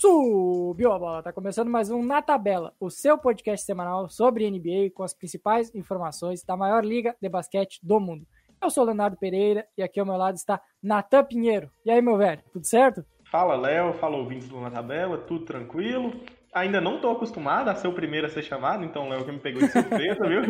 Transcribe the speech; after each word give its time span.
Subiu 0.00 0.92
a 0.92 0.98
bola, 1.00 1.24
tá 1.24 1.32
começando 1.32 1.68
mais 1.68 1.90
um 1.90 2.04
Na 2.04 2.22
Tabela, 2.22 2.72
o 2.78 2.88
seu 2.88 3.18
podcast 3.18 3.66
semanal 3.66 4.08
sobre 4.08 4.48
NBA 4.48 4.92
com 4.94 5.02
as 5.02 5.12
principais 5.12 5.74
informações 5.74 6.44
da 6.44 6.56
maior 6.56 6.84
liga 6.84 7.16
de 7.20 7.28
basquete 7.28 7.80
do 7.82 7.98
mundo. 7.98 8.24
Eu 8.62 8.70
sou 8.70 8.84
o 8.84 8.86
Leonardo 8.86 9.16
Pereira 9.16 9.66
e 9.76 9.82
aqui 9.82 9.98
ao 9.98 10.06
meu 10.06 10.16
lado 10.16 10.36
está 10.36 10.60
Natan 10.80 11.24
Pinheiro. 11.24 11.68
E 11.84 11.90
aí, 11.90 12.00
meu 12.00 12.16
velho, 12.16 12.40
tudo 12.52 12.64
certo? 12.64 13.04
Fala, 13.28 13.56
Léo, 13.56 13.92
fala 13.94 14.16
ouvintes 14.16 14.48
do 14.48 14.60
Na 14.60 14.70
Tabela, 14.70 15.18
tudo 15.18 15.44
tranquilo? 15.44 16.12
Ainda 16.54 16.80
não 16.80 17.00
tô 17.00 17.10
acostumado 17.10 17.68
a 17.68 17.74
ser 17.74 17.88
o 17.88 17.92
primeiro 17.92 18.28
a 18.28 18.30
ser 18.30 18.42
chamado, 18.42 18.84
então 18.84 19.08
Léo 19.08 19.24
que 19.24 19.32
me 19.32 19.40
pegou 19.40 19.62
de 19.62 19.72
surpresa, 19.72 20.22
viu? 20.28 20.42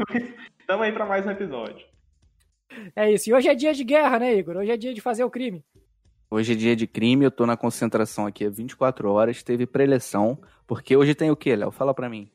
Tamo 0.66 0.82
aí 0.82 0.92
para 0.92 1.06
mais 1.06 1.24
um 1.24 1.30
episódio. 1.30 1.86
É 2.94 3.10
isso, 3.10 3.30
e 3.30 3.32
hoje 3.32 3.48
é 3.48 3.54
dia 3.54 3.72
de 3.72 3.82
guerra, 3.82 4.18
né, 4.18 4.34
Igor? 4.34 4.58
Hoje 4.58 4.72
é 4.72 4.76
dia 4.76 4.92
de 4.92 5.00
fazer 5.00 5.24
o 5.24 5.30
crime. 5.30 5.64
Hoje 6.30 6.52
é 6.52 6.56
dia 6.56 6.76
de 6.76 6.86
crime, 6.86 7.24
eu 7.24 7.30
tô 7.30 7.46
na 7.46 7.56
concentração 7.56 8.26
aqui 8.26 8.44
há 8.44 8.50
24 8.50 9.10
horas, 9.10 9.42
teve 9.42 9.66
preleção, 9.66 10.38
porque 10.66 10.94
hoje 10.94 11.14
tem 11.14 11.30
o 11.30 11.36
quê, 11.36 11.56
Léo? 11.56 11.70
Fala 11.70 11.94
pra 11.94 12.08
mim. 12.08 12.30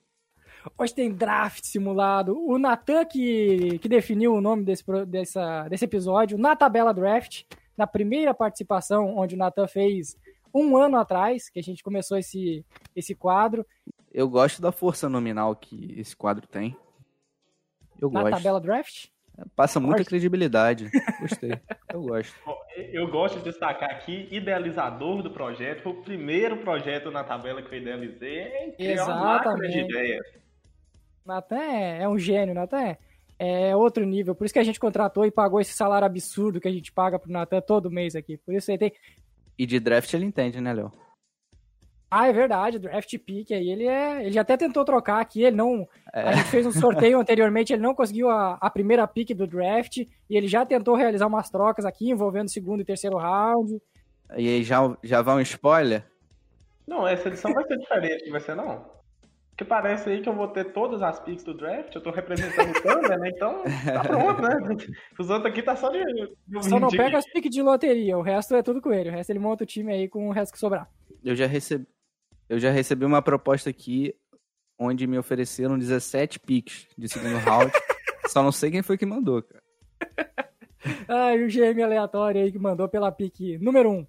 Hoje 0.76 0.96
tem 0.96 1.12
draft 1.12 1.64
simulado. 1.64 2.36
O 2.36 2.58
Natan 2.58 3.06
que, 3.06 3.78
que 3.80 3.88
definiu 3.88 4.34
o 4.34 4.42
nome 4.42 4.64
desse, 4.64 4.84
dessa, 5.06 5.68
desse 5.68 5.86
episódio, 5.86 6.40
na 6.40 6.56
tabela 6.56 6.92
draft, 6.92 7.44
na 7.78 7.86
primeira 7.86 8.34
participação, 8.34 9.16
onde 9.16 9.36
o 9.36 9.38
Natan 9.38 9.68
fez 9.68 10.18
um 10.52 10.76
ano 10.76 10.98
atrás, 10.98 11.50
que 11.50 11.60
a 11.60 11.64
gente 11.64 11.84
começou 11.84 12.18
esse, 12.18 12.66
esse 12.96 13.14
quadro. 13.14 13.64
Eu 14.12 14.28
gosto 14.28 14.60
da 14.60 14.72
força 14.72 15.08
nominal 15.08 15.56
que 15.56 15.94
esse 16.00 16.16
quadro 16.16 16.48
tem. 16.48 16.76
Eu 18.02 18.10
na 18.10 18.22
gosto. 18.24 18.34
tabela 18.34 18.60
draft? 18.60 19.13
Passa 19.56 19.80
muita 19.80 20.04
credibilidade. 20.04 20.90
Gostei. 21.20 21.52
Eu 21.92 22.02
gosto. 22.02 22.36
Eu 22.76 23.08
gosto 23.08 23.38
de 23.38 23.46
destacar 23.46 23.90
aqui, 23.90 24.28
idealizador 24.32 25.22
do 25.22 25.32
projeto. 25.32 25.82
Foi 25.82 25.92
o 25.92 26.02
primeiro 26.02 26.58
projeto 26.58 27.12
na 27.12 27.24
tabela 27.24 27.62
que 27.62 27.74
eu 27.74 27.80
idealizei. 27.80 28.74
Exatamente. 28.80 29.80
É 29.80 29.84
de 29.84 30.44
Natan 31.26 31.56
é, 31.56 32.02
é 32.02 32.10
um 32.10 32.18
gênio, 32.18 32.56
Natan 32.56 32.82
é, 32.82 32.98
é 33.38 33.76
outro 33.76 34.06
nível. 34.06 34.36
Por 34.36 34.46
isso 34.46 34.54
que 34.54 34.60
a 34.60 34.64
gente 34.64 34.80
contratou 34.80 35.26
e 35.26 35.32
pagou 35.32 35.62
esse 35.62 35.74
salário 35.74 36.06
absurdo 36.06 36.60
que 36.60 36.68
a 36.68 36.72
gente 36.72 36.92
paga 36.92 37.20
pro 37.20 37.32
Natan 37.32 37.62
todo 37.62 37.92
mês 37.92 38.16
aqui. 38.16 38.38
Por 38.38 38.54
isso 38.54 38.72
ele 38.72 38.78
tem. 38.78 38.94
E 39.58 39.66
de 39.66 39.80
draft 39.80 40.12
ele 40.14 40.26
entende, 40.26 40.60
né, 40.60 40.74
Léo? 40.74 40.92
Ah, 42.16 42.28
é 42.28 42.32
verdade, 42.32 42.78
draft 42.78 43.18
pick 43.18 43.52
aí, 43.52 43.72
ele 43.72 43.88
é. 43.88 44.24
Ele 44.24 44.38
até 44.38 44.56
tentou 44.56 44.86
trocar 44.86 45.20
aqui, 45.20 45.42
ele 45.42 45.56
não. 45.56 45.88
É. 46.14 46.30
A 46.30 46.32
gente 46.34 46.50
fez 46.50 46.64
um 46.64 46.72
sorteio 46.72 47.18
anteriormente, 47.20 47.74
ele 47.74 47.82
não 47.82 47.96
conseguiu 47.96 48.30
a, 48.30 48.56
a 48.62 48.70
primeira 48.70 49.08
pick 49.08 49.34
do 49.34 49.48
draft, 49.48 49.98
e 49.98 50.38
ele 50.38 50.48
já 50.48 50.64
tentou 50.64 50.94
realizar 50.94 51.26
umas 51.26 51.50
trocas 51.50 51.86
aqui, 51.86 52.12
envolvendo 52.12 52.52
segundo 52.52 52.82
e 52.82 52.86
terceiro 52.86 53.18
round. 53.18 53.82
E 54.38 54.48
aí 54.48 54.64
já, 54.64 54.96
já 55.02 55.24
vai 55.24 55.38
um 55.38 55.42
spoiler? 55.42 56.06
Não, 56.86 57.08
essa 57.08 57.30
edição 57.30 57.52
vai 57.52 57.66
ser 57.66 57.80
diferente, 57.80 58.30
vai 58.30 58.42
ser 58.42 58.54
não. 58.54 58.86
Porque 59.50 59.66
parece 59.66 60.08
aí 60.08 60.22
que 60.22 60.30
eu 60.30 60.36
vou 60.36 60.50
ter 60.50 60.66
todas 60.66 61.02
as 61.02 61.20
picks 61.20 61.44
do 61.44 61.56
draft, 61.56 61.96
eu 61.96 62.02
tô 62.02 62.12
representando 62.12 62.70
o 62.70 62.82
Thunder, 62.82 63.20
né? 63.20 63.30
Então 63.30 63.64
tá 63.86 64.02
pronto, 64.02 64.40
né? 64.40 64.50
Os 65.18 65.32
outros 65.32 65.52
aqui 65.52 65.64
tá 65.64 65.76
só 65.76 65.90
de. 65.90 66.04
de 66.04 66.70
só 66.70 66.80
não 66.80 66.90
pega 66.90 67.18
as 67.18 67.26
picks 67.26 67.50
de 67.50 67.62
loteria, 67.64 68.16
o 68.18 68.22
resto 68.22 68.54
é 68.54 68.62
tudo 68.62 68.80
com 68.82 68.94
ele. 68.94 69.10
O 69.10 69.12
resto 69.12 69.32
ele 69.32 69.40
monta 69.40 69.64
o 69.64 69.68
time 69.68 69.92
aí 69.94 70.08
com 70.08 70.28
o 70.28 70.32
resto 70.32 70.54
que 70.54 70.60
sobrar. 70.60 70.88
Eu 71.24 71.36
já 71.36 71.48
recebi. 71.48 71.88
Eu 72.50 72.60
já 72.60 72.72
recebi 72.72 73.06
uma 73.06 73.22
proposta 73.22 73.70
aqui 73.70 74.14
onde 74.78 75.08
me 75.08 75.18
ofereceram 75.18 75.78
17 75.78 76.40
picks 76.40 76.88
de 76.98 77.08
segundo 77.08 77.38
round. 77.38 77.72
Só 78.28 78.42
não 78.44 78.52
sei 78.52 78.72
quem 78.72 78.82
foi 78.82 78.98
que 78.98 79.06
mandou, 79.06 79.42
cara. 79.42 79.64
Ai, 81.08 81.42
o 81.44 81.48
GM 81.48 81.82
aleatório 81.82 82.42
aí 82.42 82.52
que 82.52 82.60
mandou 82.60 82.90
pela 82.90 83.12
pique 83.12 83.58
número 83.58 83.90
1. 83.90 84.08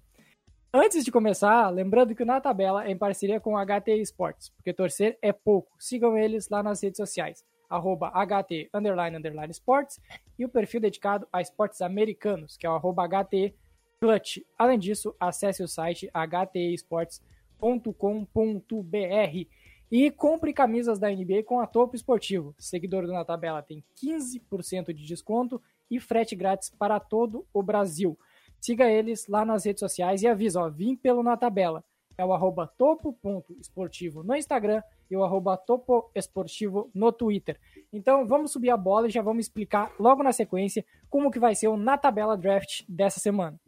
Antes 0.73 1.05
de 1.05 1.11
começar, 1.11 1.69
lembrando 1.69 2.13
que 2.13 2.25
na 2.25 2.41
tabela 2.41 2.85
é 2.85 2.91
em 2.91 2.97
parceria 2.97 3.39
com 3.39 3.55
HT 3.55 3.91
Esportes, 4.01 4.49
porque 4.49 4.73
torcer 4.73 5.17
é 5.21 5.31
pouco. 5.31 5.71
Sigam 5.79 6.17
eles 6.17 6.49
lá 6.49 6.61
nas 6.61 6.83
redes 6.83 6.97
sociais, 6.97 7.45
arroba 7.69 8.11
HT 8.11 8.69
underline, 8.73 9.15
underline 9.15 9.51
Sports, 9.51 10.01
e 10.37 10.43
o 10.43 10.49
perfil 10.49 10.81
dedicado 10.81 11.25
a 11.31 11.41
esportes 11.41 11.81
americanos, 11.81 12.57
que 12.57 12.67
é 12.67 12.69
o 12.69 12.73
arroba 12.73 13.07
HT 13.07 13.55
Clutch. 14.01 14.39
Além 14.57 14.77
disso, 14.77 15.15
acesse 15.17 15.63
o 15.63 15.67
site 15.67 16.09
htesports.com 16.13 17.34
topo.com.br 17.59 19.47
e 19.91 20.11
compre 20.11 20.53
camisas 20.53 20.99
da 20.99 21.09
NBA 21.09 21.43
com 21.43 21.59
a 21.59 21.67
Topo 21.67 21.95
Esportivo. 21.95 22.55
Seguidor 22.57 23.05
do 23.05 23.13
Na 23.13 23.23
Tabela 23.23 23.61
tem 23.61 23.83
15% 24.03 24.93
de 24.93 25.05
desconto 25.05 25.61
e 25.89 25.99
frete 25.99 26.35
grátis 26.35 26.69
para 26.69 26.99
todo 26.99 27.45
o 27.53 27.61
Brasil. 27.61 28.17
Siga 28.59 28.89
eles 28.89 29.27
lá 29.27 29.45
nas 29.45 29.65
redes 29.65 29.79
sociais 29.79 30.23
e 30.23 30.27
avisa, 30.27 30.61
ó, 30.61 30.69
vim 30.69 30.95
pelo 30.95 31.21
Na 31.21 31.37
Tabela. 31.37 31.83
É 32.17 32.25
o 32.25 32.33
arroba 32.33 32.65
topo.esportivo 32.77 34.23
no 34.23 34.35
Instagram 34.35 34.81
e 35.11 35.15
o 35.17 35.23
arroba 35.23 35.57
topoesportivo 35.57 36.89
no 36.93 37.11
Twitter. 37.11 37.59
Então 37.91 38.25
vamos 38.25 38.51
subir 38.51 38.69
a 38.69 38.77
bola 38.77 39.07
e 39.07 39.11
já 39.11 39.21
vamos 39.21 39.45
explicar 39.45 39.93
logo 39.99 40.23
na 40.23 40.31
sequência 40.31 40.85
como 41.09 41.29
que 41.29 41.39
vai 41.39 41.53
ser 41.55 41.67
o 41.67 41.77
Na 41.77 41.97
Tabela 41.97 42.37
Draft 42.37 42.83
dessa 42.87 43.19
semana. 43.19 43.59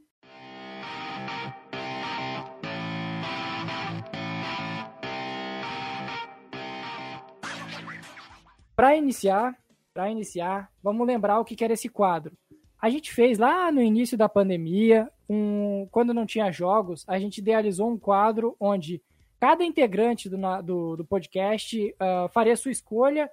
Para 8.77 8.95
iniciar, 8.95 9.57
para 9.91 10.11
iniciar, 10.11 10.71
vamos 10.83 11.07
lembrar 11.07 11.39
o 11.39 11.43
que 11.43 11.63
era 11.63 11.73
esse 11.73 11.89
quadro. 11.89 12.37
A 12.79 12.91
gente 12.91 13.11
fez 13.11 13.39
lá 13.39 13.71
no 13.71 13.81
início 13.81 14.15
da 14.15 14.29
pandemia, 14.29 15.09
um, 15.27 15.87
quando 15.89 16.13
não 16.13 16.27
tinha 16.27 16.51
jogos, 16.51 17.03
a 17.07 17.17
gente 17.17 17.39
idealizou 17.39 17.89
um 17.89 17.97
quadro 17.97 18.55
onde 18.59 19.01
cada 19.39 19.63
integrante 19.63 20.29
do, 20.29 20.37
do, 20.61 20.95
do 20.97 21.03
podcast 21.03 21.89
uh, 21.89 22.29
faria 22.31 22.55
sua 22.55 22.69
escolha 22.69 23.31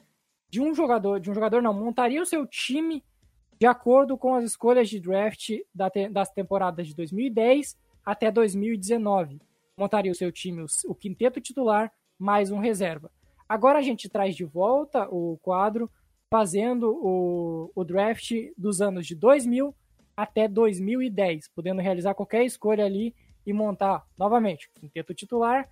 de 0.48 0.62
um 0.62 0.74
jogador, 0.74 1.20
de 1.20 1.30
um 1.30 1.34
jogador 1.34 1.60
não, 1.60 1.74
montaria 1.74 2.22
o 2.22 2.26
seu 2.26 2.46
time 2.46 3.04
de 3.60 3.66
acordo 3.66 4.16
com 4.16 4.34
as 4.34 4.44
escolhas 4.44 4.88
de 4.88 4.98
draft 4.98 5.50
da 5.74 5.90
te, 5.90 6.08
das 6.08 6.30
temporadas 6.30 6.88
de 6.88 6.96
2010 6.96 7.76
até 8.02 8.30
2019. 8.30 9.42
Montaria 9.76 10.10
o 10.10 10.14
seu 10.14 10.32
time, 10.32 10.62
o, 10.62 10.66
o 10.86 10.94
quinteto 10.94 11.38
titular, 11.38 11.92
mais 12.18 12.50
um 12.50 12.60
reserva. 12.60 13.10
Agora 13.48 13.78
a 13.78 13.82
gente 13.82 14.08
traz 14.08 14.34
de 14.34 14.44
volta 14.44 15.08
o 15.10 15.38
quadro 15.42 15.90
fazendo 16.30 16.90
o, 16.90 17.70
o 17.74 17.84
draft 17.84 18.32
dos 18.56 18.80
anos 18.80 19.06
de 19.06 19.14
2000 19.14 19.74
até 20.16 20.48
2010, 20.48 21.48
podendo 21.48 21.80
realizar 21.80 22.14
qualquer 22.14 22.44
escolha 22.44 22.84
ali 22.84 23.14
e 23.46 23.52
montar 23.52 24.04
novamente 24.16 24.70
quinteto 24.72 25.14
titular 25.14 25.68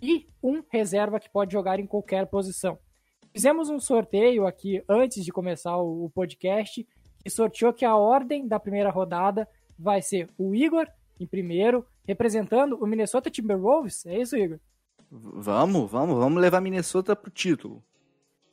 e 0.00 0.26
um 0.42 0.62
reserva 0.70 1.20
que 1.20 1.28
pode 1.28 1.52
jogar 1.52 1.78
em 1.78 1.86
qualquer 1.86 2.26
posição. 2.26 2.78
Fizemos 3.32 3.68
um 3.68 3.78
sorteio 3.78 4.46
aqui 4.46 4.82
antes 4.88 5.24
de 5.24 5.30
começar 5.30 5.76
o, 5.76 6.06
o 6.06 6.10
podcast 6.10 6.86
e 7.24 7.30
sorteou 7.30 7.72
que 7.72 7.84
a 7.84 7.96
ordem 7.96 8.48
da 8.48 8.58
primeira 8.58 8.90
rodada 8.90 9.46
vai 9.78 10.00
ser 10.02 10.28
o 10.38 10.54
Igor 10.54 10.88
em 11.20 11.26
primeiro, 11.26 11.86
representando 12.06 12.76
o 12.82 12.86
Minnesota 12.86 13.30
Timberwolves. 13.30 14.06
É 14.06 14.18
isso, 14.18 14.36
Igor? 14.36 14.58
Vamos, 15.10 15.90
vamos, 15.90 16.16
vamos 16.16 16.40
levar 16.40 16.60
Minnesota 16.60 17.16
pro 17.16 17.30
título. 17.30 17.82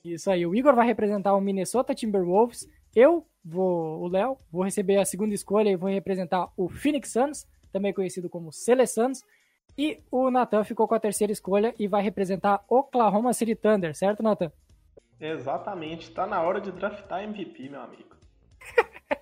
Isso 0.04 0.32
aí, 0.32 0.46
o 0.46 0.56
Igor 0.56 0.74
vai 0.74 0.88
representar 0.88 1.36
o 1.36 1.42
Minnesota 1.42 1.94
Timberwolves. 1.94 2.68
Eu 2.96 3.28
vou, 3.44 4.02
o 4.02 4.08
Léo, 4.08 4.38
vou 4.52 4.64
receber 4.64 4.98
a 4.98 5.06
segunda 5.06 5.36
escolha 5.36 5.70
e 5.70 5.76
vou 5.76 5.90
representar 5.90 6.50
o 6.58 6.68
Phoenix 6.68 7.12
Suns, 7.12 7.48
também 7.72 7.94
conhecido 7.94 8.30
como 8.30 8.52
Cele 8.52 8.88
Suns. 8.88 9.22
E 9.78 10.02
o 10.10 10.32
Nathan 10.32 10.64
ficou 10.64 10.88
com 10.88 10.96
a 10.96 11.00
terceira 11.00 11.32
escolha 11.32 11.76
e 11.78 11.88
vai 11.88 12.02
representar 12.02 12.64
Oklahoma 12.68 13.34
City 13.34 13.54
Thunder, 13.54 13.94
certo, 13.96 14.24
Nathan? 14.24 14.52
Exatamente, 15.20 16.10
tá 16.12 16.26
na 16.26 16.42
hora 16.42 16.60
de 16.60 16.72
draftar 16.72 17.24
MVP, 17.24 17.70
meu 17.70 17.82
amigo. 17.82 18.16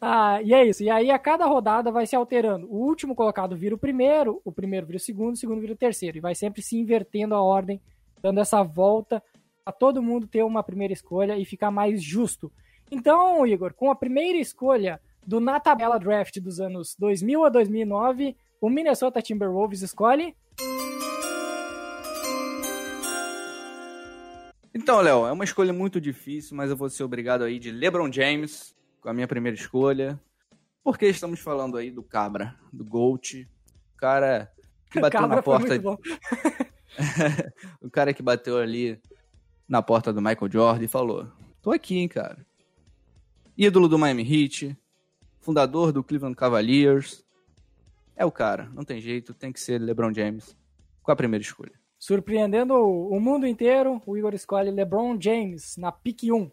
ah, 0.00 0.40
e 0.42 0.52
é 0.52 0.64
isso. 0.64 0.82
E 0.82 0.90
aí 0.90 1.10
a 1.10 1.18
cada 1.18 1.46
rodada 1.46 1.90
vai 1.90 2.06
se 2.06 2.16
alterando. 2.16 2.66
O 2.70 2.76
último 2.76 3.14
colocado 3.14 3.56
vira 3.56 3.74
o 3.74 3.78
primeiro, 3.78 4.40
o 4.44 4.52
primeiro 4.52 4.86
vira 4.86 4.96
o 4.96 5.00
segundo, 5.00 5.34
o 5.34 5.38
segundo 5.38 5.60
vira 5.60 5.72
o 5.72 5.76
terceiro. 5.76 6.16
E 6.16 6.20
vai 6.20 6.34
sempre 6.34 6.62
se 6.62 6.76
invertendo 6.76 7.34
a 7.34 7.42
ordem, 7.42 7.80
dando 8.20 8.40
essa 8.40 8.62
volta 8.62 9.22
a 9.64 9.72
todo 9.72 10.02
mundo 10.02 10.26
ter 10.26 10.42
uma 10.42 10.62
primeira 10.62 10.92
escolha 10.92 11.36
e 11.36 11.44
ficar 11.44 11.70
mais 11.70 12.02
justo. 12.02 12.52
Então, 12.90 13.46
Igor, 13.46 13.74
com 13.74 13.90
a 13.90 13.94
primeira 13.94 14.38
escolha 14.38 15.00
do 15.26 15.40
na 15.40 15.60
tabela 15.60 15.98
draft 15.98 16.38
dos 16.40 16.60
anos 16.60 16.96
2000 16.98 17.44
a 17.44 17.48
2009, 17.48 18.36
o 18.60 18.68
Minnesota 18.68 19.22
Timberwolves 19.22 19.82
escolhe 19.82 20.34
Então, 24.74 25.00
Léo, 25.02 25.26
é 25.26 25.32
uma 25.32 25.44
escolha 25.44 25.72
muito 25.72 26.00
difícil, 26.00 26.56
mas 26.56 26.70
eu 26.70 26.76
vou 26.76 26.88
ser 26.88 27.04
obrigado 27.04 27.44
aí 27.44 27.58
de 27.58 27.70
LeBron 27.70 28.10
James, 28.10 28.74
a 29.08 29.12
minha 29.12 29.28
primeira 29.28 29.56
escolha. 29.56 30.20
Porque 30.82 31.06
estamos 31.06 31.40
falando 31.40 31.76
aí 31.76 31.90
do 31.90 32.02
Cabra, 32.02 32.56
do 32.72 32.84
Gold, 32.84 33.48
o 33.94 33.96
cara 33.96 34.50
que 34.90 34.98
bateu 35.00 35.20
Cabra 35.20 35.36
na 35.36 35.42
porta. 35.42 35.78
o 37.80 37.90
cara 37.90 38.12
que 38.12 38.22
bateu 38.22 38.58
ali 38.58 39.00
na 39.68 39.80
porta 39.80 40.12
do 40.12 40.20
Michael 40.20 40.50
Jordan 40.50 40.84
e 40.84 40.88
falou: 40.88 41.28
Tô 41.62 41.70
aqui, 41.70 41.98
hein, 41.98 42.08
cara. 42.08 42.44
Ídolo 43.56 43.88
do 43.88 43.98
Miami 43.98 44.22
Heat, 44.22 44.76
fundador 45.40 45.92
do 45.92 46.02
Cleveland 46.02 46.36
Cavaliers. 46.36 47.24
É 48.16 48.24
o 48.24 48.32
cara, 48.32 48.68
não 48.74 48.84
tem 48.84 49.00
jeito, 49.00 49.34
tem 49.34 49.52
que 49.52 49.60
ser 49.60 49.80
LeBron 49.80 50.12
James. 50.12 50.56
com 51.02 51.12
a 51.12 51.16
primeira 51.16 51.42
escolha. 51.42 51.72
Surpreendendo 51.98 52.74
o 52.74 53.20
mundo 53.20 53.46
inteiro, 53.46 54.02
o 54.04 54.16
Igor 54.16 54.34
escolhe 54.34 54.70
LeBron 54.70 55.16
James 55.20 55.76
na 55.76 55.92
pick 55.92 56.24
1. 56.24 56.50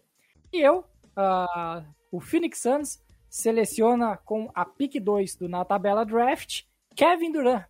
E 0.52 0.60
eu, 0.60 0.84
uh, 1.16 1.84
o 2.10 2.20
Phoenix 2.20 2.58
Suns, 2.58 3.00
seleciona 3.28 4.16
com 4.16 4.50
a 4.54 4.64
pick 4.64 5.00
2 5.00 5.36
do 5.36 5.48
na 5.48 5.64
tabela 5.64 6.04
draft 6.04 6.64
Kevin 6.94 7.32
Durant, 7.32 7.64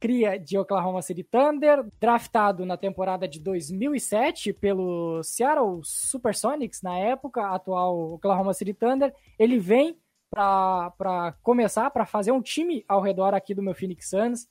cria 0.00 0.38
de 0.38 0.56
Oklahoma 0.56 1.02
City 1.02 1.22
Thunder, 1.22 1.84
draftado 2.00 2.64
na 2.64 2.76
temporada 2.76 3.26
de 3.26 3.40
2007 3.40 4.52
pelo 4.52 5.22
Seattle 5.22 5.80
Supersonics, 5.82 6.82
na 6.82 6.96
época, 6.98 7.48
atual 7.48 8.14
Oklahoma 8.14 8.54
City 8.54 8.72
Thunder. 8.72 9.12
Ele 9.38 9.58
vem 9.58 9.98
para 10.30 11.34
começar, 11.42 11.90
para 11.90 12.06
fazer 12.06 12.32
um 12.32 12.42
time 12.42 12.84
ao 12.88 13.00
redor 13.00 13.34
aqui 13.34 13.54
do 13.54 13.62
meu 13.62 13.74
Phoenix 13.74 14.08
Suns. 14.08 14.48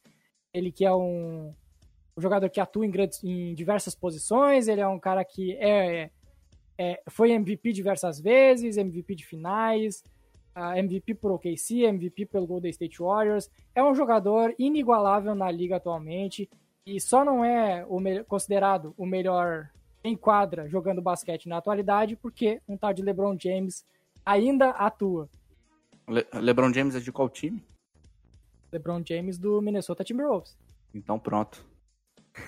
Ele 0.54 0.72
que 0.72 0.86
é 0.86 0.94
um, 0.94 1.54
um 2.16 2.22
jogador 2.22 2.50
que 2.50 2.60
atua 2.60 2.86
em, 2.86 2.92
grandes, 2.92 3.24
em 3.24 3.54
diversas 3.54 3.96
posições, 3.96 4.68
ele 4.68 4.82
é 4.82 4.88
um 4.88 5.00
cara 5.00 5.24
que 5.24 5.54
é, 5.58 6.10
é, 6.78 7.02
foi 7.10 7.32
MVP 7.32 7.74
diversas 7.74 8.20
vezes, 8.20 8.78
MVP 8.78 9.16
de 9.16 9.26
finais, 9.26 10.04
uh, 10.56 10.78
MVP 10.78 11.16
por 11.16 11.32
OKC, 11.32 11.86
MVP 11.86 12.28
pelo 12.28 12.46
Golden 12.46 12.70
State 12.70 13.00
Warriors. 13.00 13.50
É 13.74 13.84
um 13.84 13.96
jogador 13.96 14.54
inigualável 14.60 15.34
na 15.34 15.50
liga 15.50 15.78
atualmente 15.78 16.50
e 16.86 17.02
só 17.02 17.26
não 17.26 17.44
é 17.44 17.86
o 17.88 18.00
considerado 18.26 18.94
o 18.98 19.06
melhor 19.06 19.70
em 20.04 20.16
quadra 20.16 20.70
jogando 20.70 21.02
basquete 21.02 21.50
na 21.50 21.58
atualidade 21.58 22.16
porque 22.16 22.62
um 22.68 22.78
tal 22.78 22.94
de 22.94 23.02
LeBron 23.02 23.36
James 23.40 23.86
ainda 24.26 24.70
atua. 24.70 25.30
Le 26.08 26.26
LeBron 26.34 26.74
James 26.74 26.96
é 26.96 27.00
de 27.00 27.12
qual 27.12 27.30
time? 27.30 27.62
LeBron 28.72 29.02
James 29.06 29.38
do 29.38 29.62
Minnesota 29.62 30.04
Timberwolves. 30.04 30.58
Então 30.94 31.20
pronto. 31.20 31.66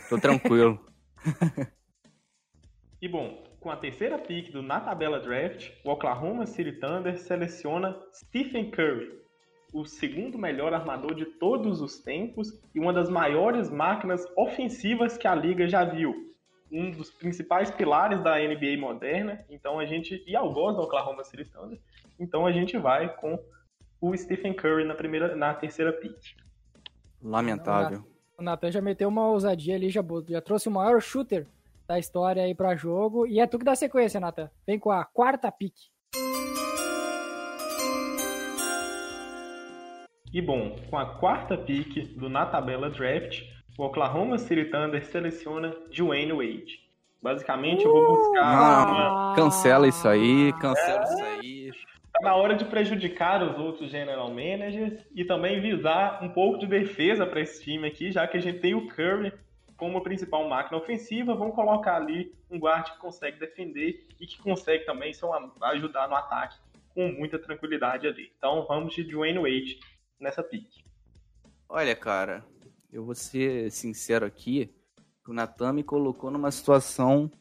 Tô 0.08 0.18
tranquilo. 0.20 0.80
e 3.01 3.07
bom, 3.07 3.42
com 3.62 3.69
a 3.69 3.78
terceira 3.78 4.18
pick 4.18 4.51
do 4.51 4.62
na 4.62 4.80
tabela 4.81 5.19
draft, 5.19 5.72
o 5.86 5.92
Oklahoma 5.92 6.46
City 6.46 6.74
Thunder 6.74 7.18
seleciona 7.18 7.98
Stephen 8.13 8.72
Curry, 8.72 9.19
o 9.74 9.86
segundo 9.86 10.38
melhor 10.38 10.74
armador 10.74 11.16
de 11.16 11.25
todos 11.25 11.80
os 11.80 12.00
tempos 12.00 12.51
e 12.75 12.80
uma 12.80 12.92
das 12.92 13.10
maiores 13.10 13.69
máquinas 13.69 14.25
ofensivas 14.36 15.18
que 15.18 15.28
a 15.28 15.36
liga 15.36 15.68
já 15.68 15.86
viu. 15.86 16.13
Um 16.69 16.92
dos 16.92 17.10
principais 17.10 17.72
pilares 17.72 18.22
da 18.22 18.38
NBA 18.38 18.78
moderna. 18.78 19.45
Então 19.50 19.80
a 19.80 19.86
gente 19.86 20.22
e 20.28 20.36
ao 20.36 20.54
gosto 20.54 20.78
do 20.78 20.84
Oklahoma 20.84 21.24
City 21.24 21.45
Thunder. 21.45 21.80
Então 22.19 22.45
a 22.45 22.52
gente 22.52 22.78
vai 22.78 23.16
com 23.16 23.40
o 24.02 24.16
Stephen 24.16 24.54
Curry 24.54 24.84
na 24.84 24.94
primeira, 24.94 25.36
na 25.36 25.54
terceira 25.54 25.94
pick. 25.94 26.18
Lamentável. 27.22 28.04
O 28.38 28.44
Nathan 28.44 28.72
já 28.72 28.81
meteu 28.81 29.07
uma 29.07 29.28
ousadia 29.28 29.75
ali, 29.75 29.90
já, 29.90 30.04
já 30.28 30.42
trouxe 30.42 30.68
o 30.68 30.72
maior 30.72 31.02
shooter 31.02 31.48
da 31.90 31.98
história 31.98 32.44
aí 32.44 32.54
para 32.54 32.76
jogo. 32.76 33.26
E 33.26 33.40
é 33.40 33.48
tu 33.48 33.58
que 33.58 33.66
dá 33.66 33.76
sequência, 33.76 34.20
Nathan. 34.20 34.52
Vem 34.66 34.78
com 34.78 34.92
a 34.92 35.04
quarta 35.04 35.52
pick. 35.52 35.74
E 40.32 40.40
bom, 40.40 40.76
com 40.88 40.98
a 40.98 41.18
quarta 41.18 41.58
pick 41.58 42.16
do 42.16 42.30
na 42.30 42.46
tabela 42.46 42.92
draft, 42.92 43.42
o 43.76 43.84
Oklahoma 43.84 44.38
City 44.38 44.66
Thunder 44.66 45.04
seleciona 45.04 45.76
Dwayne 45.92 46.32
Wade. 46.32 46.88
Basicamente, 47.22 47.84
eu 47.84 47.92
vou 47.92 48.18
buscar. 48.18 48.88
uma... 48.88 49.36
Cancela 49.36 49.88
isso 49.88 50.08
aí, 50.08 50.54
cancela 50.62 51.02
é... 51.02 51.04
isso 51.04 51.24
aí. 51.24 51.72
Tá 52.14 52.22
na 52.22 52.36
hora 52.36 52.56
de 52.56 52.66
prejudicar 52.66 53.42
os 53.42 53.58
outros 53.58 53.90
general 53.90 54.30
managers 54.30 55.04
e 55.16 55.26
também 55.26 55.60
visar 55.60 56.24
um 56.24 56.30
pouco 56.30 56.60
de 56.60 56.68
defesa 56.68 57.26
para 57.26 57.42
esse 57.42 57.64
time 57.64 57.88
aqui, 57.88 58.12
já 58.12 58.28
que 58.28 58.38
a 58.38 58.40
gente 58.40 58.60
tem 58.60 58.76
o 58.76 58.88
Curry 58.88 59.34
como 59.80 60.04
principal 60.04 60.48
máquina 60.48 60.78
ofensiva, 60.78 61.34
vão 61.34 61.52
colocar 61.52 61.96
ali 61.96 62.36
um 62.52 62.60
guarda 62.60 62.92
que 62.92 63.00
consegue 63.00 63.40
defender 63.40 64.06
e 64.20 64.28
que 64.28 64.38
consegue 64.38 64.86
também 64.86 65.14
ajudar 65.62 66.08
no 66.10 66.16
ataque 66.16 66.60
com 66.94 67.08
muita 67.08 67.40
tranquilidade 67.40 68.06
ali. 68.06 68.31
Então 68.38 68.66
vamos 68.68 68.94
de 68.94 69.04
Dwayne 69.04 69.40
Wade 69.40 69.80
nessa 70.20 70.44
pick. 70.44 70.84
Olha, 71.68 71.96
cara, 71.96 72.46
eu 72.92 73.06
vou 73.06 73.16
ser 73.16 73.72
sincero 73.72 74.26
aqui, 74.26 74.76
o 75.28 75.34
Natan 75.34 75.74
me 75.74 75.84
colocou 75.84 76.31
numa 76.31 76.50
situação 76.50 77.31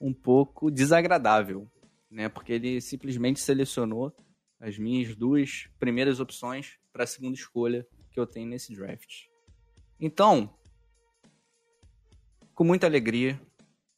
um 0.00 0.14
pouco 0.14 0.70
desagradável, 0.70 1.70
né? 2.10 2.26
Porque 2.28 2.54
ele 2.54 2.80
simplesmente 2.80 3.38
selecionou 3.38 4.16
as 4.58 4.78
minhas 4.78 5.14
duas 5.14 5.68
primeiras 5.78 6.20
opções 6.20 6.78
para 6.90 7.04
a 7.04 7.06
segunda 7.06 7.34
escolha 7.34 7.86
que 8.10 8.18
eu 8.18 8.26
tenho 8.26 8.48
nesse 8.48 8.74
draft. 8.74 9.26
Então, 10.00 10.56
com 12.54 12.64
muita 12.64 12.86
alegria, 12.86 13.40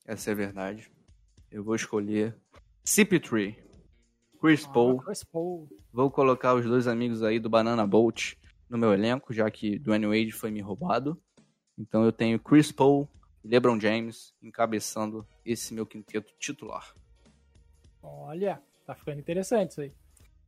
essa 0.07 0.31
é 0.31 0.33
a 0.33 0.37
verdade. 0.37 0.91
Eu 1.51 1.63
vou 1.63 1.75
escolher 1.75 2.35
CP3, 2.85 3.57
Chris, 4.41 4.65
ah, 4.65 4.73
Paul. 4.73 4.99
Chris 4.99 5.25
Paul. 5.25 5.69
Vou 5.93 6.11
colocar 6.11 6.55
os 6.55 6.65
dois 6.65 6.87
amigos 6.87 7.23
aí 7.23 7.39
do 7.39 7.51
Banana 7.51 7.87
Bolt 7.87 8.35
no 8.69 8.79
meu 8.79 8.93
elenco, 8.93 9.33
já 9.33 9.51
que 9.51 9.79
Dwayne 9.79 10.07
Wade 10.07 10.33
foi 10.33 10.51
me 10.51 10.61
roubado. 10.61 11.21
Então 11.79 12.05
eu 12.05 12.13
tenho 12.13 12.41
Chris 12.41 12.73
Paul 12.73 13.09
e 13.45 13.49
LeBron 13.49 13.79
James 13.79 14.35
encabeçando 14.43 15.27
esse 15.45 15.75
meu 15.75 15.87
quinteto 15.87 16.33
titular. 16.39 16.95
Olha, 18.03 18.63
tá 18.87 18.95
ficando 18.95 19.21
interessante 19.21 19.73
isso 19.73 19.81
aí. 19.83 19.93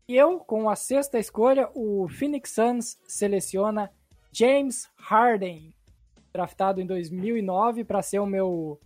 E 0.09 0.17
eu, 0.17 0.39
com 0.39 0.71
a 0.71 0.77
sexta 0.77 1.19
escolha, 1.19 1.69
o 1.75 2.09
Phoenix 2.09 2.51
Suns 2.53 2.99
seleciona 3.07 3.91
James 4.33 4.89
Harden 4.97 5.75
draftado 6.33 6.81
em 6.81 6.87
2009 6.87 7.85
para 7.85 8.03
ser 8.03 8.19
o 8.19 8.27
meu 8.27 8.81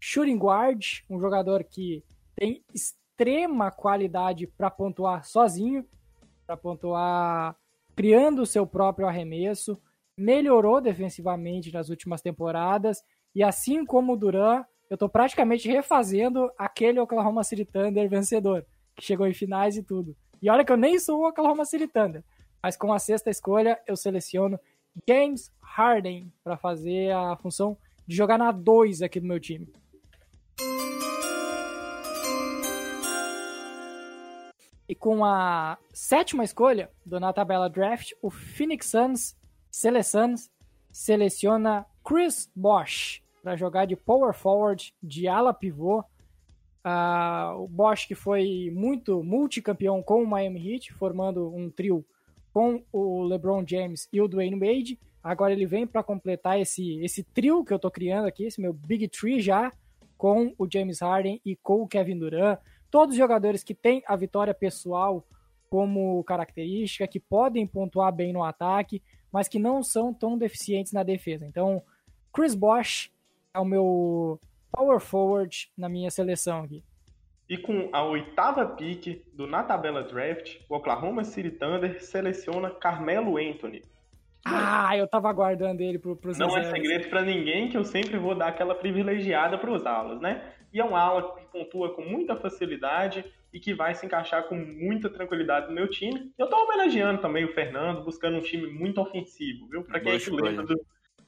shooting 0.00 0.36
guard, 0.36 1.00
um 1.08 1.20
jogador 1.20 1.64
que 1.64 2.04
tem 2.34 2.62
extrema 2.74 3.70
qualidade 3.70 4.46
para 4.46 4.70
pontuar 4.70 5.24
sozinho, 5.24 5.86
para 6.46 6.56
pontuar 6.56 7.56
criando 7.94 8.42
o 8.42 8.46
seu 8.46 8.66
próprio 8.66 9.06
arremesso, 9.06 9.80
melhorou 10.16 10.80
defensivamente 10.80 11.72
nas 11.72 11.88
últimas 11.88 12.20
temporadas 12.20 13.02
e 13.34 13.42
assim 13.42 13.84
como 13.84 14.12
o 14.12 14.16
Duran, 14.16 14.64
eu 14.90 14.94
estou 14.94 15.08
praticamente 15.08 15.68
refazendo 15.68 16.50
aquele 16.58 17.00
Oklahoma 17.00 17.42
City 17.44 17.64
Thunder 17.64 18.08
vencedor, 18.08 18.66
que 18.94 19.04
chegou 19.04 19.26
em 19.26 19.32
finais 19.32 19.76
e 19.76 19.82
tudo. 19.82 20.14
E 20.42 20.50
olha 20.50 20.64
que 20.64 20.72
eu 20.72 20.76
nem 20.76 20.98
sou 20.98 21.20
o 21.20 21.28
Oklahoma 21.28 21.64
City 21.64 21.86
Thunder, 21.86 22.22
mas 22.62 22.76
com 22.76 22.92
a 22.92 22.98
sexta 22.98 23.30
escolha 23.30 23.80
eu 23.86 23.96
seleciono 23.96 24.58
James 25.08 25.50
Harden 25.60 26.32
para 26.44 26.56
fazer 26.56 27.12
a 27.12 27.36
função 27.36 27.76
de 28.06 28.16
jogar 28.16 28.38
na 28.38 28.52
2 28.52 29.02
aqui 29.02 29.20
do 29.20 29.26
meu 29.26 29.40
time. 29.40 29.72
E 34.88 34.94
com 34.94 35.24
a 35.24 35.78
sétima 35.92 36.44
escolha 36.44 36.90
do 37.06 37.18
na 37.18 37.32
tabela 37.32 37.70
draft, 37.70 38.12
o 38.20 38.30
Phoenix 38.30 38.86
Suns, 38.86 39.36
Sele 39.70 40.02
Suns 40.02 40.50
seleciona 40.92 41.86
Chris 42.04 42.50
Bosh 42.54 43.22
para 43.42 43.56
jogar 43.56 43.86
de 43.86 43.96
power 43.96 44.34
forward, 44.34 44.94
de 45.02 45.26
ala 45.26 45.54
pivô. 45.54 46.04
Uh, 46.84 47.62
o 47.62 47.68
Bosch 47.68 48.06
que 48.06 48.14
foi 48.14 48.70
muito 48.74 49.22
multicampeão 49.22 50.02
com 50.02 50.22
o 50.22 50.26
Miami 50.26 50.74
Heat, 50.74 50.92
formando 50.92 51.54
um 51.54 51.70
trio 51.70 52.04
com 52.52 52.82
o 52.92 53.22
LeBron 53.22 53.64
James 53.66 54.08
e 54.12 54.20
o 54.20 54.28
Dwayne 54.28 54.58
Wade. 54.58 54.98
Agora 55.22 55.52
ele 55.52 55.66
vem 55.66 55.86
para 55.86 56.02
completar 56.02 56.60
esse, 56.60 57.02
esse 57.04 57.22
trio 57.22 57.64
que 57.64 57.72
eu 57.72 57.76
estou 57.76 57.90
criando 57.90 58.26
aqui, 58.26 58.44
esse 58.44 58.60
meu 58.60 58.72
Big 58.72 59.08
Tree 59.08 59.40
já, 59.40 59.72
com 60.18 60.54
o 60.58 60.68
James 60.70 61.00
Harden 61.00 61.40
e 61.44 61.56
com 61.56 61.82
o 61.82 61.88
Kevin 61.88 62.18
Durant. 62.18 62.58
Todos 62.90 63.14
os 63.14 63.18
jogadores 63.18 63.64
que 63.64 63.74
têm 63.74 64.02
a 64.06 64.16
vitória 64.16 64.52
pessoal 64.52 65.24
como 65.70 66.22
característica, 66.24 67.08
que 67.08 67.18
podem 67.18 67.66
pontuar 67.66 68.12
bem 68.12 68.32
no 68.32 68.44
ataque, 68.44 69.02
mas 69.32 69.48
que 69.48 69.58
não 69.58 69.82
são 69.82 70.12
tão 70.12 70.36
deficientes 70.36 70.92
na 70.92 71.02
defesa. 71.02 71.46
Então, 71.46 71.82
Chris 72.32 72.54
Bosh 72.54 73.10
é 73.54 73.58
o 73.58 73.64
meu 73.64 74.38
power 74.70 75.00
forward 75.00 75.70
na 75.76 75.88
minha 75.88 76.10
seleção 76.10 76.64
aqui. 76.64 76.84
E 77.52 77.58
com 77.58 77.90
a 77.92 78.02
oitava 78.02 78.64
pick 78.64 79.26
do 79.34 79.46
na 79.46 79.62
tabela 79.62 80.02
draft, 80.02 80.56
o 80.70 80.74
Oklahoma 80.74 81.22
City 81.22 81.50
Thunder 81.50 82.02
seleciona 82.02 82.70
Carmelo 82.70 83.36
Anthony. 83.36 83.82
Ah, 84.42 84.96
eu 84.96 85.06
tava 85.06 85.28
aguardando 85.28 85.82
ele 85.82 85.98
pro, 85.98 86.16
pros 86.16 86.38
Não 86.38 86.56
é 86.56 86.64
segredo 86.64 87.10
para 87.10 87.20
ninguém 87.20 87.68
que 87.68 87.76
eu 87.76 87.84
sempre 87.84 88.16
vou 88.16 88.34
dar 88.34 88.46
aquela 88.46 88.74
privilegiada 88.74 89.58
pros 89.58 89.84
alas, 89.84 90.18
né? 90.18 90.50
E 90.72 90.80
é 90.80 90.84
um 90.84 90.96
ala 90.96 91.36
que 91.36 91.44
pontua 91.52 91.94
com 91.94 92.00
muita 92.00 92.34
facilidade 92.36 93.22
e 93.52 93.60
que 93.60 93.74
vai 93.74 93.94
se 93.94 94.06
encaixar 94.06 94.44
com 94.44 94.54
muita 94.54 95.10
tranquilidade 95.10 95.66
no 95.66 95.74
meu 95.74 95.90
time. 95.90 96.32
Eu 96.38 96.48
tô 96.48 96.56
homenageando 96.56 97.20
também 97.20 97.44
o 97.44 97.52
Fernando, 97.52 98.02
buscando 98.02 98.38
um 98.38 98.40
time 98.40 98.66
muito 98.66 98.98
ofensivo, 98.98 99.68
viu? 99.68 99.84
Pra 99.84 100.00
quem 100.00 100.14
é 100.14 100.18
que 100.18 100.30
lembra 100.30 100.64
do, 100.64 100.86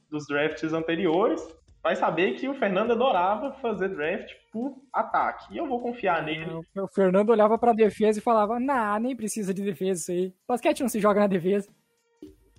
dos 0.09 0.25
drafts 0.25 0.73
anteriores, 0.73 1.47
vai 1.85 1.95
saber 1.95 2.33
que 2.33 2.49
o 2.49 2.55
Fernando 2.55 2.93
adorava 2.93 3.53
fazer 3.61 3.89
draft 3.89 4.33
por 4.51 4.75
ataque. 4.91 5.53
E 5.53 5.57
eu 5.57 5.67
vou 5.67 5.79
confiar 5.79 6.25
nele. 6.25 6.49
O 6.75 6.87
Fernando 6.87 7.29
olhava 7.29 7.59
pra 7.59 7.73
defesa 7.73 8.17
e 8.17 8.23
falava: 8.23 8.59
Nah, 8.59 8.99
nem 8.99 9.15
precisa 9.15 9.53
de 9.53 9.61
defesa 9.61 10.01
isso 10.01 10.11
aí. 10.11 10.33
Basquete 10.47 10.81
não 10.81 10.89
se 10.89 10.99
joga 10.99 11.19
na 11.19 11.27
defesa. 11.27 11.69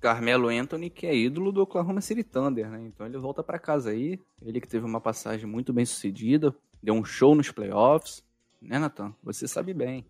Carmelo 0.01 0.49
Anthony, 0.49 0.89
que 0.89 1.09
é 1.09 1.17
ídolo 1.17 1.51
do 1.51 1.63
Oklahoma 1.63 2.01
City 2.01 2.23
Thunder, 2.23 2.71
né? 2.71 2.81
Então 2.83 3.05
ele 3.05 3.19
volta 3.19 3.43
para 3.43 3.59
casa 3.59 3.91
aí. 3.91 4.21
Ele 4.41 4.61
que 4.61 4.69
teve 4.69 4.87
uma 4.87 5.01
passagem 5.01 5.45
muito 5.45 5.73
bem 5.73 5.85
sucedida, 5.85 6.55
deu 6.81 6.95
um 6.95 7.05
show 7.05 7.35
nos 7.35 7.51
playoffs. 7.51 8.25
Né, 8.63 8.79
Nathan? 8.79 9.13
Você 9.25 9.49
sabe 9.49 9.75
bem. 9.75 10.07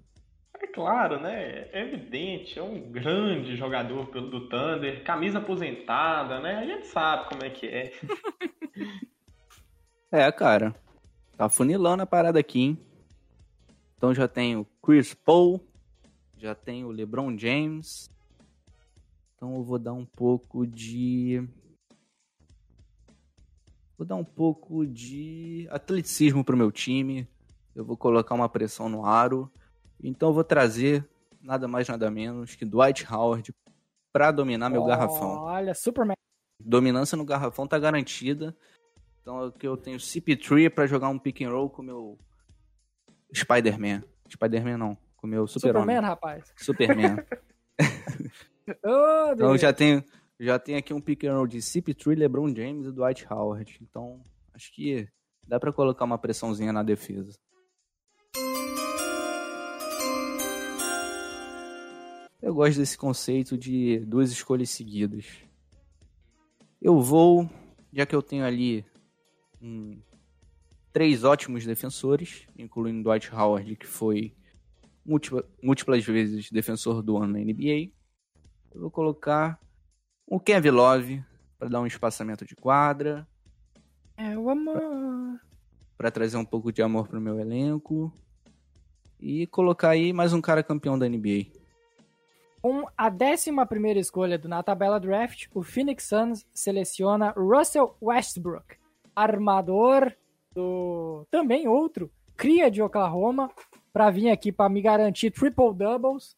É 0.60 0.66
claro, 0.68 1.20
né? 1.20 1.68
É 1.72 1.82
evidente, 1.82 2.58
é 2.58 2.62
um 2.62 2.90
grande 2.90 3.56
jogador 3.56 4.06
do 4.06 4.48
Thunder, 4.48 5.04
camisa 5.04 5.38
aposentada, 5.38 6.40
né? 6.40 6.56
A 6.56 6.64
gente 6.64 6.86
sabe 6.86 7.28
como 7.28 7.44
é 7.44 7.50
que 7.50 7.66
é. 7.66 7.92
é, 10.10 10.32
cara. 10.32 10.74
Tá 11.36 11.50
funilando 11.50 12.02
a 12.02 12.06
parada 12.06 12.40
aqui, 12.40 12.60
hein? 12.60 12.78
Então 13.96 14.14
já 14.14 14.26
tem 14.26 14.56
o 14.56 14.64
Chris 14.82 15.12
Paul, 15.12 15.60
já 16.38 16.54
tem 16.54 16.84
o 16.84 16.90
LeBron 16.90 17.36
James. 17.36 18.08
Então 19.34 19.56
eu 19.56 19.62
vou 19.62 19.78
dar 19.78 19.92
um 19.92 20.06
pouco 20.06 20.66
de 20.66 21.46
vou 23.98 24.06
dar 24.06 24.16
um 24.16 24.24
pouco 24.24 24.86
de 24.86 25.68
atleticismo 25.70 26.42
pro 26.42 26.56
meu 26.56 26.72
time. 26.72 27.28
Eu 27.74 27.84
vou 27.84 27.96
colocar 27.96 28.34
uma 28.34 28.48
pressão 28.48 28.88
no 28.88 29.04
aro. 29.04 29.52
Então 30.02 30.30
eu 30.30 30.34
vou 30.34 30.44
trazer 30.44 31.06
nada 31.40 31.68
mais 31.68 31.88
nada 31.88 32.10
menos 32.10 32.54
que 32.54 32.64
Dwight 32.64 33.06
Howard 33.10 33.54
para 34.12 34.30
dominar 34.30 34.70
meu 34.70 34.82
oh, 34.82 34.86
garrafão. 34.86 35.42
Olha, 35.42 35.74
Superman. 35.74 36.16
Dominância 36.58 37.16
no 37.16 37.24
garrafão 37.24 37.66
tá 37.66 37.78
garantida. 37.78 38.56
Então 39.20 39.44
aqui 39.44 39.66
eu 39.66 39.76
tenho 39.76 39.98
CP3 39.98 40.70
para 40.70 40.86
jogar 40.86 41.08
um 41.08 41.18
pick 41.18 41.42
and 41.42 41.50
roll 41.50 41.68
com 41.68 41.82
o 41.82 41.84
meu 41.84 42.18
Spider-Man. 43.34 44.02
Spider-Man 44.30 44.78
não, 44.78 44.96
com 45.16 45.26
o 45.26 45.30
meu 45.30 45.46
Super-Homem. 45.46 45.96
Superman, 45.96 46.08
rapaz. 46.08 46.52
Superman. 46.56 47.16
oh, 48.84 49.32
então 49.32 49.58
já 49.58 49.72
tenho, 49.72 50.04
já 50.38 50.58
tenho 50.58 50.78
aqui 50.78 50.94
um 50.94 51.00
pick 51.00 51.24
and 51.24 51.34
roll 51.34 51.46
de 51.46 51.58
CP3, 51.58 52.16
LeBron 52.16 52.54
James 52.54 52.86
e 52.86 52.92
Dwight 52.92 53.26
Howard. 53.30 53.78
Então 53.82 54.24
acho 54.54 54.72
que 54.72 55.08
dá 55.46 55.60
para 55.60 55.72
colocar 55.72 56.04
uma 56.04 56.18
pressãozinha 56.18 56.72
na 56.72 56.82
defesa. 56.82 57.38
Eu 62.46 62.54
gosto 62.54 62.78
desse 62.78 62.96
conceito 62.96 63.58
de 63.58 63.98
duas 64.06 64.30
escolhas 64.30 64.70
seguidas. 64.70 65.26
Eu 66.80 67.00
vou, 67.00 67.50
já 67.92 68.06
que 68.06 68.14
eu 68.14 68.22
tenho 68.22 68.44
ali 68.44 68.86
um, 69.60 70.00
três 70.92 71.24
ótimos 71.24 71.66
defensores, 71.66 72.46
incluindo 72.56 73.02
Dwight 73.02 73.34
Howard, 73.34 73.74
que 73.74 73.84
foi 73.84 74.32
múltipla, 75.04 75.44
múltiplas 75.60 76.04
vezes 76.04 76.48
defensor 76.48 77.02
do 77.02 77.16
ano 77.16 77.32
na 77.32 77.40
NBA. 77.40 77.90
Eu 78.72 78.82
vou 78.82 78.92
colocar 78.92 79.58
o 80.24 80.38
Kevin 80.38 80.70
Love 80.70 81.24
para 81.58 81.68
dar 81.68 81.80
um 81.80 81.86
espaçamento 81.86 82.44
de 82.44 82.54
quadra. 82.54 83.26
É 84.16 84.38
o 84.38 84.48
amor. 84.48 85.40
Para 85.98 86.12
trazer 86.12 86.36
um 86.36 86.44
pouco 86.44 86.70
de 86.70 86.80
amor 86.80 87.08
pro 87.08 87.20
meu 87.20 87.40
elenco. 87.40 88.12
E 89.18 89.48
colocar 89.48 89.88
aí 89.88 90.12
mais 90.12 90.32
um 90.32 90.40
cara 90.40 90.62
campeão 90.62 90.96
da 90.96 91.08
NBA. 91.08 91.55
Com 92.66 92.84
a 92.98 93.08
11 93.08 93.96
escolha 93.96 94.36
do, 94.36 94.48
na 94.48 94.60
tabela 94.60 94.98
draft, 94.98 95.46
o 95.54 95.62
Phoenix 95.62 96.02
Suns 96.02 96.44
seleciona 96.52 97.30
Russell 97.30 97.96
Westbrook, 98.02 98.74
armador 99.14 100.12
do 100.52 101.24
também 101.30 101.68
outro 101.68 102.10
cria 102.36 102.68
de 102.68 102.82
Oklahoma, 102.82 103.52
para 103.92 104.10
vir 104.10 104.30
aqui 104.30 104.50
para 104.50 104.68
me 104.68 104.82
garantir 104.82 105.30
triple 105.30 105.72
doubles, 105.72 106.36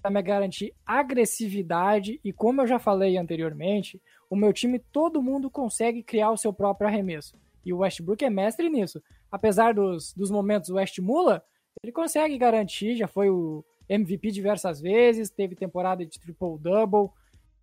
para 0.00 0.08
me 0.08 0.22
garantir 0.22 0.72
agressividade 0.86 2.20
e 2.22 2.32
como 2.32 2.62
eu 2.62 2.68
já 2.68 2.78
falei 2.78 3.18
anteriormente, 3.18 4.00
o 4.30 4.36
meu 4.36 4.52
time 4.52 4.78
todo 4.78 5.20
mundo 5.20 5.50
consegue 5.50 6.00
criar 6.00 6.30
o 6.30 6.36
seu 6.36 6.52
próprio 6.52 6.86
arremesso. 6.86 7.36
E 7.64 7.72
o 7.72 7.78
Westbrook 7.78 8.24
é 8.24 8.30
mestre 8.30 8.70
nisso. 8.70 9.02
Apesar 9.32 9.74
dos, 9.74 10.12
dos 10.12 10.30
momentos 10.30 10.70
West 10.70 11.00
Mula, 11.00 11.42
ele 11.82 11.90
consegue 11.90 12.38
garantir, 12.38 12.94
já 12.94 13.08
foi 13.08 13.30
o 13.30 13.64
MVP 13.88 14.30
diversas 14.30 14.80
vezes, 14.80 15.30
teve 15.30 15.54
temporada 15.54 16.04
de 16.04 16.18
triple-double, 16.18 17.10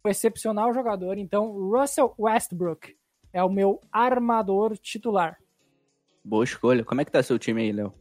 um 0.05 0.09
excepcional 0.09 0.73
jogador. 0.73 1.17
Então, 1.17 1.51
Russell 1.51 2.13
Westbrook 2.17 2.95
é 3.31 3.43
o 3.43 3.49
meu 3.49 3.79
armador 3.91 4.77
titular. 4.77 5.37
Boa 6.23 6.43
escolha. 6.43 6.83
Como 6.83 7.01
é 7.01 7.05
que 7.05 7.11
tá 7.11 7.21
seu 7.21 7.37
time 7.37 7.61
aí, 7.61 7.71
Léo? 7.71 7.93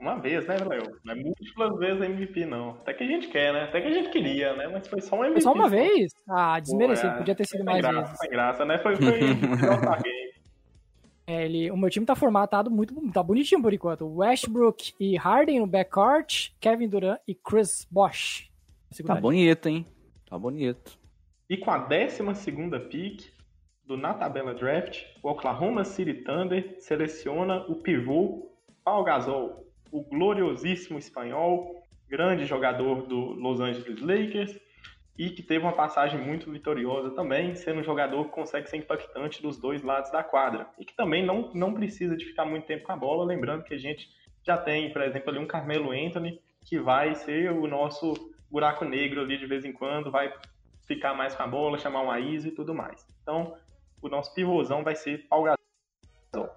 Uma 0.00 0.16
vez, 0.16 0.46
né, 0.46 0.56
Léo? 0.56 0.96
Não 1.04 1.12
é 1.12 1.16
múltiplas 1.16 1.76
vezes 1.78 2.02
MVP, 2.02 2.46
não. 2.46 2.70
Até 2.70 2.94
que 2.94 3.02
a 3.02 3.06
gente 3.06 3.28
quer, 3.28 3.52
né? 3.52 3.64
Até 3.64 3.80
que 3.80 3.88
a 3.88 3.92
gente 3.92 4.10
queria, 4.10 4.54
né? 4.54 4.68
Mas 4.68 4.86
foi 4.86 5.00
só 5.00 5.16
um 5.16 5.24
MVP. 5.24 5.40
Foi 5.40 5.42
só 5.42 5.52
uma 5.52 5.68
vez? 5.68 6.12
Ah, 6.28 6.60
desmerecido. 6.60 7.16
Podia 7.16 7.34
ter 7.34 7.46
sido 7.46 7.64
mais 7.64 7.80
graça, 7.80 8.00
vezes. 8.02 8.18
Sem 8.18 8.30
graça, 8.30 8.64
né? 8.64 8.78
Foi, 8.78 8.94
foi 8.94 9.04
É, 11.28 11.44
ele, 11.44 11.70
o 11.70 11.76
meu 11.76 11.90
time 11.90 12.06
tá 12.06 12.16
formatado 12.16 12.70
muito, 12.70 12.94
tá 13.12 13.22
bonitinho 13.22 13.60
por 13.60 13.70
enquanto. 13.70 14.06
Westbrook 14.06 14.94
e 14.98 15.14
Harden 15.14 15.60
no 15.60 15.66
backcourt, 15.66 16.52
Kevin 16.58 16.88
Durant 16.88 17.20
e 17.28 17.34
Chris 17.34 17.86
Bosh. 17.90 18.50
Tá 19.04 19.16
bonito, 19.16 19.68
hein? 19.68 19.84
Tá 20.26 20.38
bonito. 20.38 20.98
E 21.50 21.58
com 21.58 21.70
a 21.70 21.76
12 21.76 22.34
segunda 22.34 22.80
pick 22.80 23.30
do 23.84 23.94
na 23.94 24.14
tabela 24.14 24.54
draft, 24.54 25.02
o 25.22 25.28
Oklahoma 25.28 25.84
City 25.84 26.14
Thunder 26.14 26.76
seleciona 26.78 27.58
o 27.68 27.76
pivô 27.76 28.50
Paul 28.82 29.04
Gasol, 29.04 29.70
o 29.92 30.02
gloriosíssimo 30.04 30.98
espanhol, 30.98 31.84
grande 32.08 32.46
jogador 32.46 33.06
do 33.06 33.34
Los 33.34 33.60
Angeles 33.60 34.00
Lakers, 34.00 34.58
e 35.18 35.30
que 35.30 35.42
teve 35.42 35.64
uma 35.64 35.72
passagem 35.72 36.20
muito 36.20 36.48
vitoriosa 36.50 37.10
também, 37.10 37.56
sendo 37.56 37.80
um 37.80 37.84
jogador 37.84 38.26
que 38.26 38.30
consegue 38.30 38.70
ser 38.70 38.76
impactante 38.76 39.42
dos 39.42 39.58
dois 39.58 39.82
lados 39.82 40.12
da 40.12 40.22
quadra. 40.22 40.68
E 40.78 40.84
que 40.84 40.94
também 40.94 41.26
não, 41.26 41.50
não 41.52 41.74
precisa 41.74 42.16
de 42.16 42.24
ficar 42.24 42.44
muito 42.44 42.66
tempo 42.66 42.84
com 42.86 42.92
a 42.92 42.96
bola, 42.96 43.24
lembrando 43.24 43.64
que 43.64 43.74
a 43.74 43.78
gente 43.78 44.08
já 44.46 44.56
tem, 44.56 44.92
por 44.92 45.02
exemplo, 45.02 45.30
ali 45.30 45.40
um 45.40 45.46
Carmelo 45.46 45.90
Anthony, 45.90 46.40
que 46.64 46.78
vai 46.78 47.16
ser 47.16 47.50
o 47.50 47.66
nosso 47.66 48.14
buraco 48.48 48.84
negro 48.84 49.20
ali 49.20 49.36
de 49.36 49.46
vez 49.46 49.64
em 49.64 49.72
quando, 49.72 50.10
vai 50.10 50.32
ficar 50.86 51.14
mais 51.14 51.34
com 51.34 51.42
a 51.42 51.48
bola, 51.48 51.78
chamar 51.78 52.02
um 52.02 52.16
ISO 52.16 52.48
e 52.48 52.52
tudo 52.52 52.72
mais. 52.72 53.04
Então, 53.20 53.56
o 54.00 54.08
nosso 54.08 54.32
pivôzão 54.32 54.84
vai 54.84 54.94
ser 54.94 55.26
Paul 55.28 55.44
Gasol. 55.44 56.48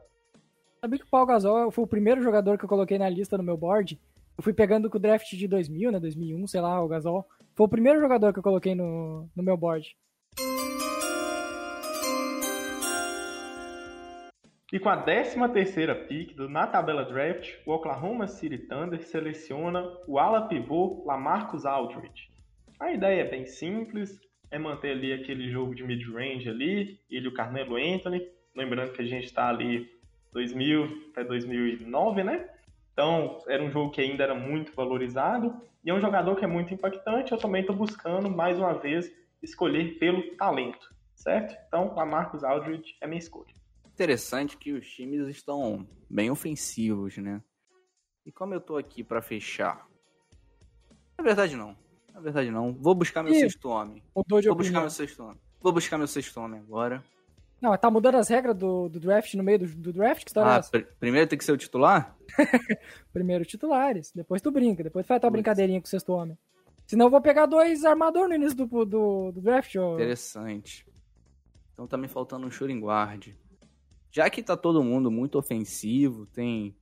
Sabia 0.79 0.99
que 0.99 1.05
o 1.05 1.09
Paul 1.09 1.25
Gasol 1.25 1.71
foi 1.71 1.83
o 1.83 1.87
primeiro 1.87 2.21
jogador 2.21 2.59
que 2.59 2.65
eu 2.65 2.69
coloquei 2.69 2.99
na 2.99 3.09
lista 3.09 3.37
no 3.37 3.43
meu 3.43 3.57
board? 3.57 3.99
Eu 4.37 4.43
fui 4.43 4.53
pegando 4.53 4.89
com 4.89 4.97
o 4.97 5.01
draft 5.01 5.29
de 5.31 5.47
2000, 5.47 5.91
né, 5.91 5.99
2001, 5.99 6.47
sei 6.47 6.61
lá, 6.61 6.83
o 6.83 6.87
Gasol. 6.87 7.27
Foi 7.55 7.65
o 7.65 7.69
primeiro 7.69 7.99
jogador 7.99 8.33
que 8.33 8.39
eu 8.39 8.43
coloquei 8.43 8.73
no, 8.73 9.29
no 9.35 9.43
meu 9.43 9.57
board. 9.57 9.95
E 14.71 14.79
com 14.79 14.87
a 14.87 14.95
13 14.95 15.35
terceira 15.49 15.93
pick 15.93 16.33
do, 16.33 16.47
na 16.47 16.65
tabela 16.65 17.03
draft, 17.03 17.55
o 17.65 17.73
Oklahoma 17.73 18.25
City 18.25 18.57
Thunder 18.57 19.05
seleciona 19.05 19.85
o 20.07 20.17
ala 20.17 20.47
pivô 20.47 21.03
Lamarcus 21.05 21.65
Aldridge. 21.65 22.29
A 22.79 22.93
ideia 22.93 23.21
é 23.21 23.29
bem 23.29 23.45
simples, 23.45 24.17
é 24.49 24.57
manter 24.57 24.91
ali 24.91 25.11
aquele 25.11 25.51
jogo 25.51 25.75
de 25.75 25.83
mid-range 25.83 26.49
ali, 26.49 26.99
ele 27.09 27.25
e 27.25 27.27
o 27.27 27.33
Carmelo 27.33 27.75
Anthony, 27.75 28.25
lembrando 28.55 28.93
que 28.93 29.01
a 29.01 29.05
gente 29.05 29.25
está 29.25 29.49
ali 29.49 29.89
2000 30.31 31.09
até 31.11 31.25
2009, 31.25 32.23
né? 32.23 32.47
Então, 32.93 33.39
era 33.47 33.63
um 33.63 33.71
jogo 33.71 33.91
que 33.91 34.01
ainda 34.01 34.23
era 34.23 34.35
muito 34.35 34.73
valorizado 34.73 35.61
e 35.83 35.89
é 35.89 35.93
um 35.93 36.01
jogador 36.01 36.35
que 36.35 36.43
é 36.43 36.47
muito 36.47 36.73
impactante. 36.73 37.31
Eu 37.31 37.37
também 37.37 37.61
estou 37.61 37.75
buscando, 37.75 38.29
mais 38.29 38.57
uma 38.57 38.73
vez, 38.73 39.11
escolher 39.41 39.97
pelo 39.97 40.35
talento, 40.35 40.93
certo? 41.15 41.55
Então, 41.67 41.97
a 41.97 42.05
Marcos 42.05 42.43
Aldridge 42.43 42.95
é 43.01 43.07
minha 43.07 43.19
escolha. 43.19 43.53
Interessante 43.85 44.57
que 44.57 44.71
os 44.71 44.87
times 44.89 45.27
estão 45.27 45.87
bem 46.09 46.29
ofensivos, 46.29 47.17
né? 47.17 47.41
E 48.25 48.31
como 48.31 48.53
eu 48.53 48.59
estou 48.59 48.77
aqui 48.77 49.03
para 49.03 49.21
fechar? 49.21 49.87
Na 51.17 51.23
verdade, 51.23 51.55
não. 51.55 51.75
Na 52.13 52.19
verdade, 52.19 52.51
não. 52.51 52.73
Vou 52.73 52.93
buscar 52.93 53.23
meu 53.23 53.33
sexto 53.33 53.69
homem. 53.69 54.03
Vou 54.13 54.23
buscar 54.55 54.81
meu 54.81 54.89
sexto 54.89 55.23
homem. 55.23 55.41
Vou 55.59 55.71
buscar 55.71 55.97
meu 55.97 56.07
sexto 56.07 56.39
homem 56.39 56.59
agora. 56.59 57.03
Não, 57.61 57.77
tá 57.77 57.91
mudando 57.91 58.15
as 58.15 58.27
regras 58.27 58.57
do, 58.57 58.89
do 58.89 58.99
draft 58.99 59.35
no 59.35 59.43
meio 59.43 59.59
do, 59.59 59.67
do 59.67 59.93
draft? 59.93 60.23
Que 60.23 60.29
história 60.29 60.51
ah, 60.51 60.55
é 60.55 60.59
essa? 60.59 60.71
Pr 60.71 60.83
primeiro 60.99 61.27
tem 61.27 61.37
que 61.37 61.45
ser 61.45 61.51
o 61.51 61.57
titular? 61.57 62.17
primeiro 63.13 63.45
titulares, 63.45 64.11
depois 64.15 64.41
tu 64.41 64.49
brinca, 64.49 64.83
depois 64.83 65.05
tu 65.05 65.09
faz 65.09 65.21
tua 65.21 65.29
brincadeirinha 65.29 65.79
com 65.79 65.85
o 65.85 65.89
sexto 65.89 66.11
homem. 66.11 66.35
Senão 66.87 67.05
eu 67.05 67.11
vou 67.11 67.21
pegar 67.21 67.45
dois 67.45 67.85
armador 67.85 68.27
no 68.27 68.33
início 68.33 68.57
do, 68.57 68.85
do, 68.85 69.31
do 69.31 69.41
draft. 69.41 69.75
Ó. 69.75 69.93
Interessante. 69.93 70.87
Então 71.73 71.85
tá 71.85 71.97
me 71.97 72.07
faltando 72.07 72.47
um 72.47 72.51
shooting 72.51 72.79
guard. 72.79 73.29
Já 74.09 74.29
que 74.29 74.41
tá 74.41 74.57
todo 74.57 74.83
mundo 74.83 75.11
muito 75.11 75.37
ofensivo, 75.37 76.25
tem 76.25 76.75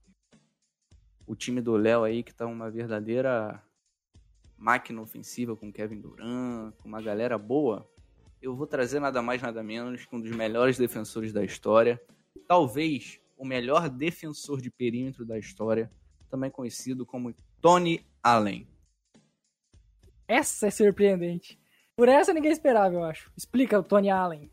o 1.28 1.36
time 1.36 1.62
do 1.62 1.76
Léo 1.76 2.04
aí 2.04 2.24
que 2.24 2.34
tá 2.34 2.48
uma 2.48 2.72
verdadeira 2.72 3.62
máquina 4.58 5.02
ofensiva 5.02 5.56
com 5.56 5.72
Kevin 5.72 6.00
Durant, 6.00 6.74
com 6.78 6.88
uma 6.88 7.02
galera 7.02 7.38
boa 7.38 7.88
eu 8.42 8.56
vou 8.56 8.66
trazer 8.66 9.00
nada 9.00 9.22
mais 9.22 9.42
nada 9.42 9.62
menos 9.62 10.06
que 10.06 10.16
um 10.16 10.22
dos 10.22 10.32
melhores 10.32 10.78
defensores 10.78 11.34
da 11.34 11.44
história, 11.44 12.02
talvez 12.48 13.20
o 13.38 13.46
melhor 13.46 13.90
defensor 13.90 14.62
de 14.62 14.70
perímetro 14.70 15.26
da 15.26 15.38
história, 15.38 15.92
também 16.30 16.50
conhecido 16.50 17.06
como 17.06 17.34
Tony 17.62 18.06
Allen. 18.24 18.68
Essa 20.28 20.68
é 20.68 20.72
surpreendente. 20.72 21.60
Por 21.96 22.08
essa 22.08 22.34
ninguém 22.34 22.52
esperava, 22.52 22.94
eu 22.94 23.04
acho. 23.04 23.32
Explica 23.36 23.80
o 23.80 23.84
Tony 23.84 24.10
Allen. 24.10 24.50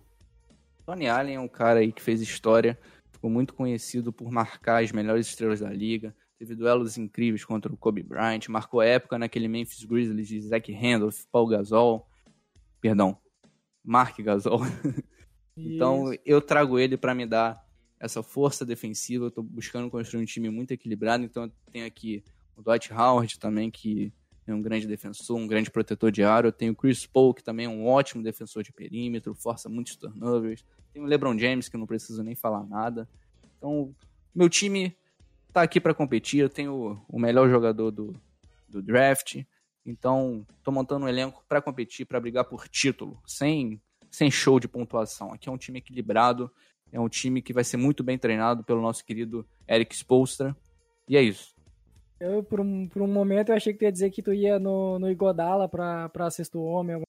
Tony 0.84 1.08
Allen 1.08 1.36
é 1.36 1.40
um 1.40 1.48
cara 1.48 1.80
aí 1.80 1.92
que 1.92 2.02
fez 2.02 2.20
história, 2.20 2.78
ficou 3.10 3.28
muito 3.28 3.54
conhecido 3.54 4.12
por 4.12 4.30
marcar 4.30 4.82
as 4.82 4.92
melhores 4.92 5.26
estrelas 5.26 5.60
da 5.60 5.70
liga, 5.70 6.14
teve 6.38 6.54
duelos 6.54 6.96
incríveis 6.96 7.44
contra 7.44 7.72
o 7.72 7.76
Kobe 7.76 8.02
Bryant, 8.02 8.48
marcou 8.48 8.80
época 8.80 9.18
naquele 9.18 9.48
Memphis 9.48 9.84
Grizzlies 9.84 10.28
de 10.28 10.40
Zach 10.40 10.72
Randolph, 10.72 11.24
Paul 11.30 11.48
Gasol, 11.48 12.08
perdão, 12.80 13.18
Mark 13.86 14.18
Gasol. 14.20 14.60
então 15.56 16.12
eu 16.24 16.42
trago 16.42 16.78
ele 16.78 16.96
para 16.96 17.14
me 17.14 17.24
dar 17.24 17.64
essa 18.00 18.22
força 18.22 18.66
defensiva. 18.66 19.26
Eu 19.26 19.30
tô 19.30 19.42
buscando 19.42 19.88
construir 19.88 20.22
um 20.22 20.26
time 20.26 20.50
muito 20.50 20.72
equilibrado, 20.72 21.24
então 21.24 21.44
eu 21.44 21.52
tenho 21.72 21.86
aqui 21.86 22.24
o 22.56 22.62
Dwight 22.62 22.92
Howard 22.92 23.38
também, 23.38 23.70
que 23.70 24.12
é 24.46 24.54
um 24.54 24.62
grande 24.62 24.86
defensor, 24.86 25.36
um 25.36 25.46
grande 25.46 25.70
protetor 25.70 26.10
de 26.10 26.22
aro. 26.22 26.48
Eu 26.48 26.52
tenho 26.52 26.72
o 26.72 26.76
Chris 26.76 27.06
Paul, 27.06 27.32
que 27.32 27.42
também 27.42 27.66
é 27.66 27.68
um 27.68 27.86
ótimo 27.86 28.22
defensor 28.22 28.62
de 28.62 28.72
perímetro, 28.72 29.34
força 29.34 29.68
muitos 29.68 29.96
turnovers. 29.96 30.64
Tem 30.92 31.02
o 31.02 31.06
LeBron 31.06 31.38
James, 31.38 31.68
que 31.68 31.76
não 31.76 31.86
preciso 31.86 32.22
nem 32.22 32.34
falar 32.34 32.64
nada. 32.64 33.08
Então, 33.58 33.94
meu 34.34 34.48
time 34.48 34.96
tá 35.52 35.62
aqui 35.62 35.80
para 35.80 35.94
competir. 35.94 36.40
Eu 36.40 36.48
tenho 36.48 37.02
o 37.08 37.18
melhor 37.18 37.48
jogador 37.50 37.90
do, 37.90 38.14
do 38.68 38.80
draft. 38.80 39.42
Então, 39.86 40.44
tô 40.64 40.72
montando 40.72 41.06
um 41.06 41.08
elenco 41.08 41.44
para 41.48 41.62
competir, 41.62 42.04
para 42.04 42.20
brigar 42.20 42.44
por 42.44 42.68
título, 42.68 43.22
sem, 43.24 43.80
sem 44.10 44.30
show 44.30 44.58
de 44.58 44.66
pontuação. 44.66 45.32
Aqui 45.32 45.48
é 45.48 45.52
um 45.52 45.56
time 45.56 45.78
equilibrado, 45.78 46.50
é 46.90 46.98
um 46.98 47.08
time 47.08 47.40
que 47.40 47.52
vai 47.52 47.62
ser 47.62 47.76
muito 47.76 48.02
bem 48.02 48.18
treinado 48.18 48.64
pelo 48.64 48.82
nosso 48.82 49.04
querido 49.04 49.46
Eric 49.68 49.94
Spolstra. 49.94 50.56
E 51.08 51.16
é 51.16 51.22
isso. 51.22 51.54
Eu, 52.18 52.42
por 52.42 52.60
um, 52.60 52.88
por 52.88 53.00
um 53.00 53.06
momento, 53.06 53.50
eu 53.50 53.56
achei 53.56 53.72
que 53.72 53.78
tu 53.78 53.84
ia 53.84 53.92
dizer 53.92 54.10
que 54.10 54.22
tu 54.22 54.32
ia 54.32 54.58
no, 54.58 54.98
no 54.98 55.08
Igodala 55.08 55.68
pra, 55.68 56.08
pra 56.08 56.30
sexto 56.30 56.60
homem. 56.60 57.00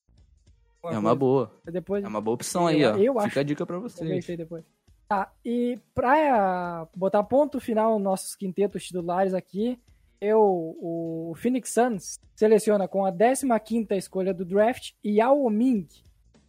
É 0.84 0.98
uma 0.98 1.14
boa. 1.14 1.50
Depois, 1.64 2.04
é 2.04 2.08
uma 2.08 2.20
boa 2.20 2.34
opção 2.34 2.66
aí, 2.66 2.84
ó. 2.84 2.96
Eu 2.96 3.14
Fica 3.14 3.26
acho. 3.26 3.38
a 3.40 3.42
dica 3.42 3.66
pra 3.66 3.78
vocês. 3.78 4.26
depois. 4.26 4.64
Tá, 5.08 5.32
e 5.42 5.78
pra 5.94 6.86
botar 6.94 7.22
ponto 7.24 7.58
final 7.58 7.94
nos 7.94 8.02
nossos 8.02 8.36
quintetos 8.36 8.84
titulares 8.84 9.32
aqui, 9.32 9.80
eu, 10.20 10.40
o 10.80 11.32
Phoenix 11.36 11.70
Suns 11.70 12.20
seleciona 12.34 12.88
com 12.88 13.04
a 13.04 13.10
15 13.12 13.86
escolha 13.92 14.34
do 14.34 14.44
draft 14.44 14.92
Yao 15.04 15.48
Ming, 15.48 15.86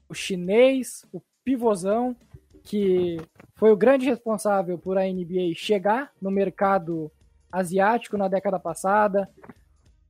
o 0.07 0.13
chinês, 0.13 1.05
o 1.11 1.21
pivôzão, 1.43 2.15
que 2.63 3.17
foi 3.55 3.71
o 3.71 3.77
grande 3.77 4.05
responsável 4.05 4.77
por 4.77 4.97
a 4.97 5.03
NBA 5.03 5.53
chegar 5.55 6.11
no 6.21 6.31
mercado 6.31 7.11
asiático 7.51 8.17
na 8.17 8.27
década 8.27 8.59
passada, 8.59 9.29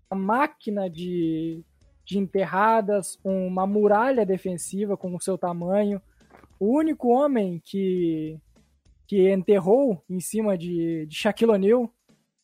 a 0.09 0.15
máquina 0.15 0.89
de, 0.89 1.63
de 2.03 2.17
enterradas, 2.17 3.19
uma 3.23 3.67
muralha 3.67 4.25
defensiva 4.25 4.97
com 4.97 5.15
o 5.15 5.21
seu 5.21 5.37
tamanho, 5.37 6.01
o 6.59 6.65
único 6.77 7.09
homem 7.09 7.61
que, 7.63 8.37
que 9.07 9.31
enterrou 9.31 10.03
em 10.09 10.19
cima 10.19 10.57
de, 10.57 11.05
de 11.05 11.15
Shaquille 11.15 11.51
O'Neal, 11.51 11.93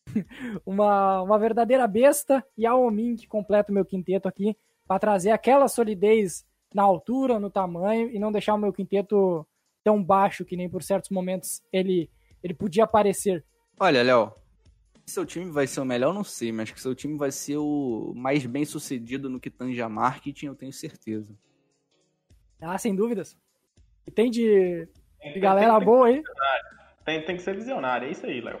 uma, 0.64 1.22
uma 1.22 1.38
verdadeira 1.38 1.86
besta, 1.86 2.44
e 2.56 2.66
a 2.66 2.74
Omin 2.74 3.16
que 3.16 3.26
completa 3.26 3.70
o 3.70 3.74
meu 3.74 3.84
quinteto 3.84 4.28
aqui 4.28 4.56
para 4.86 5.00
trazer 5.00 5.30
aquela 5.30 5.68
solidez 5.68 6.44
na 6.72 6.82
altura, 6.82 7.40
no 7.40 7.50
tamanho 7.50 8.10
e 8.10 8.18
não 8.18 8.32
deixar 8.32 8.54
o 8.54 8.58
meu 8.58 8.72
quinteto 8.72 9.46
tão 9.82 10.02
baixo 10.02 10.44
que 10.44 10.56
nem 10.56 10.68
por 10.68 10.82
certos 10.82 11.10
momentos 11.10 11.62
ele, 11.72 12.10
ele 12.42 12.54
podia 12.54 12.86
parecer. 12.86 13.44
Olha, 13.78 14.02
Léo, 14.02 14.32
seu 15.06 15.24
time 15.24 15.50
vai 15.50 15.66
ser 15.66 15.80
o 15.80 15.84
melhor, 15.84 16.12
não 16.12 16.24
sei, 16.24 16.50
mas 16.50 16.70
que 16.70 16.80
seu 16.80 16.94
time 16.94 17.16
vai 17.16 17.30
ser 17.30 17.56
o 17.56 18.12
mais 18.14 18.44
bem 18.44 18.64
sucedido 18.64 19.30
no 19.30 19.40
que 19.40 19.50
tange 19.50 19.80
a 19.80 19.88
marketing, 19.88 20.46
eu 20.46 20.54
tenho 20.54 20.72
certeza. 20.72 21.34
Ah, 22.60 22.76
sem 22.78 22.94
dúvidas. 22.94 23.36
E 24.06 24.10
tem 24.10 24.30
de, 24.30 24.88
tem, 25.20 25.34
de 25.34 25.40
galera 25.40 25.70
tem, 25.70 25.78
tem, 25.78 25.86
boa 25.86 26.06
aí. 26.06 26.22
Tem, 27.04 27.24
tem 27.24 27.36
que 27.36 27.42
ser 27.42 27.54
visionário, 27.54 28.08
é 28.08 28.10
isso 28.10 28.26
aí, 28.26 28.40
Léo. 28.40 28.60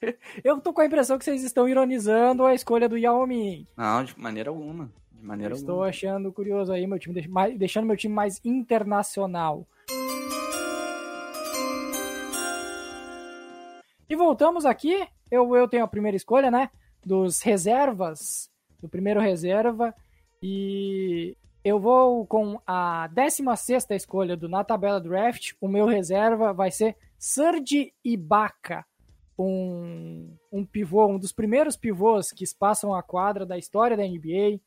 eu 0.44 0.60
tô 0.60 0.72
com 0.72 0.80
a 0.80 0.86
impressão 0.86 1.18
que 1.18 1.24
vocês 1.24 1.42
estão 1.44 1.68
ironizando 1.68 2.46
a 2.46 2.54
escolha 2.54 2.88
do 2.88 2.96
Yao 2.96 3.26
Ming. 3.26 3.66
Não, 3.76 4.04
de 4.04 4.18
maneira 4.18 4.50
alguma. 4.50 4.92
De 5.12 5.24
maneira 5.24 5.54
alguma. 5.54 5.72
Estou 5.72 5.84
achando 5.84 6.32
curioso 6.32 6.72
aí, 6.72 6.86
meu 6.86 6.98
time, 6.98 7.22
deixando 7.56 7.86
meu 7.86 7.96
time 7.96 8.14
mais 8.14 8.40
internacional. 8.44 9.66
E 14.08 14.16
voltamos 14.16 14.66
aqui. 14.66 15.06
Eu, 15.30 15.54
eu 15.54 15.68
tenho 15.68 15.84
a 15.84 15.88
primeira 15.88 16.16
escolha, 16.16 16.50
né? 16.50 16.70
Dos 17.04 17.42
reservas. 17.42 18.50
Do 18.80 18.88
primeiro 18.88 19.20
reserva. 19.20 19.94
E 20.42 21.36
eu 21.62 21.78
vou 21.78 22.26
com 22.26 22.60
a 22.66 23.06
16 23.08 23.86
escolha 23.90 24.36
do 24.36 24.48
na 24.48 24.64
tabela 24.64 25.00
draft. 25.00 25.52
O 25.60 25.68
meu 25.68 25.86
reserva 25.86 26.52
vai 26.52 26.70
ser 26.72 26.96
Serge 27.16 27.92
Ibaka. 28.04 28.84
Um, 29.42 30.36
um 30.52 30.66
pivô, 30.66 31.06
um 31.06 31.18
dos 31.18 31.32
primeiros 31.32 31.74
pivôs 31.74 32.30
que 32.30 32.44
espaçam 32.44 32.94
a 32.94 33.02
quadra 33.02 33.46
da 33.46 33.56
história 33.56 33.96
da 33.96 34.02
NBA. 34.02 34.60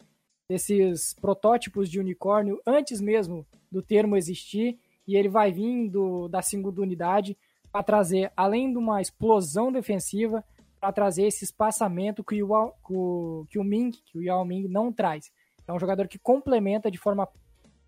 Esses 0.49 1.13
protótipos 1.13 1.89
de 1.89 1.99
unicórnio 1.99 2.59
antes 2.65 2.99
mesmo 2.99 3.45
do 3.71 3.83
termo 3.83 4.17
existir. 4.17 4.79
E 5.07 5.15
ele 5.15 5.29
vai 5.29 5.51
vindo 5.51 6.27
da 6.27 6.41
segunda 6.41 6.81
unidade 6.81 7.37
para 7.71 7.83
trazer, 7.83 8.31
além 8.35 8.71
de 8.71 8.77
uma 8.77 8.99
explosão 8.99 9.71
defensiva, 9.71 10.43
para 10.79 10.91
trazer 10.91 11.27
esse 11.27 11.43
espaçamento 11.43 12.23
que 12.23 12.41
o, 12.41 13.45
que 13.49 13.59
o 13.59 13.63
Ming, 13.63 13.91
que 13.91 14.17
o 14.17 14.23
Yao 14.23 14.43
Ming 14.43 14.67
não 14.67 14.91
traz. 14.91 15.31
É 15.67 15.71
um 15.71 15.79
jogador 15.79 16.07
que 16.07 16.17
complementa 16.17 16.89
de 16.89 16.97
forma 16.97 17.27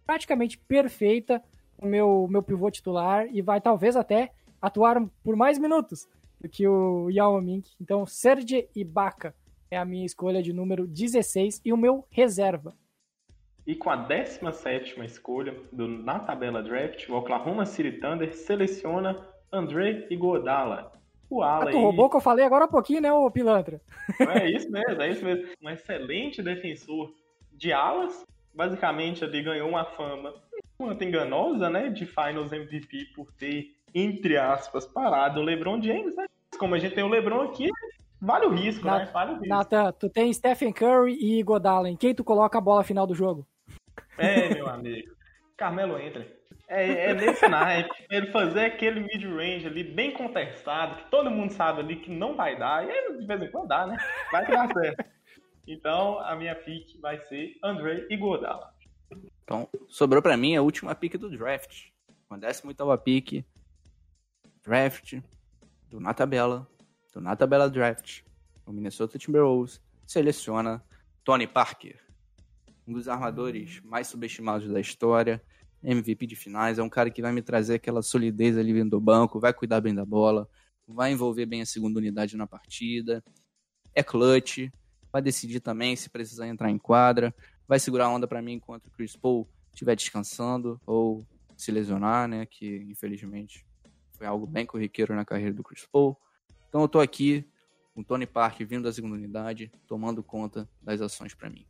praticamente 0.06 0.58
perfeita 0.58 1.42
o 1.78 1.86
meu, 1.86 2.28
meu 2.30 2.44
pivô 2.44 2.70
titular 2.70 3.28
e 3.34 3.42
vai 3.42 3.60
talvez 3.60 3.96
até 3.96 4.32
atuar 4.62 5.04
por 5.24 5.36
mais 5.36 5.58
minutos 5.58 6.08
do 6.46 6.50
que 6.50 6.68
o 6.68 7.10
Yao 7.10 7.42
Ming. 7.42 7.64
Então, 7.82 8.06
Serge 8.06 8.70
Ibaka 8.76 9.34
é 9.72 9.78
a 9.78 9.84
minha 9.84 10.06
escolha 10.06 10.44
de 10.44 10.54
número 10.54 10.86
16 10.86 11.60
e 11.66 11.74
o 11.74 11.78
meu 11.78 12.06
reserva. 12.12 12.76
E 13.66 13.74
com 13.74 13.90
a 13.90 13.96
17 13.96 15.04
escolha 15.04 15.60
do, 15.72 15.88
na 15.88 16.20
tabela 16.20 16.62
draft, 16.62 17.10
o 17.10 17.16
Oklahoma 17.16 17.66
City 17.66 17.94
Thunder 17.94 18.32
seleciona 18.36 19.28
André 19.52 20.06
Iguodala. 20.12 20.92
O 21.28 21.42
ala 21.42 21.70
ah, 21.70 21.72
tu 21.72 21.80
roubou 21.80 22.06
o 22.06 22.10
que 22.12 22.18
eu 22.18 22.22
falei 22.22 22.46
agora 22.46 22.66
há 22.66 22.68
pouquinho, 22.68 23.02
né, 23.02 23.12
ô 23.12 23.32
pilantra? 23.32 23.82
É 24.20 24.48
isso 24.48 24.70
mesmo, 24.70 25.02
é 25.02 25.10
isso 25.10 25.26
mesmo. 25.26 25.48
Um 25.64 25.70
excelente 25.72 26.44
defensor 26.44 27.12
de 27.52 27.74
alas. 27.74 28.24
Basicamente, 28.54 29.24
ele 29.24 29.42
ganhou 29.42 29.68
uma 29.68 29.84
fama 29.84 30.32
quanto 30.78 31.04
enganosa, 31.04 31.72
né, 31.72 31.90
de 31.90 32.06
Finals 32.06 32.52
MVP 32.52 33.06
por 33.16 33.32
ter, 33.34 33.72
entre 33.96 34.38
aspas, 34.38 34.86
parado 34.86 35.40
o 35.40 35.44
LeBron 35.44 35.82
James, 35.82 36.16
né? 36.16 36.28
Como 36.58 36.76
a 36.76 36.80
gente 36.80 36.96
tem 36.96 37.04
o 37.04 37.08
LeBron 37.08 37.44
aqui, 37.44 37.70
vale 38.22 38.46
o 38.46 38.50
risco, 38.50 38.86
né? 38.86 39.10
Vale 39.14 39.32
o 39.32 39.34
risco. 39.36 39.48
Nathan, 39.48 39.92
tu 39.94 40.10
tem 40.10 40.32
Stephen 40.34 40.72
Curry 40.72 41.14
e 41.14 41.40
Iguodala. 41.40 41.90
Em 41.90 41.96
quem 41.96 42.14
tu 42.14 42.24
coloca 42.24 42.58
a 42.58 42.62
bola 42.62 42.84
final 42.84 43.06
do 43.06 43.16
jogo? 43.16 43.48
É, 44.18 44.54
meu 44.54 44.68
amigo. 44.68 45.14
Carmelo 45.58 46.00
entra. 46.00 46.28
É, 46.68 47.12
é 47.12 47.14
nesse 47.14 47.48
naipe. 47.48 47.90
Ele 48.10 48.32
fazer 48.32 48.66
aquele 48.66 49.00
mid-range 49.00 49.68
ali 49.68 49.84
bem 49.84 50.12
contestado, 50.14 51.04
que 51.04 51.12
todo 51.12 51.30
mundo 51.30 51.52
sabe 51.52 51.82
ali 51.82 51.98
que 51.98 52.10
não 52.10 52.36
vai 52.36 52.58
dar. 52.58 52.86
E 52.86 52.92
aí, 52.92 53.18
de 53.18 53.26
vez 53.26 53.42
em 53.42 53.52
quando 53.52 53.68
dá, 53.68 53.86
né? 53.86 53.98
Vai 54.32 54.48
dar 54.48 54.68
certo. 54.74 55.06
Então, 55.68 56.20
a 56.20 56.36
minha 56.36 56.56
pick 56.56 57.00
vai 57.02 57.20
ser 57.26 57.56
André 57.64 58.06
Iguodala. 58.10 58.72
Então, 59.44 59.68
sobrou 59.88 60.22
para 60.22 60.38
mim 60.38 60.56
a 60.56 60.62
última 60.62 60.96
pick 60.96 61.18
do 61.18 61.30
draft. 61.30 61.90
Com 62.28 62.36
a 62.36 62.38
18 62.38 62.98
pick. 63.04 63.46
Draft 64.64 65.20
do 65.90 66.00
Na 66.00 66.14
Tabela. 66.14 66.68
Do 67.14 67.22
Na 67.22 67.36
Tabela 67.36 67.70
Draft. 67.70 68.22
O 68.66 68.72
Minnesota 68.72 69.18
Timberwolves 69.18 69.82
seleciona 70.06 70.84
Tony 71.24 71.48
Parker. 71.48 72.00
Um 72.88 72.94
dos 72.94 73.08
armadores 73.08 73.82
mais 73.84 74.08
subestimados 74.08 74.68
da 74.68 74.80
história 74.80 75.42
MVP 75.86 76.26
de 76.26 76.36
finais, 76.36 76.80
é 76.80 76.84
um 76.84 76.90
cara 76.90 77.10
que 77.10 77.22
vai 77.22 77.32
me 77.32 77.42
trazer 77.42 77.76
aquela 77.76 78.02
solidez 78.02 78.58
ali 78.58 78.74
vindo 78.74 78.92
do 78.92 79.00
banco, 79.00 79.40
vai 79.40 79.54
cuidar 79.54 79.82
bem 79.82 79.94
da 79.94 80.06
bola, 80.06 80.50
vai 80.88 81.12
envolver 81.12 81.46
bem 81.46 81.62
a 81.62 81.66
segunda 81.66 82.00
unidade 82.00 82.36
na 82.36 82.48
partida, 82.48 83.24
é 83.94 84.04
clutch, 84.04 84.70
vai 85.12 85.22
decidir 85.22 85.60
também 85.60 85.96
se 85.96 86.10
precisar 86.10 86.48
entrar 86.48 86.70
em 86.70 86.78
quadra, 86.78 87.34
vai 87.68 87.80
segurar 87.80 88.06
a 88.06 88.10
onda 88.10 88.28
para 88.28 88.42
mim 88.42 88.54
enquanto 88.54 88.88
o 88.88 88.92
Chris 88.92 89.16
Paul 89.16 89.48
estiver 89.72 89.96
descansando 89.96 90.80
ou 90.86 91.26
se 91.56 91.72
lesionar, 91.72 92.28
né, 92.28 92.46
que 92.46 92.78
infelizmente 92.90 93.66
foi 94.16 94.28
algo 94.28 94.48
bem 94.48 94.66
corriqueiro 94.66 95.16
na 95.16 95.26
carreira 95.26 95.54
do 95.54 95.64
Chris 95.64 95.86
Paul. 95.86 96.18
Então 96.70 96.82
eu 96.82 96.88
tô 96.88 97.00
aqui 97.00 97.46
com 97.94 98.02
o 98.02 98.04
Tony 98.04 98.26
Park 98.26 98.60
vindo 98.62 98.84
da 98.84 98.94
segunda 98.94 99.16
unidade, 99.16 99.72
tomando 99.88 100.24
conta 100.24 100.68
das 100.82 101.02
ações 101.02 101.34
para 101.34 101.50
mim. 101.50 101.66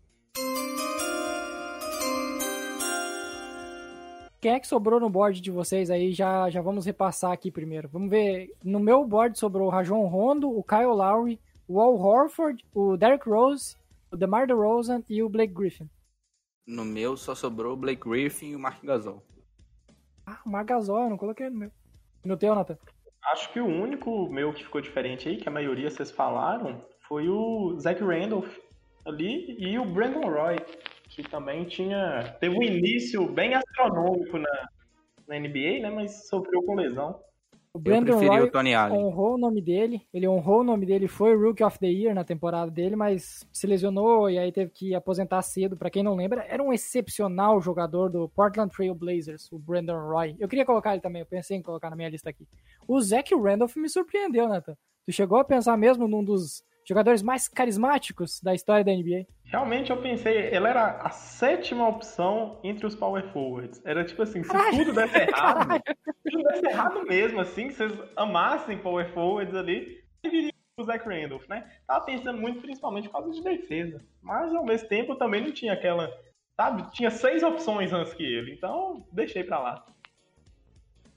Quem 4.42 4.54
é 4.54 4.60
que 4.60 4.68
sobrou 4.68 5.00
no 5.00 5.10
board 5.10 5.42
de 5.42 5.50
vocês 5.50 5.90
aí? 5.90 6.12
Já, 6.12 6.50
já 6.52 6.62
vamos 6.62 6.86
repassar 6.86 7.32
aqui 7.32 7.50
primeiro. 7.50 7.90
Vamos 7.90 8.10
ver. 8.10 8.52
No 8.64 8.80
meu 8.80 9.04
board 9.04 9.38
sobrou 9.40 9.68
o 9.68 9.72
Rajon 9.72 10.06
Rondo, 10.06 10.50
o 10.50 10.64
Kyle 10.64 10.86
Lowry, 10.86 11.40
o 11.68 11.82
Al 11.82 11.96
Horford, 11.96 12.64
o 12.72 12.96
Derrick 12.96 13.28
Rose, 13.28 13.76
o 14.12 14.16
DeMar 14.16 14.46
DeRozan 14.46 15.04
e 15.10 15.24
o 15.24 15.30
Blake 15.30 15.54
Griffin. 15.54 15.90
No 16.68 16.86
meu 16.86 17.18
só 17.18 17.34
sobrou 17.34 17.74
o 17.74 17.78
Blake 17.78 18.08
Griffin 18.08 18.52
e 18.52 18.56
o 18.56 18.60
Mark 18.60 18.84
Gasol. 18.84 19.24
Ah, 20.28 20.40
o 20.46 20.50
Mark 20.50 20.68
Gasol, 20.68 21.04
eu 21.04 21.10
não 21.10 21.18
coloquei 21.18 21.50
no 21.50 21.58
meu. 21.58 21.72
No 22.26 22.36
teu, 22.36 22.56
Nathan? 22.56 22.78
Acho 23.32 23.54
que 23.54 23.60
o 23.60 23.66
único 23.66 24.28
meu 24.30 24.52
que 24.52 24.64
ficou 24.64 24.82
diferente 24.82 25.30
aí, 25.30 25.38
que 25.38 25.48
a 25.48 25.52
maioria 25.52 25.90
vocês 25.90 26.12
falaram, 26.12 26.84
foi 27.08 27.30
o 27.30 27.80
Zach 27.80 28.02
Randolph 28.04 28.58
ali 29.06 29.56
e 29.60 29.78
o 29.78 29.86
Brandon 29.86 30.28
Roy, 30.30 30.56
que 31.10 31.24
também 31.24 31.66
tinha. 31.66 32.36
teve 32.40 32.58
um 32.58 32.64
início 32.64 33.28
bem 33.32 33.54
astronômico 33.54 34.40
na, 34.40 34.70
na 35.28 35.40
NBA, 35.40 35.82
né? 35.82 35.92
Mas 35.92 36.28
sofreu 36.28 36.64
com 36.64 36.76
lesão. 36.76 37.20
O 37.76 37.80
Brandon 37.80 38.18
Roy 38.18 38.40
o 38.40 38.52
honrou 38.94 39.34
o 39.34 39.38
nome 39.38 39.62
dele, 39.62 40.02
ele 40.14 40.26
honrou 40.26 40.62
o 40.62 40.64
nome 40.64 40.86
dele, 40.86 41.10
foi 41.10 41.36
Rookie 41.36 41.62
of 41.62 41.78
the 41.78 41.88
Year 41.88 42.16
na 42.16 42.24
temporada 42.24 42.72
dele, 42.72 42.96
mas 42.96 43.46
se 43.52 43.68
lesionou 43.68 44.30
e 44.30 44.40
aí 44.40 44.50
teve 44.50 44.72
que 44.72 44.96
aposentar 44.96 45.42
cedo. 45.42 45.76
Para 45.76 45.90
quem 45.90 46.02
não 46.02 46.16
lembra, 46.16 46.46
era 46.48 46.64
um 46.64 46.72
excepcional 46.72 47.60
jogador 47.60 48.08
do 48.08 48.30
Portland 48.30 48.74
Trail 48.74 48.96
Blazers, 48.96 49.52
o 49.52 49.60
Brandon 49.60 50.00
Roy. 50.08 50.38
Eu 50.40 50.48
queria 50.48 50.66
colocar 50.66 50.94
ele 50.94 51.02
também, 51.02 51.20
eu 51.20 51.26
pensei 51.26 51.58
em 51.58 51.62
colocar 51.62 51.90
na 51.90 51.98
minha 51.98 52.08
lista 52.08 52.30
aqui. 52.30 52.48
O 52.88 53.02
Zach 53.02 53.36
Randolph 53.36 53.76
me 53.76 53.90
surpreendeu, 53.90 54.48
Nathan. 54.48 54.78
Tu 55.06 55.12
chegou 55.12 55.38
a 55.38 55.44
pensar 55.44 55.76
mesmo 55.76 56.08
num 56.08 56.24
dos 56.24 56.64
jogadores 56.88 57.22
mais 57.22 57.50
carismáticos 57.50 58.40
da 58.42 58.56
história 58.56 58.86
da 58.86 58.94
NBA? 58.94 59.28
Realmente 59.46 59.92
eu 59.92 60.02
pensei, 60.02 60.36
ele 60.48 60.68
era 60.68 60.98
a 61.02 61.10
sétima 61.12 61.88
opção 61.88 62.60
entre 62.64 62.86
os 62.86 62.96
power 62.96 63.32
forwards. 63.32 63.82
Era 63.86 64.04
tipo 64.04 64.22
assim, 64.24 64.44
se 64.44 64.50
Caralho. 64.50 64.78
tudo 64.78 64.94
desse 64.94 65.18
errado, 65.22 65.82
se 66.24 66.32
tudo 66.32 66.44
desse 66.44 66.66
errado 66.68 67.04
mesmo, 67.06 67.40
assim, 67.40 67.68
que 67.68 67.74
vocês 67.74 67.94
amassem 68.16 68.78
power 68.80 69.08
forwards 69.14 69.56
ali, 69.56 70.04
viria 70.24 70.52
o 70.78 70.84
Zach 70.84 71.08
Randolph, 71.08 71.48
né? 71.48 71.70
Tava 71.88 72.04
pensando 72.06 72.42
muito 72.42 72.60
principalmente 72.62 73.08
por 73.08 73.14
causa 73.14 73.32
de 73.32 73.44
defesa. 73.44 74.04
Mas 74.22 74.54
ao 74.54 74.66
mesmo 74.66 74.90
tempo 74.90 75.14
eu 75.14 75.18
também 75.18 75.42
não 75.42 75.52
tinha 75.52 75.74
aquela. 75.74 76.12
Sabe? 76.60 76.92
Tinha 76.92 77.12
seis 77.12 77.44
opções 77.44 77.94
antes 77.94 78.14
que 78.14 78.24
ele, 78.24 78.54
então 78.54 79.06
deixei 79.12 79.44
pra 79.44 79.60
lá. 79.60 79.86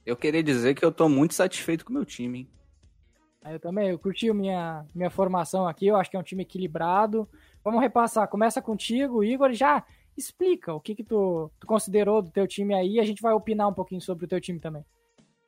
Eu 0.05 0.15
queria 0.15 0.43
dizer 0.43 0.75
que 0.75 0.83
eu 0.83 0.91
tô 0.91 1.09
muito 1.09 1.33
satisfeito 1.33 1.83
com 1.83 1.91
o 1.91 1.93
meu 1.95 2.05
time, 2.05 2.39
hein? 2.39 2.49
Eu 3.45 3.59
também, 3.59 3.89
eu 3.89 3.99
curti 3.99 4.31
minha, 4.33 4.85
minha 4.93 5.09
formação 5.09 5.67
aqui, 5.67 5.87
eu 5.87 5.95
acho 5.95 6.09
que 6.09 6.17
é 6.17 6.19
um 6.19 6.23
time 6.23 6.43
equilibrado. 6.43 7.27
Vamos 7.63 7.81
repassar. 7.81 8.27
Começa 8.27 8.61
contigo, 8.61 9.23
Igor, 9.23 9.53
já 9.53 9.85
explica 10.17 10.73
o 10.73 10.79
que, 10.79 10.93
que 10.93 11.03
tu, 11.03 11.49
tu 11.59 11.65
considerou 11.65 12.21
do 12.21 12.29
teu 12.29 12.45
time 12.45 12.73
aí 12.73 12.99
a 12.99 13.05
gente 13.05 13.21
vai 13.21 13.33
opinar 13.33 13.69
um 13.69 13.73
pouquinho 13.73 14.01
sobre 14.01 14.25
o 14.25 14.27
teu 14.27 14.41
time 14.41 14.59
também. 14.59 14.85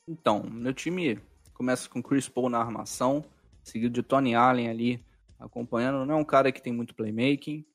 Então, 0.08 0.44
meu 0.44 0.74
time 0.74 1.20
começa 1.54 1.90
com 1.90 2.02
Chris 2.02 2.28
Paul 2.28 2.50
na 2.50 2.60
armação, 2.60 3.24
seguido 3.64 3.94
de 3.94 4.02
Tony 4.02 4.34
Allen 4.34 4.70
ali 4.70 5.06
acompanhando. 5.40 6.06
Não 6.06 6.16
é 6.16 6.18
um 6.18 6.24
cara 6.24 6.52
que 6.52 6.62
tem 6.62 6.74
muito 6.74 6.96
playmaking, 6.96 7.66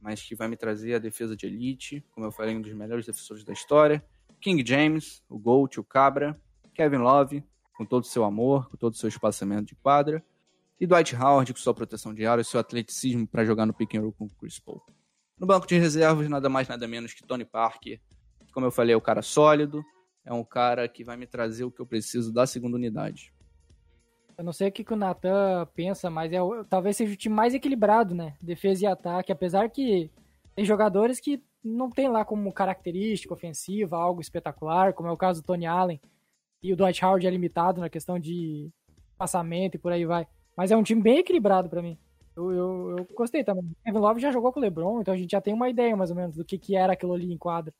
mas 0.00 0.22
que 0.22 0.34
vai 0.34 0.48
me 0.48 0.56
trazer 0.56 0.94
a 0.94 0.98
defesa 0.98 1.34
de 1.34 1.46
elite, 1.46 2.04
como 2.12 2.26
eu 2.26 2.32
falei, 2.32 2.54
um 2.54 2.60
dos 2.60 2.72
melhores 2.72 3.06
defensores 3.06 3.42
da 3.42 3.52
história. 3.52 4.04
King 4.40 4.64
James, 4.66 5.22
o 5.28 5.38
Gold, 5.38 5.80
o 5.80 5.84
Cabra, 5.84 6.38
Kevin 6.74 6.98
Love, 6.98 7.42
com 7.76 7.84
todo 7.84 8.04
o 8.04 8.06
seu 8.06 8.24
amor, 8.24 8.68
com 8.70 8.76
todo 8.76 8.92
o 8.92 8.96
seu 8.96 9.08
espaçamento 9.08 9.66
de 9.66 9.74
quadra 9.76 10.24
e 10.78 10.86
Dwight 10.86 11.16
Howard 11.16 11.52
com 11.52 11.58
sua 11.58 11.74
proteção 11.74 12.12
de 12.12 12.26
aro 12.26 12.40
e 12.40 12.44
seu 12.44 12.60
atleticismo 12.60 13.26
para 13.26 13.44
jogar 13.44 13.66
no 13.66 13.72
pick 13.72 13.94
and 13.94 14.02
roll 14.02 14.12
com 14.12 14.26
o 14.26 14.30
Chris 14.30 14.58
Paul. 14.58 14.82
No 15.38 15.46
banco 15.46 15.66
de 15.66 15.78
reservas, 15.78 16.28
nada 16.28 16.48
mais 16.48 16.68
nada 16.68 16.86
menos 16.86 17.12
que 17.14 17.26
Tony 17.26 17.44
Parker. 17.44 18.00
Como 18.52 18.66
eu 18.66 18.70
falei, 18.70 18.94
é 18.94 18.96
um 18.96 19.00
cara 19.00 19.22
sólido, 19.22 19.82
é 20.24 20.32
um 20.32 20.44
cara 20.44 20.88
que 20.88 21.04
vai 21.04 21.16
me 21.16 21.26
trazer 21.26 21.64
o 21.64 21.70
que 21.70 21.80
eu 21.80 21.86
preciso 21.86 22.32
da 22.32 22.46
segunda 22.46 22.76
unidade. 22.76 23.32
Eu 24.36 24.44
não 24.44 24.52
sei 24.52 24.68
o 24.68 24.72
que, 24.72 24.84
que 24.84 24.92
o 24.92 24.96
Natan 24.96 25.66
pensa, 25.74 26.10
mas 26.10 26.30
é 26.32 26.38
talvez 26.68 26.96
seja 26.96 27.12
o 27.12 27.16
time 27.16 27.34
mais 27.34 27.54
equilibrado, 27.54 28.14
né? 28.14 28.36
Defesa 28.40 28.84
e 28.84 28.86
ataque, 28.86 29.32
apesar 29.32 29.70
que 29.70 30.10
tem 30.54 30.64
jogadores 30.64 31.20
que 31.20 31.42
não 31.64 31.90
tem 31.90 32.08
lá 32.08 32.24
como 32.24 32.52
característica 32.52 33.32
ofensiva 33.32 33.96
algo 33.96 34.20
espetacular, 34.20 34.92
como 34.92 35.08
é 35.08 35.12
o 35.12 35.16
caso 35.16 35.40
do 35.40 35.46
Tony 35.46 35.66
Allen. 35.66 36.00
E 36.66 36.72
o 36.72 36.76
Dwight 36.76 37.04
Howard 37.04 37.24
é 37.24 37.30
limitado 37.30 37.80
na 37.80 37.88
questão 37.88 38.18
de 38.18 38.68
passamento 39.16 39.76
e 39.76 39.78
por 39.78 39.92
aí 39.92 40.04
vai. 40.04 40.26
Mas 40.56 40.72
é 40.72 40.76
um 40.76 40.82
time 40.82 41.00
bem 41.00 41.18
equilibrado 41.18 41.68
para 41.68 41.80
mim. 41.80 41.96
Eu, 42.36 42.50
eu, 42.50 42.96
eu, 42.98 43.08
gostei 43.14 43.44
também. 43.44 43.62
O 43.62 43.84
Kevin 43.84 43.98
Love 43.98 44.20
já 44.20 44.32
jogou 44.32 44.52
com 44.52 44.58
o 44.58 44.62
LeBron, 44.62 45.00
então 45.00 45.14
a 45.14 45.16
gente 45.16 45.30
já 45.30 45.40
tem 45.40 45.54
uma 45.54 45.70
ideia 45.70 45.96
mais 45.96 46.10
ou 46.10 46.16
menos 46.16 46.34
do 46.34 46.44
que, 46.44 46.58
que 46.58 46.74
era 46.74 46.94
aquilo 46.94 47.14
ali 47.14 47.32
em 47.32 47.38
quadra. 47.38 47.72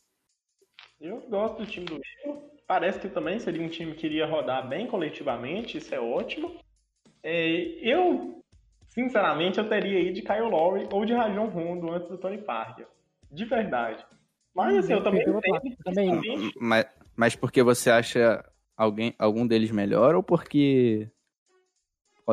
Eu 1.00 1.20
gosto 1.28 1.58
do 1.58 1.66
time 1.66 1.84
do 1.84 1.94
Rio. 1.94 2.42
Parece 2.64 3.00
que 3.00 3.08
também 3.08 3.40
seria 3.40 3.60
um 3.60 3.68
time 3.68 3.92
que 3.94 4.06
iria 4.06 4.24
rodar 4.24 4.68
bem 4.68 4.86
coletivamente, 4.86 5.78
isso 5.78 5.92
é 5.92 6.00
ótimo. 6.00 6.56
É, 7.24 7.34
eu, 7.82 8.40
sinceramente, 8.88 9.58
eu 9.58 9.68
teria 9.68 9.98
aí 9.98 10.12
de 10.12 10.22
Kyle 10.22 10.48
Lowry 10.48 10.88
ou 10.92 11.04
de 11.04 11.12
Rajon 11.12 11.48
Rondo 11.48 11.90
antes 11.90 12.08
do 12.08 12.18
Tony 12.18 12.38
Parker. 12.38 12.86
De 13.32 13.44
verdade. 13.44 14.06
Mas 14.54 14.76
assim, 14.78 14.92
eu 14.92 15.02
também 15.02 15.22
entendo. 15.22 15.50
Também. 15.84 16.52
Mas, 16.60 16.86
mas 17.16 17.36
porque 17.36 17.62
você 17.62 17.90
acha 17.90 18.42
alguém, 18.76 19.14
algum 19.18 19.46
deles 19.46 19.70
melhor 19.70 20.14
ou 20.14 20.22
porque 20.22 21.08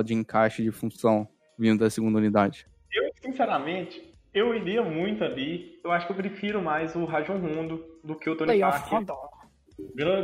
de 0.03 0.13
encaixe 0.13 0.63
de 0.63 0.71
função 0.71 1.27
vindo 1.57 1.79
da 1.79 1.89
segunda 1.89 2.17
unidade? 2.17 2.65
Eu, 2.91 3.11
sinceramente, 3.21 4.13
eu 4.33 4.53
iria 4.55 4.83
muito 4.83 5.23
ali. 5.23 5.79
Eu 5.83 5.91
acho 5.91 6.07
que 6.07 6.11
eu 6.11 6.17
prefiro 6.17 6.61
mais 6.61 6.95
o 6.95 7.05
Rajon 7.05 7.37
Rondo 7.37 7.99
do 8.03 8.15
que 8.15 8.29
o 8.29 8.35
Tony 8.35 8.53
Playoff 8.53 8.89
Parker. 8.89 9.15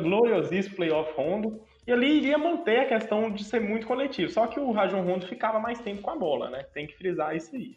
Gloriosíssimo 0.01 0.75
Playoff 0.75 1.13
Rondo. 1.15 1.62
E 1.88 1.91
ali 1.91 2.17
iria 2.17 2.38
manter 2.38 2.82
a 2.82 2.88
questão 2.88 3.32
de 3.32 3.43
ser 3.43 3.60
muito 3.60 3.88
coletivo. 3.88 4.32
Só 4.32 4.47
que 4.47 4.60
o 4.60 4.71
Rajon 4.71 5.03
Rondo 5.03 5.27
ficava 5.27 5.60
mais 5.60 5.79
tempo 5.79 6.01
com 6.01 6.12
a 6.12 6.15
bola, 6.15 6.49
né? 6.49 6.63
Tem 6.73 6.86
que 6.86 6.95
frisar 6.95 7.36
isso 7.36 7.55
aí. 7.55 7.75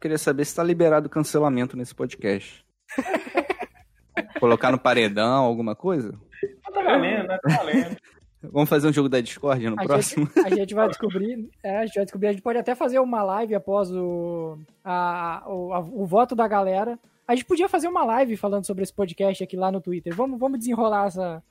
Queria 0.00 0.18
saber 0.18 0.44
se 0.44 0.54
tá 0.54 0.62
liberado 0.62 1.08
cancelamento 1.08 1.76
nesse 1.76 1.94
podcast. 1.94 2.64
Colocar 4.38 4.72
no 4.72 4.78
paredão, 4.78 5.44
alguma 5.44 5.74
coisa? 5.74 6.18
Tá 6.64 6.82
valendo, 6.82 7.28
né? 7.28 7.38
Tá 7.38 7.56
valendo. 7.56 7.96
Vamos 8.42 8.70
fazer 8.70 8.88
um 8.88 8.92
jogo 8.92 9.08
da 9.08 9.20
Discord 9.20 9.68
no 9.68 9.78
a 9.78 9.84
próximo? 9.84 10.26
Gente, 10.26 10.40
a 10.46 10.56
gente 10.56 10.74
vai 10.74 10.88
descobrir, 10.88 11.50
é, 11.62 11.78
a 11.78 11.86
gente 11.86 11.94
vai 11.96 12.04
descobrir, 12.04 12.28
a 12.28 12.32
gente 12.32 12.42
pode 12.42 12.58
até 12.58 12.74
fazer 12.74 12.98
uma 12.98 13.22
live 13.22 13.54
após 13.54 13.92
o, 13.92 14.58
a, 14.82 15.44
o, 15.46 15.72
a, 15.74 15.80
o 15.80 16.06
voto 16.06 16.34
da 16.34 16.48
galera. 16.48 16.98
A 17.28 17.34
gente 17.34 17.44
podia 17.44 17.68
fazer 17.68 17.88
uma 17.88 18.04
live 18.04 18.36
falando 18.36 18.64
sobre 18.64 18.82
esse 18.82 18.94
podcast 18.94 19.44
aqui 19.44 19.56
lá 19.56 19.70
no 19.70 19.80
Twitter. 19.80 20.14
Vamos, 20.14 20.38
vamos 20.38 20.58
desenrolar 20.58 21.06
essa, 21.06 21.42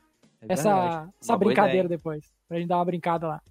é 0.41 0.54
essa, 0.54 1.08
essa 1.21 1.38
brincadeira 1.38 1.88
depois, 1.88 2.34
pra 2.47 2.58
gente 2.58 2.67
dar 2.67 2.78
uma 2.78 2.86
brincada 2.86 3.28
lá. 3.28 3.41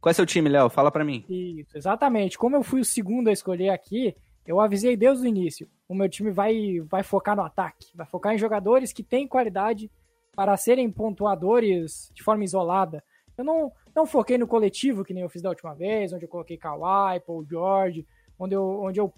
Qual 0.00 0.10
é 0.10 0.14
seu 0.14 0.26
time, 0.26 0.48
Léo? 0.48 0.70
Fala 0.70 0.90
pra 0.90 1.04
mim. 1.04 1.24
Isso, 1.28 1.76
exatamente. 1.76 2.38
Como 2.38 2.56
eu 2.56 2.62
fui 2.62 2.80
o 2.80 2.84
segundo 2.84 3.28
a 3.28 3.32
escolher 3.32 3.70
aqui, 3.70 4.14
eu 4.46 4.60
avisei 4.60 4.96
desde 4.96 5.26
o 5.26 5.28
início. 5.28 5.68
O 5.88 5.94
meu 5.94 6.08
time 6.08 6.30
vai, 6.30 6.80
vai 6.80 7.02
focar 7.02 7.36
no 7.36 7.42
ataque, 7.42 7.88
vai 7.94 8.06
focar 8.06 8.34
em 8.34 8.38
jogadores 8.38 8.92
que 8.92 9.02
têm 9.02 9.28
qualidade 9.28 9.90
para 10.38 10.56
serem 10.56 10.88
pontuadores 10.88 12.12
de 12.14 12.22
forma 12.22 12.44
isolada. 12.44 13.02
Eu 13.36 13.44
não, 13.44 13.72
não 13.92 14.06
foquei 14.06 14.38
no 14.38 14.46
coletivo, 14.46 15.04
que 15.04 15.12
nem 15.12 15.24
eu 15.24 15.28
fiz 15.28 15.42
da 15.42 15.48
última 15.48 15.74
vez, 15.74 16.12
onde 16.12 16.26
eu 16.26 16.28
coloquei 16.28 16.56
Kawhi, 16.56 17.18
Paul 17.26 17.44
George, 17.44 18.06
onde 18.38 18.54
eu, 18.54 18.62
onde 18.80 19.00
eu 19.00 19.12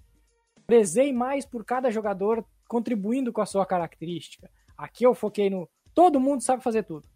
prezei 0.67 1.13
mais 1.13 1.45
por 1.45 1.63
cada 1.63 1.91
jogador 1.91 2.43
contribuindo 2.67 3.35
com 3.35 3.43
a 3.43 3.45
sua 3.45 3.67
característica. 3.67 4.51
Aqui 4.79 5.05
eu 5.05 5.13
foquei 5.13 5.51
no 5.51 5.69
todo 5.95 6.19
mundo 6.19 6.43
sabe 6.43 6.63
fazer 6.63 6.85
tudo. 6.85 7.07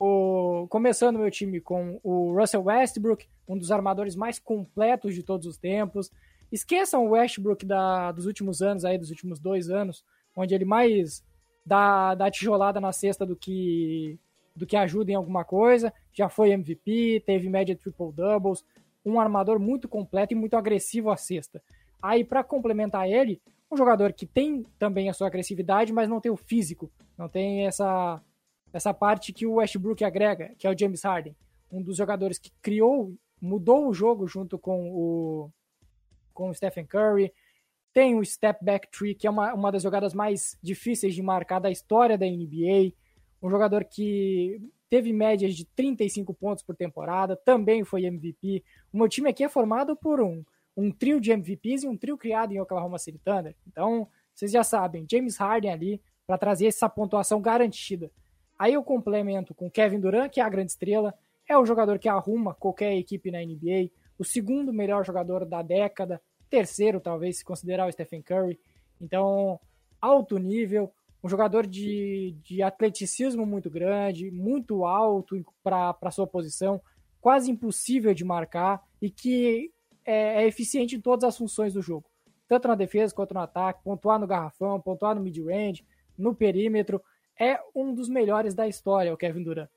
O, 0.00 0.66
começando 0.70 1.18
meu 1.18 1.30
time 1.30 1.60
com 1.60 2.00
o 2.02 2.34
Russell 2.34 2.64
Westbrook, 2.64 3.28
um 3.46 3.58
dos 3.58 3.70
armadores 3.70 4.16
mais 4.16 4.38
completos 4.38 5.14
de 5.14 5.22
todos 5.22 5.46
os 5.46 5.58
tempos. 5.58 6.10
Esqueçam 6.50 7.04
o 7.04 7.10
Westbrook 7.10 7.66
da, 7.66 8.12
dos 8.12 8.24
últimos 8.24 8.62
anos, 8.62 8.86
aí, 8.86 8.96
dos 8.96 9.10
últimos 9.10 9.38
dois 9.38 9.68
anos, 9.68 10.02
onde 10.34 10.54
ele 10.54 10.64
mais 10.64 11.22
dá, 11.64 12.14
dá 12.14 12.30
tijolada 12.30 12.80
na 12.80 12.92
cesta 12.92 13.24
do 13.24 13.36
que 13.36 14.18
do 14.54 14.66
que 14.66 14.76
ajuda 14.76 15.10
em 15.10 15.14
alguma 15.14 15.44
coisa. 15.44 15.92
Já 16.12 16.28
foi 16.28 16.50
MVP, 16.50 17.22
teve 17.24 17.48
média 17.48 17.74
triple 17.74 18.12
doubles, 18.12 18.62
um 19.04 19.18
armador 19.18 19.58
muito 19.58 19.88
completo 19.88 20.34
e 20.34 20.36
muito 20.36 20.56
agressivo 20.56 21.10
à 21.10 21.16
cesta. 21.16 21.62
Aí 22.02 22.22
para 22.22 22.44
complementar 22.44 23.08
ele, 23.08 23.40
um 23.70 23.76
jogador 23.76 24.12
que 24.12 24.26
tem 24.26 24.64
também 24.78 25.08
a 25.08 25.14
sua 25.14 25.28
agressividade, 25.28 25.92
mas 25.92 26.08
não 26.08 26.20
tem 26.20 26.30
o 26.30 26.36
físico, 26.36 26.90
não 27.16 27.28
tem 27.28 27.66
essa 27.66 28.20
essa 28.72 28.94
parte 28.94 29.34
que 29.34 29.46
o 29.46 29.54
Westbrook 29.54 30.02
agrega, 30.02 30.54
que 30.58 30.66
é 30.66 30.70
o 30.70 30.78
James 30.78 31.02
Harden, 31.02 31.36
um 31.70 31.82
dos 31.82 31.96
jogadores 31.96 32.38
que 32.38 32.50
criou, 32.62 33.14
mudou 33.38 33.86
o 33.86 33.92
jogo 33.92 34.26
junto 34.26 34.58
com 34.58 34.90
o 34.90 35.50
com 36.32 36.48
o 36.48 36.54
Stephen 36.54 36.86
Curry, 36.86 37.32
tem 37.92 38.18
o 38.18 38.24
Step 38.24 38.64
Back 38.64 38.88
Tree, 38.90 39.14
que 39.14 39.26
é 39.26 39.30
uma, 39.30 39.52
uma 39.54 39.70
das 39.70 39.82
jogadas 39.82 40.14
mais 40.14 40.58
difíceis 40.62 41.14
de 41.14 41.22
marcar 41.22 41.58
da 41.58 41.70
história 41.70 42.16
da 42.16 42.26
NBA. 42.26 42.94
Um 43.42 43.50
jogador 43.50 43.84
que 43.84 44.60
teve 44.88 45.12
médias 45.12 45.54
de 45.54 45.64
35 45.64 46.34
pontos 46.34 46.62
por 46.62 46.76
temporada, 46.76 47.34
também 47.34 47.84
foi 47.84 48.04
MVP. 48.04 48.62
O 48.92 48.98
meu 48.98 49.08
time 49.08 49.30
aqui 49.30 49.42
é 49.42 49.48
formado 49.48 49.96
por 49.96 50.20
um, 50.20 50.44
um 50.76 50.90
trio 50.90 51.20
de 51.20 51.32
MVPs 51.32 51.84
e 51.84 51.88
um 51.88 51.96
trio 51.96 52.16
criado 52.18 52.52
em 52.52 52.60
Oklahoma 52.60 52.98
City 52.98 53.18
Thunder. 53.18 53.56
Então, 53.66 54.08
vocês 54.34 54.50
já 54.50 54.62
sabem, 54.62 55.06
James 55.10 55.36
Harden 55.36 55.70
ali 55.70 56.02
para 56.26 56.38
trazer 56.38 56.66
essa 56.66 56.88
pontuação 56.88 57.40
garantida. 57.40 58.10
Aí 58.58 58.74
eu 58.74 58.82
complemento 58.82 59.54
com 59.54 59.70
Kevin 59.70 60.00
Durant, 60.00 60.30
que 60.30 60.40
é 60.40 60.44
a 60.44 60.48
grande 60.48 60.70
estrela, 60.70 61.14
é 61.48 61.56
o 61.58 61.66
jogador 61.66 61.98
que 61.98 62.08
arruma 62.08 62.54
qualquer 62.54 62.96
equipe 62.96 63.30
na 63.30 63.40
NBA, 63.40 63.90
o 64.18 64.24
segundo 64.24 64.72
melhor 64.72 65.04
jogador 65.04 65.44
da 65.44 65.62
década, 65.62 66.20
terceiro, 66.52 67.00
talvez, 67.00 67.38
se 67.38 67.44
considerar 67.44 67.88
o 67.88 67.92
Stephen 67.92 68.20
Curry. 68.20 68.60
Então, 69.00 69.58
alto 69.98 70.36
nível, 70.36 70.92
um 71.24 71.28
jogador 71.28 71.66
de, 71.66 72.36
de 72.44 72.62
atleticismo 72.62 73.46
muito 73.46 73.70
grande, 73.70 74.30
muito 74.30 74.84
alto 74.84 75.42
para 75.62 76.10
sua 76.10 76.26
posição, 76.26 76.78
quase 77.22 77.50
impossível 77.50 78.12
de 78.12 78.22
marcar 78.22 78.82
e 79.00 79.08
que 79.08 79.72
é, 80.04 80.42
é, 80.42 80.46
eficiente 80.46 80.94
em 80.94 81.00
todas 81.00 81.24
as 81.24 81.38
funções 81.38 81.72
do 81.72 81.80
jogo, 81.80 82.04
tanto 82.46 82.68
na 82.68 82.74
defesa 82.74 83.14
quanto 83.14 83.32
no 83.32 83.40
ataque, 83.40 83.82
pontuar 83.82 84.20
no 84.20 84.26
garrafão, 84.26 84.78
pontuar 84.78 85.14
no 85.14 85.22
mid-range, 85.22 85.86
no 86.18 86.34
perímetro, 86.34 87.02
é 87.40 87.58
um 87.74 87.94
dos 87.94 88.10
melhores 88.10 88.54
da 88.54 88.68
história, 88.68 89.14
o 89.14 89.16
Kevin 89.16 89.42
Durant. 89.42 89.70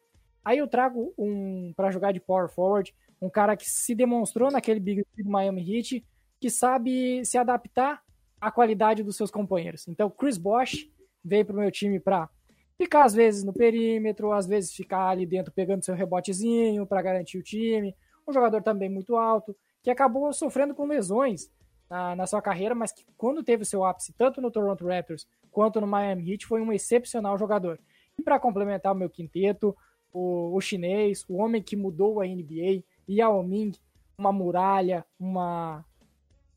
Aí 0.44 0.58
eu 0.58 0.68
trago 0.68 1.14
um 1.18 1.72
para 1.74 1.90
jogar 1.90 2.12
de 2.12 2.20
power 2.20 2.50
forward, 2.50 2.94
um 3.22 3.30
cara 3.30 3.56
que 3.56 3.70
se 3.70 3.96
demonstrou 3.96 4.52
naquele 4.52 4.82
Big 4.82 5.06
do 5.18 5.30
Miami 5.30 5.78
Heat, 5.78 6.06
que 6.46 6.50
sabe 6.52 7.26
se 7.26 7.40
adaptar 7.40 8.04
à 8.40 8.52
qualidade 8.52 9.02
dos 9.02 9.16
seus 9.16 9.32
companheiros. 9.32 9.88
Então, 9.88 10.12
Chris 10.12 10.38
Bosh 10.38 10.88
veio 11.24 11.44
para 11.44 11.56
o 11.56 11.60
meu 11.60 11.72
time 11.72 12.00
para 12.00 12.30
ficar 12.78 13.04
às 13.04 13.16
vezes 13.16 13.44
no 13.44 13.52
perímetro, 13.52 14.32
às 14.32 14.46
vezes 14.46 14.72
ficar 14.72 15.08
ali 15.08 15.26
dentro 15.26 15.52
pegando 15.52 15.84
seu 15.84 15.96
rebotezinho 15.96 16.86
para 16.86 17.02
garantir 17.02 17.40
o 17.40 17.42
time. 17.42 17.96
Um 18.28 18.32
jogador 18.32 18.62
também 18.62 18.88
muito 18.88 19.16
alto, 19.16 19.56
que 19.82 19.90
acabou 19.90 20.32
sofrendo 20.34 20.76
com 20.76 20.86
lesões 20.86 21.50
na, 21.90 22.16
na, 22.16 22.28
sua 22.28 22.44
carreira, 22.44 22.76
mas 22.76 22.92
que 22.92 23.04
quando 23.18 23.42
teve 23.42 23.64
o 23.64 23.66
seu 23.66 23.84
ápice, 23.84 24.14
tanto 24.14 24.40
no 24.40 24.52
Toronto 24.52 24.86
Raptors 24.86 25.28
quanto 25.50 25.82
no 25.82 25.88
Miami 25.88 26.32
Heat, 26.32 26.46
foi 26.46 26.62
um 26.62 26.72
excepcional 26.72 27.40
jogador. 27.40 27.80
E 28.20 28.22
para 28.22 28.40
complementar 28.40 28.94
o 28.94 28.96
meu 28.96 29.10
quinteto, 29.10 29.76
o, 30.14 30.56
o, 30.56 30.62
chinês, 30.62 31.26
o 31.28 31.38
homem 31.38 31.64
que 31.64 31.76
mudou 31.76 32.22
a 32.22 32.28
NBA, 32.28 32.84
Yao 33.10 33.42
Ming, 33.42 33.72
uma 34.16 34.32
muralha, 34.32 35.06
uma, 35.20 35.84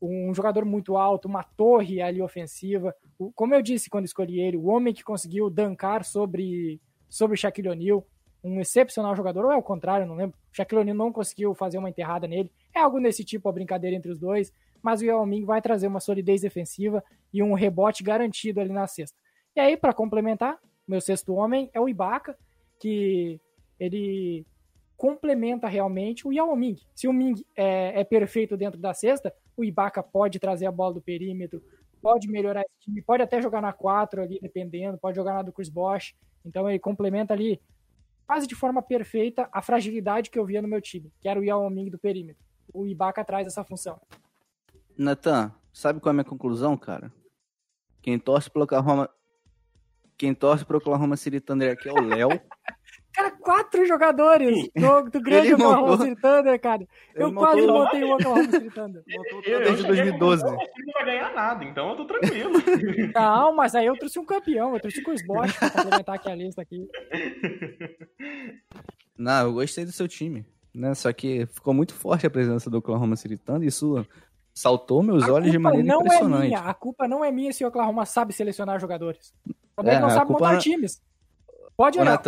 um 0.01 0.33
jogador 0.33 0.65
muito 0.65 0.97
alto, 0.97 1.27
uma 1.27 1.43
torre 1.43 2.01
ali 2.01 2.21
ofensiva. 2.21 2.95
O, 3.17 3.31
como 3.31 3.53
eu 3.53 3.61
disse 3.61 3.89
quando 3.89 4.05
escolhi 4.05 4.39
ele, 4.39 4.57
o 4.57 4.67
homem 4.67 4.93
que 4.93 5.03
conseguiu 5.03 5.49
dancar 5.49 6.03
sobre, 6.03 6.79
sobre 7.09 7.37
Shaquille 7.37 7.69
O'Neal, 7.69 8.05
um 8.43 8.61
excepcional 8.61 9.15
jogador, 9.15 9.45
ou 9.45 9.51
é 9.51 9.57
o 9.57 9.63
contrário, 9.63 10.07
não 10.07 10.15
lembro. 10.15 10.37
Shaquille 10.51 10.81
O'Neal 10.81 10.95
não 10.95 11.11
conseguiu 11.11 11.53
fazer 11.53 11.77
uma 11.77 11.89
enterrada 11.89 12.27
nele. 12.27 12.51
É 12.73 12.79
algo 12.79 12.99
nesse 12.99 13.23
tipo, 13.23 13.49
a 13.49 13.51
brincadeira 13.51 13.95
entre 13.95 14.11
os 14.11 14.17
dois, 14.17 14.53
mas 14.81 15.01
o 15.01 15.05
Yao 15.05 15.25
Ming 15.25 15.45
vai 15.45 15.61
trazer 15.61 15.87
uma 15.87 15.99
solidez 15.99 16.41
defensiva 16.41 17.03
e 17.33 17.43
um 17.43 17.53
rebote 17.53 18.03
garantido 18.03 18.59
ali 18.59 18.71
na 18.71 18.87
cesta. 18.87 19.17
E 19.55 19.59
aí, 19.59 19.75
para 19.75 19.93
complementar, 19.93 20.57
meu 20.87 21.01
sexto 21.01 21.33
homem 21.33 21.69
é 21.73 21.79
o 21.79 21.89
Ibaka, 21.89 22.37
que 22.79 23.39
ele 23.79 24.45
complementa 24.95 25.67
realmente 25.67 26.27
o 26.27 26.33
Yao 26.33 26.55
Ming. 26.55 26.77
Se 26.95 27.07
o 27.07 27.13
Ming 27.13 27.43
é, 27.55 28.01
é 28.01 28.03
perfeito 28.03 28.57
dentro 28.57 28.79
da 28.79 28.93
cesta, 28.93 29.33
o 29.59 29.63
Ibaka 29.63 30.01
pode 30.01 30.39
trazer 30.39 30.65
a 30.65 30.71
bola 30.71 30.93
do 30.93 31.01
perímetro, 31.01 31.61
pode 32.01 32.27
melhorar 32.29 32.61
esse 32.61 32.79
time, 32.79 33.01
pode 33.01 33.21
até 33.21 33.41
jogar 33.41 33.61
na 33.61 33.73
4 33.73 34.21
ali, 34.21 34.39
dependendo, 34.41 34.97
pode 34.97 35.15
jogar 35.15 35.33
na 35.33 35.41
do 35.41 35.51
Chris 35.51 35.69
Bosh. 35.69 36.15
Então 36.45 36.69
ele 36.69 36.79
complementa 36.79 37.33
ali 37.33 37.61
quase 38.25 38.47
de 38.47 38.55
forma 38.55 38.81
perfeita 38.81 39.49
a 39.51 39.61
fragilidade 39.61 40.29
que 40.29 40.39
eu 40.39 40.45
via 40.45 40.61
no 40.61 40.67
meu 40.67 40.81
time, 40.81 41.11
que 41.19 41.27
era 41.27 41.39
o 41.39 41.43
Yao 41.43 41.69
Ming 41.69 41.89
do 41.89 41.99
perímetro. 41.99 42.41
O 42.73 42.87
Ibaka 42.87 43.23
traz 43.25 43.47
essa 43.47 43.63
função. 43.63 43.99
Natan, 44.97 45.53
sabe 45.73 45.99
qual 45.99 46.11
é 46.11 46.13
a 46.13 46.13
minha 46.13 46.23
conclusão, 46.23 46.77
cara? 46.77 47.11
Quem 48.01 48.17
torce 48.17 48.49
pelo 48.49 48.63
Oklahoma, 48.63 49.09
quem 50.17 50.33
torce 50.33 50.63
pro 50.63 50.77
Oklahoma 50.77 51.17
City 51.17 51.39
Thunder 51.41 51.73
aqui 51.73 51.89
é 51.89 51.93
o 51.93 52.01
Léo. 52.01 52.29
Cara, 53.19 53.31
quatro 53.31 53.85
jogadores 53.85 54.69
do, 54.73 55.09
do 55.09 55.21
grande 55.21 55.53
Oklahoma 55.53 55.97
City 55.97 56.21
Thunder, 56.21 56.57
cara. 56.57 56.87
Eu 57.13 57.33
quase 57.33 57.67
montei 57.67 58.01
o 58.01 58.13
Oklahoma 58.13 58.49
City 58.49 58.69
Thunder. 58.71 59.03
Montou 59.09 59.41
desde 59.41 59.85
2012. 59.85 60.43
não 60.45 60.55
vai 60.93 61.05
ganhar 61.05 61.33
nada, 61.33 61.65
então 61.65 61.89
eu 61.89 61.95
tô 61.97 62.05
tranquilo. 62.05 62.53
Não, 63.13 63.53
mas 63.53 63.75
aí 63.75 63.87
eu 63.87 63.97
trouxe 63.97 64.17
um 64.19 64.25
campeão, 64.25 64.73
eu 64.73 64.79
trouxe 64.79 65.01
o 65.01 65.03
Chris 65.03 65.27
Bosh 65.27 65.57
pra 65.57 65.69
complementar 65.69 66.15
aqui 66.15 66.31
a 66.31 66.35
lista 66.35 66.61
aqui. 66.61 66.87
Não, 69.17 69.47
eu 69.47 69.53
gostei 69.53 69.83
do 69.83 69.91
seu 69.91 70.07
time. 70.07 70.45
Né? 70.73 70.95
Só 70.95 71.11
que 71.11 71.45
ficou 71.47 71.73
muito 71.73 71.93
forte 71.93 72.25
a 72.25 72.29
presença 72.29 72.69
do 72.69 72.77
Oklahoma 72.77 73.17
City 73.17 73.35
Thunder. 73.35 73.67
Isso 73.67 74.07
saltou 74.53 75.03
meus 75.03 75.23
a 75.23 75.33
olhos 75.33 75.51
de 75.51 75.59
maneira 75.59 75.85
não 75.85 75.99
impressionante. 75.99 76.45
É 76.45 76.47
minha. 76.47 76.59
A 76.59 76.73
culpa 76.73 77.05
não 77.05 77.25
é 77.25 77.31
minha 77.33 77.51
se 77.51 77.65
o 77.65 77.67
Oklahoma 77.67 78.05
sabe 78.05 78.31
selecionar 78.31 78.79
jogadores. 78.79 79.33
Também 79.75 79.95
é, 79.95 79.99
não 79.99 80.09
sabe 80.09 80.31
montar 80.31 80.53
não... 80.53 80.59
times. 80.59 81.01
Pode 81.75 81.99
olhar. 81.99 82.21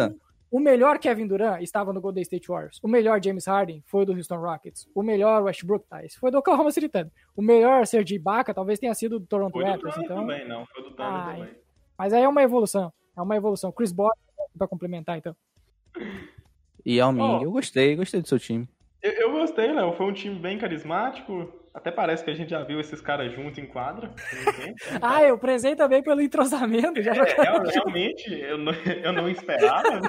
O 0.51 0.59
melhor 0.59 0.99
Kevin 0.99 1.27
Durant 1.27 1.61
estava 1.61 1.93
no 1.93 2.01
Golden 2.01 2.21
State 2.23 2.49
Warriors. 2.49 2.77
O 2.83 2.87
melhor 2.87 3.23
James 3.23 3.47
Harden 3.47 3.81
foi 3.87 4.05
do 4.05 4.11
Houston 4.11 4.35
Rockets. 4.35 4.85
O 4.93 5.01
melhor 5.01 5.41
Westbrook 5.43 5.87
Tais 5.87 6.13
foi 6.15 6.29
do 6.29 6.37
Oklahoma 6.39 6.69
City 6.71 6.89
Thunder. 6.89 7.11
O 7.37 7.41
melhor 7.41 7.87
Sergi 7.87 8.15
Ibaka 8.15 8.53
talvez 8.53 8.77
tenha 8.77 8.93
sido 8.93 9.17
do 9.17 9.25
Toronto 9.25 9.53
foi 9.53 9.63
Raptors. 9.63 9.95
Do 9.95 10.03
então... 10.03 10.17
também, 10.17 10.45
não. 10.45 10.65
Foi 10.65 10.83
do 10.83 10.91
Thunder 10.91 11.25
também. 11.25 11.55
Mas 11.97 12.11
aí 12.11 12.21
é 12.21 12.27
uma 12.27 12.43
evolução. 12.43 12.91
É 13.15 13.21
uma 13.21 13.37
evolução. 13.37 13.71
Chris 13.71 13.93
Bosh 13.93 14.11
para 14.57 14.67
complementar, 14.67 15.17
então. 15.17 15.33
E 16.85 16.97
Yao 16.97 17.13
Ming, 17.13 17.39
oh, 17.39 17.43
eu 17.43 17.51
gostei, 17.51 17.95
gostei 17.95 18.21
do 18.21 18.27
seu 18.27 18.39
time. 18.39 18.67
Eu, 19.01 19.11
eu 19.13 19.31
gostei, 19.31 19.71
Léo. 19.71 19.93
Foi 19.93 20.05
um 20.05 20.13
time 20.13 20.35
bem 20.35 20.57
carismático. 20.57 21.61
Até 21.73 21.89
parece 21.89 22.23
que 22.23 22.29
a 22.29 22.34
gente 22.34 22.49
já 22.49 22.63
viu 22.63 22.79
esses 22.79 22.99
caras 22.99 23.31
juntos 23.34 23.57
em 23.57 23.65
quadra. 23.65 24.13
ah, 25.01 25.23
eu 25.23 25.38
prezei 25.38 25.75
também 25.75 26.03
pelo 26.03 26.21
entrosamento. 26.21 27.01
Já 27.01 27.13
é, 27.13 27.15
realmente, 27.71 28.34
eu 28.34 28.57
não, 28.57 28.73
eu 29.03 29.13
não 29.13 29.29
esperava. 29.29 30.01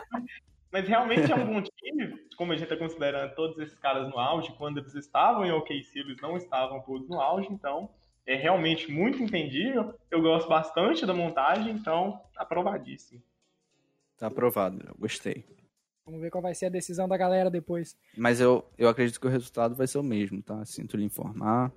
mas 0.72 0.88
realmente 0.88 1.30
é 1.30 1.34
um 1.34 1.46
bom 1.46 1.62
time, 1.62 2.18
como 2.36 2.52
a 2.52 2.56
gente 2.56 2.64
está 2.64 2.76
considerando 2.76 3.34
todos 3.34 3.58
esses 3.58 3.78
caras 3.78 4.08
no 4.08 4.18
auge. 4.18 4.52
Quando 4.58 4.78
eles 4.78 4.94
estavam 4.94 5.44
em 5.46 5.52
OKC, 5.52 6.00
eles 6.00 6.20
não 6.20 6.36
estavam 6.36 6.80
todos 6.80 7.08
no 7.08 7.20
auge. 7.20 7.48
Então, 7.50 7.88
é 8.26 8.34
realmente 8.34 8.90
muito 8.90 9.22
entendível. 9.22 9.94
Eu 10.10 10.20
gosto 10.20 10.48
bastante 10.48 11.06
da 11.06 11.14
montagem, 11.14 11.72
então, 11.72 12.20
aprovadíssimo. 12.36 13.22
Tá 14.18 14.26
aprovado, 14.26 14.84
eu 14.86 14.94
gostei. 14.98 15.44
Vamos 16.04 16.20
ver 16.20 16.30
qual 16.30 16.42
vai 16.42 16.54
ser 16.54 16.66
a 16.66 16.70
decisão 16.70 17.06
da 17.06 17.16
galera 17.16 17.50
depois. 17.50 17.96
Mas 18.16 18.40
eu, 18.40 18.64
eu 18.76 18.88
acredito 18.88 19.20
que 19.20 19.26
o 19.26 19.30
resultado 19.30 19.74
vai 19.74 19.86
ser 19.86 19.98
o 19.98 20.02
mesmo, 20.02 20.42
tá? 20.42 20.64
Sinto 20.64 20.96
lhe 20.96 21.04
informar. 21.04 21.72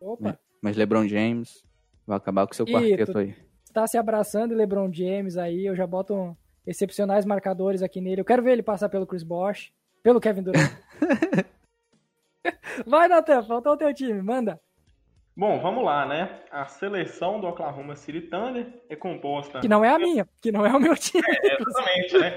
Opa! 0.00 0.38
Mas 0.62 0.76
LeBron 0.76 1.06
James 1.08 1.64
vai 2.06 2.16
acabar 2.16 2.46
com 2.46 2.54
seu 2.54 2.66
quarteto 2.66 3.18
aí. 3.18 3.34
Tá 3.72 3.86
se 3.86 3.98
abraçando 3.98 4.54
LeBron 4.54 4.90
James 4.92 5.36
aí, 5.36 5.66
eu 5.66 5.74
já 5.74 5.86
boto 5.86 6.14
um 6.14 6.36
excepcionais 6.66 7.24
marcadores 7.24 7.82
aqui 7.82 8.00
nele. 8.00 8.20
Eu 8.20 8.24
quero 8.24 8.42
ver 8.42 8.52
ele 8.52 8.62
passar 8.62 8.88
pelo 8.88 9.06
Chris 9.06 9.22
Bosh, 9.22 9.72
pelo 10.02 10.20
Kevin 10.20 10.42
Durant. 10.42 10.72
vai, 12.86 13.08
Natan, 13.08 13.42
faltou 13.42 13.72
o 13.72 13.76
teu 13.76 13.92
time, 13.92 14.22
manda. 14.22 14.60
Bom, 15.38 15.60
vamos 15.60 15.84
lá, 15.84 16.06
né? 16.06 16.40
A 16.50 16.64
seleção 16.64 17.38
do 17.38 17.46
Oklahoma 17.46 17.94
City 17.94 18.22
Thunder 18.22 18.66
é 18.88 18.96
composta. 18.96 19.60
Que 19.60 19.68
não 19.68 19.84
é 19.84 19.90
a 19.90 19.98
minha, 19.98 20.26
que 20.40 20.50
não 20.50 20.64
é 20.64 20.74
o 20.74 20.80
meu 20.80 20.96
time. 20.96 21.22
É, 21.28 21.60
exatamente, 21.60 22.18
né? 22.18 22.34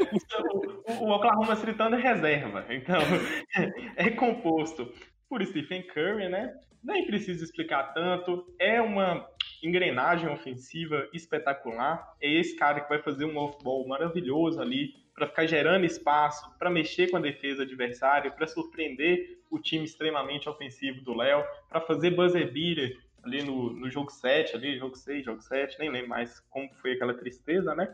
O, 1.00 1.06
o 1.06 1.12
Oklahoma 1.12 1.56
City 1.56 1.74
Thunder 1.74 1.98
é 1.98 2.14
reserva. 2.14 2.66
Então, 2.70 3.00
é 3.96 4.10
composto 4.10 4.92
por 5.30 5.42
Stephen 5.46 5.84
Curry, 5.84 6.28
né? 6.28 6.54
Nem 6.84 7.06
preciso 7.06 7.42
explicar 7.42 7.94
tanto. 7.94 8.46
É 8.60 8.82
uma 8.82 9.26
engrenagem 9.64 10.30
ofensiva 10.30 11.08
espetacular. 11.14 12.06
É 12.22 12.30
esse 12.30 12.58
cara 12.58 12.82
que 12.82 12.90
vai 12.90 13.02
fazer 13.02 13.24
um 13.24 13.38
off-ball 13.38 13.88
maravilhoso 13.88 14.62
ali 14.62 14.94
para 15.16 15.28
ficar 15.28 15.46
gerando 15.46 15.86
espaço, 15.86 16.50
para 16.60 16.70
mexer 16.70 17.10
com 17.10 17.16
a 17.16 17.22
defesa 17.22 17.64
adversária, 17.64 18.30
para 18.30 18.46
surpreender 18.46 19.39
o 19.50 19.60
time 19.60 19.84
extremamente 19.84 20.48
ofensivo 20.48 21.02
do 21.02 21.16
Léo, 21.16 21.44
para 21.70 21.82
fazer 21.82 22.12
buzzer 22.12 22.52
beater 22.52 22.98
ali 23.24 23.44
no, 23.44 23.72
no 23.72 23.90
jogo 23.90 24.10
7, 24.10 24.56
ali, 24.56 24.78
jogo 24.78 24.96
6, 24.96 25.26
jogo 25.26 25.42
7, 25.42 25.78
nem 25.80 25.90
lembro 25.90 26.10
mais 26.10 26.40
como 26.50 26.70
foi 26.76 26.94
aquela 26.94 27.14
tristeza, 27.14 27.76
né? 27.76 27.94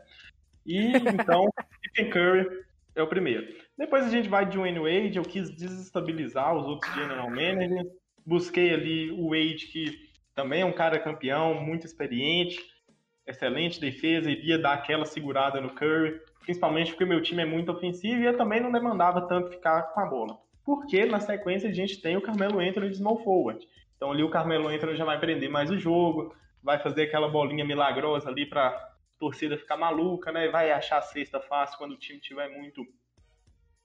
E 0.66 0.92
então, 0.98 1.48
Stephen 1.90 2.10
Curry 2.12 2.66
é 2.96 3.02
o 3.02 3.08
primeiro. 3.08 3.56
Depois 3.78 4.06
a 4.06 4.10
gente 4.10 4.30
vai 4.30 4.46
de 4.46 4.58
Wayne 4.58 4.80
Wade, 4.80 5.18
eu 5.18 5.24
quis 5.24 5.50
desestabilizar 5.50 6.56
os 6.56 6.66
outros 6.66 6.94
general 6.94 7.30
managers, 7.30 7.88
busquei 8.26 8.74
ali 8.74 9.12
o 9.12 9.30
Wade, 9.30 9.68
que 9.68 10.10
também 10.34 10.62
é 10.62 10.66
um 10.66 10.74
cara 10.74 11.00
campeão, 11.00 11.54
muito 11.54 11.86
experiente, 11.86 12.60
excelente 13.28 13.80
defesa, 13.80 14.30
iria 14.30 14.60
dar 14.60 14.74
aquela 14.74 15.06
segurada 15.06 15.60
no 15.60 15.74
Curry, 15.74 16.20
principalmente 16.42 16.92
porque 16.92 17.06
meu 17.06 17.22
time 17.22 17.42
é 17.42 17.46
muito 17.46 17.72
ofensivo 17.72 18.22
e 18.22 18.26
eu 18.26 18.38
também 18.38 18.62
não 18.62 18.72
demandava 18.72 19.28
tanto 19.28 19.52
ficar 19.52 19.82
com 19.94 20.00
a 20.00 20.06
bola. 20.06 20.45
Porque 20.66 21.06
na 21.06 21.20
sequência 21.20 21.70
a 21.70 21.74
gente 21.74 22.02
tem 22.02 22.18
o 22.18 22.22
Carmelo 22.22 22.60
Anthony 22.60 22.90
de 22.90 22.98
small 22.98 23.24
forward. 23.24 23.66
Então 23.96 24.12
ali 24.12 24.24
o 24.24 24.30
Carmelo 24.30 24.68
Anthony 24.68 24.96
já 24.96 25.06
vai 25.06 25.20
prender 25.20 25.50
mais 25.50 25.70
o 25.70 25.78
jogo, 25.78 26.36
vai 26.62 26.80
fazer 26.80 27.04
aquela 27.04 27.30
bolinha 27.30 27.64
milagrosa 27.64 28.30
ali 28.30 28.46
para 28.46 28.74
torcida 29.20 29.58
ficar 29.58 29.78
maluca, 29.78 30.32
né? 30.32 30.50
Vai 30.50 30.72
achar 30.72 30.98
a 30.98 31.02
cesta 31.02 31.40
fácil 31.40 31.78
quando 31.78 31.94
o 31.94 31.98
time 31.98 32.20
estiver 32.20 32.50
muito 32.50 32.86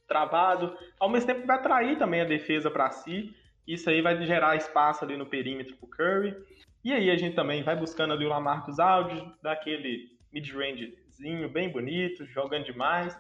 travado. 0.09 0.77
Ao 0.99 1.09
mesmo 1.09 1.27
tempo 1.27 1.47
vai 1.47 1.57
atrair 1.57 1.99
também 1.99 2.23
a 2.23 2.25
defesa 2.25 2.71
para 2.71 2.91
si. 2.91 3.35
Isso 3.67 3.89
aí 3.89 4.01
vai 4.01 4.21
gerar 4.25 4.57
espaço 4.57 5.05
ali 5.05 5.17
no 5.17 5.27
perímetro 5.27 5.77
pro 5.77 5.87
Curry. 5.87 6.35
E 6.83 6.93
aí 6.93 7.11
a 7.11 7.17
gente 7.17 7.37
também 7.37 7.63
vai 7.63 7.77
buscando 7.77 8.15
ali 8.15 8.25
o 8.25 8.29
Lamarcus 8.29 8.81
Aldridge, 8.81 9.31
daquele 9.43 10.09
mid-range 10.33 10.99
bem 11.53 11.69
bonito, 11.69 12.25
jogando 12.27 12.65
demais. 12.65 13.17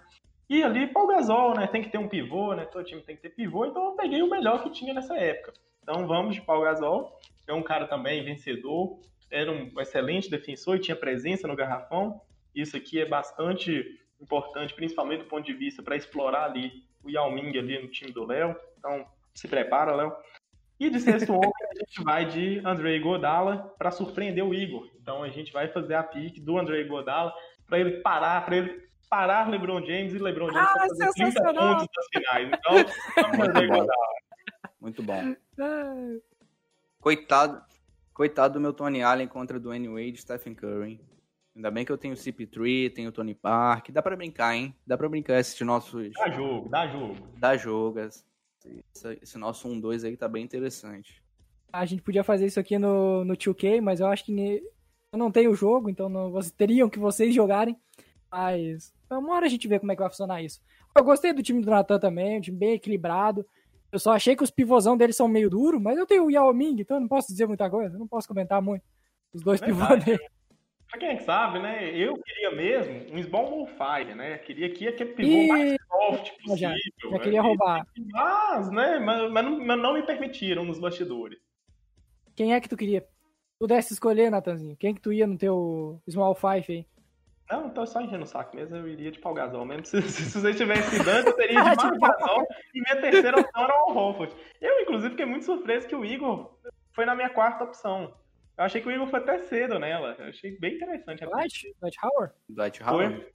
E 0.50 0.64
ali 0.64 0.88
Paul 0.88 1.06
Gasol, 1.06 1.54
né? 1.54 1.68
Tem 1.68 1.80
que 1.80 1.90
ter 1.90 1.98
um 1.98 2.08
pivô, 2.08 2.54
né? 2.54 2.64
Todo 2.64 2.84
time 2.84 3.00
tem 3.02 3.14
que 3.14 3.22
ter 3.22 3.30
pivô, 3.30 3.66
então 3.66 3.84
eu 3.84 3.92
peguei 3.92 4.20
o 4.20 4.28
melhor 4.28 4.60
que 4.64 4.70
tinha 4.70 4.92
nessa 4.92 5.16
época. 5.16 5.52
Então 5.80 6.08
vamos 6.08 6.34
de 6.34 6.42
Paul 6.42 6.62
Gasol, 6.62 7.16
é 7.46 7.54
um 7.54 7.62
cara 7.62 7.86
também 7.86 8.24
vencedor, 8.24 8.98
era 9.30 9.48
um 9.50 9.70
excelente 9.80 10.28
defensor 10.28 10.76
e 10.76 10.80
tinha 10.80 10.96
presença 10.96 11.46
no 11.46 11.54
garrafão. 11.54 12.20
Isso 12.52 12.76
aqui 12.76 13.00
é 13.00 13.06
bastante 13.06 13.96
importante, 14.20 14.74
principalmente 14.74 15.20
do 15.20 15.28
ponto 15.28 15.46
de 15.46 15.52
vista 15.52 15.84
para 15.84 15.94
explorar 15.94 16.46
ali 16.46 16.82
o 17.04 17.08
Yao 17.08 17.30
Ming 17.30 17.56
ali 17.56 17.80
no 17.80 17.86
time 17.86 18.10
do 18.10 18.26
Léo. 18.26 18.56
Então, 18.76 19.06
se 19.32 19.46
prepara, 19.46 19.94
Léo. 19.94 20.12
E 20.80 20.90
de 20.90 20.98
sexto 20.98 21.32
homem, 21.32 21.52
a 21.70 21.78
gente 21.78 22.02
vai 22.02 22.24
de 22.24 22.60
Andrei 22.64 22.98
Godala 22.98 23.72
para 23.78 23.92
surpreender 23.92 24.44
o 24.44 24.52
Igor. 24.52 24.90
Então, 25.00 25.22
a 25.22 25.28
gente 25.28 25.52
vai 25.52 25.68
fazer 25.68 25.94
a 25.94 26.02
pique 26.02 26.40
do 26.40 26.58
Andrei 26.58 26.82
Godala 26.84 27.32
para 27.68 27.78
ele 27.78 28.00
parar, 28.00 28.44
para 28.44 28.56
ele 28.56 28.89
parar 29.10 29.50
LeBron 29.50 29.84
James 29.84 30.14
e 30.14 30.18
LeBron 30.18 30.52
James 30.52 30.70
ah, 30.70 30.88
fazer 30.88 31.10
30 31.10 31.42
pontos 31.42 31.88
nas 31.96 32.06
finais. 32.14 32.48
Então, 32.48 33.66
Godala. 33.66 33.86
Muito 34.80 35.02
bom. 35.02 35.34
Coitado, 37.00 37.62
coitado 38.14 38.54
do 38.54 38.60
meu 38.60 38.72
Tony 38.72 39.02
Allen 39.02 39.26
contra 39.26 39.58
do 39.58 39.64
Dwayne 39.64 39.88
Wade 39.88 40.14
e 40.14 40.16
Stephen 40.16 40.54
Curry. 40.54 41.00
Ainda 41.54 41.70
bem 41.70 41.84
que 41.84 41.90
eu 41.90 41.98
tenho 41.98 42.14
o 42.14 42.16
CP3, 42.16 42.94
tenho 42.94 43.08
o 43.08 43.12
Tony 43.12 43.34
Park. 43.34 43.90
Dá 43.90 44.00
pra 44.00 44.16
brincar, 44.16 44.54
hein? 44.54 44.74
Dá 44.86 44.96
pra 44.96 45.08
brincar 45.08 45.38
esses 45.40 45.60
nossos. 45.60 46.12
Dá 46.14 46.30
jogo, 46.30 46.68
dá 46.68 46.86
jogo. 46.86 47.16
Dá 47.36 47.56
jogo. 47.56 47.98
Esse, 47.98 48.24
esse 49.20 49.36
nosso 49.36 49.68
1-2 49.68 50.06
aí 50.06 50.16
tá 50.16 50.28
bem 50.28 50.44
interessante. 50.44 51.22
A 51.72 51.84
gente 51.84 52.02
podia 52.02 52.22
fazer 52.22 52.46
isso 52.46 52.60
aqui 52.60 52.78
no, 52.78 53.24
no 53.24 53.36
2K, 53.36 53.80
mas 53.80 54.00
eu 54.00 54.06
acho 54.06 54.24
que 54.24 54.62
eu 55.12 55.18
não 55.18 55.30
tenho 55.30 55.50
o 55.50 55.54
jogo, 55.54 55.90
então 55.90 56.08
não, 56.08 56.30
vocês, 56.30 56.52
teriam 56.52 56.88
que 56.88 56.98
vocês 56.98 57.34
jogarem. 57.34 57.76
Mas 58.30 58.92
uma 59.10 59.34
hora 59.34 59.46
a 59.46 59.48
gente 59.48 59.66
vê 59.66 59.78
como 59.78 59.90
é 59.90 59.96
que 59.96 60.02
vai 60.02 60.10
funcionar 60.10 60.42
isso. 60.42 60.60
Eu 60.96 61.04
gostei 61.04 61.32
do 61.32 61.42
time 61.42 61.62
do 61.62 61.70
Natan 61.70 61.98
também, 61.98 62.38
um 62.38 62.40
time 62.40 62.56
bem 62.56 62.74
equilibrado. 62.74 63.46
Eu 63.92 63.98
só 63.98 64.12
achei 64.12 64.36
que 64.36 64.42
os 64.42 64.50
pivôzão 64.50 64.96
deles 64.96 65.16
são 65.16 65.26
meio 65.26 65.50
duros, 65.50 65.80
mas 65.80 65.98
eu 65.98 66.06
tenho 66.06 66.26
o 66.26 66.30
Yao 66.30 66.52
Ming, 66.54 66.80
então 66.80 66.96
eu 66.96 67.00
não 67.00 67.08
posso 67.08 67.28
dizer 67.28 67.46
muita 67.46 67.68
coisa, 67.68 67.98
não 67.98 68.06
posso 68.06 68.28
comentar 68.28 68.62
muito. 68.62 68.84
Os 69.32 69.42
dois 69.42 69.60
pivôs 69.60 70.04
dele. 70.04 70.20
Pra 70.88 70.98
quem 70.98 71.18
sabe, 71.20 71.60
né? 71.60 71.96
Eu 71.96 72.16
queria 72.20 72.50
mesmo 72.50 73.14
um 73.16 73.22
Small 73.22 73.66
Fire, 73.66 74.12
né? 74.12 74.38
Queria 74.38 74.70
que 74.70 74.88
aquele 74.88 75.12
pivô 75.12 75.30
e... 75.30 75.46
mais 75.46 75.76
soft 75.86 76.32
possível. 76.38 76.56
Já, 76.56 76.74
já 77.10 77.18
queria 77.20 77.42
né? 77.42 77.48
roubar. 77.48 77.86
Mas, 78.12 78.70
né? 78.70 78.98
Mas, 78.98 79.30
mas, 79.30 79.44
não, 79.44 79.64
mas, 79.64 79.78
não, 79.78 79.94
me 79.94 80.02
permitiram 80.02 80.64
nos 80.64 80.80
bastidores. 80.80 81.38
Quem 82.34 82.54
é 82.54 82.60
que 82.60 82.68
tu 82.68 82.76
queria? 82.76 83.06
Pudesse 83.56 83.92
escolher, 83.92 84.30
Natanzinho. 84.30 84.76
Quem 84.76 84.92
que 84.92 85.00
tu 85.00 85.12
ia 85.12 85.28
no 85.28 85.38
teu 85.38 86.02
Small 86.08 86.34
Five 86.34 86.64
aí? 86.68 86.86
Não, 87.50 87.68
tô 87.68 87.84
só 87.84 88.00
enchendo 88.00 88.22
o 88.22 88.26
saco 88.26 88.54
mesmo, 88.54 88.76
eu 88.76 88.88
iria 88.88 89.10
de 89.10 89.18
pau 89.18 89.34
gasol 89.34 89.64
mesmo. 89.64 89.84
Se, 89.84 90.00
se, 90.02 90.22
se 90.22 90.40
você 90.40 90.54
tivesse 90.54 91.02
dando, 91.02 91.28
eu 91.28 91.36
teria 91.36 91.62
de 91.74 91.76
pau 91.76 91.98
gasol 91.98 92.46
e 92.72 92.80
minha 92.80 93.00
terceira 93.00 93.40
opção 93.40 93.64
era 93.64 93.74
o 93.74 93.96
Horford. 93.96 94.36
Eu, 94.60 94.80
inclusive, 94.80 95.10
fiquei 95.10 95.26
muito 95.26 95.44
surpreso 95.44 95.88
que 95.88 95.96
o 95.96 96.04
Igor 96.04 96.56
foi 96.92 97.04
na 97.04 97.14
minha 97.14 97.30
quarta 97.30 97.64
opção. 97.64 98.14
Eu 98.56 98.64
achei 98.64 98.80
que 98.80 98.88
o 98.88 98.92
Igor 98.92 99.08
foi 99.08 99.18
até 99.18 99.38
cedo 99.38 99.78
nela. 99.78 100.14
Eu 100.18 100.26
achei 100.26 100.56
bem 100.58 100.76
interessante. 100.76 101.24
Dwight? 101.24 101.74
Dwight 101.80 101.98
Howard? 102.04 102.34
Dwight 102.48 102.82
Howard. 102.82 103.16
Foi. 103.16 103.32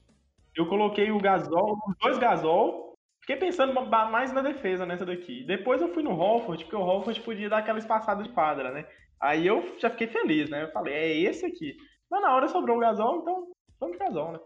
Eu 0.55 0.69
coloquei 0.69 1.11
o 1.11 1.19
Gasol, 1.19 1.77
os 1.87 1.97
dois 1.97 2.17
Gasol. 2.17 2.95
Fiquei 3.19 3.35
pensando 3.35 3.73
mais 3.89 4.31
na 4.31 4.41
defesa 4.41 4.85
nessa 4.85 5.05
daqui. 5.05 5.43
Depois 5.45 5.81
eu 5.81 5.93
fui 5.93 6.03
no 6.03 6.13
Holford, 6.13 6.63
porque 6.63 6.75
o 6.75 6.83
Holford 6.83 7.19
podia 7.21 7.49
dar 7.49 7.57
aquela 7.57 7.79
espaçada 7.79 8.23
de 8.23 8.29
quadra, 8.29 8.71
né? 8.71 8.85
Aí 9.19 9.45
eu 9.45 9.75
já 9.79 9.89
fiquei 9.89 10.07
feliz, 10.07 10.49
né? 10.49 10.63
Eu 10.63 10.71
falei, 10.71 10.93
é 10.93 11.17
esse 11.21 11.45
aqui. 11.45 11.75
Mas 12.09 12.21
na 12.21 12.33
hora 12.33 12.47
sobrou 12.47 12.77
o 12.77 12.79
Gasol, 12.79 13.21
então 13.21 13.47
vamos 13.85 13.97
de 13.97 14.03
Gasol, 14.03 14.33
né? 14.33 14.39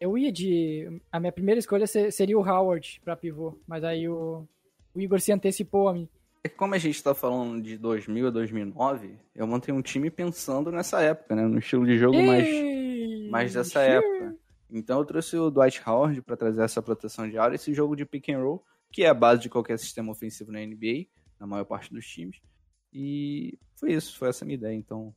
Eu 0.00 0.16
ia 0.16 0.30
de. 0.30 1.00
A 1.10 1.18
minha 1.18 1.32
primeira 1.32 1.58
escolha 1.58 1.86
seria 1.86 2.38
o 2.38 2.48
Howard 2.48 3.00
pra 3.04 3.16
pivô, 3.16 3.58
mas 3.66 3.82
aí 3.82 4.08
o, 4.08 4.46
o 4.94 5.00
Igor 5.00 5.20
se 5.20 5.32
antecipou 5.32 5.88
a 5.88 5.92
mim. 5.92 6.08
É 6.44 6.48
como 6.48 6.74
a 6.74 6.78
gente 6.78 6.94
está 6.94 7.14
falando 7.14 7.60
de 7.60 7.76
2000 7.76 8.28
a 8.28 8.30
2009, 8.30 9.18
eu 9.34 9.46
montei 9.46 9.74
um 9.74 9.82
time 9.82 10.08
pensando 10.08 10.70
nessa 10.70 11.02
época, 11.02 11.34
né? 11.34 11.42
No 11.42 11.58
estilo 11.58 11.84
de 11.84 11.98
jogo 11.98 12.16
mais, 12.22 12.48
mais 13.28 13.54
dessa 13.54 13.80
época. 13.80 14.36
Então 14.70 15.00
eu 15.00 15.04
trouxe 15.04 15.36
o 15.36 15.50
Dwight 15.50 15.82
Howard 15.84 16.22
para 16.22 16.36
trazer 16.36 16.62
essa 16.62 16.80
proteção 16.80 17.28
de 17.28 17.36
área, 17.36 17.56
esse 17.56 17.74
jogo 17.74 17.96
de 17.96 18.06
pick 18.06 18.28
and 18.28 18.38
roll, 18.38 18.64
que 18.92 19.02
é 19.02 19.08
a 19.08 19.14
base 19.14 19.42
de 19.42 19.48
qualquer 19.48 19.78
sistema 19.78 20.12
ofensivo 20.12 20.52
na 20.52 20.60
NBA, 20.60 21.06
na 21.40 21.46
maior 21.46 21.64
parte 21.64 21.92
dos 21.92 22.06
times. 22.06 22.40
E 22.92 23.58
foi 23.74 23.94
isso, 23.94 24.16
foi 24.16 24.28
essa 24.28 24.44
minha 24.44 24.54
ideia. 24.54 24.74
Então, 24.74 25.12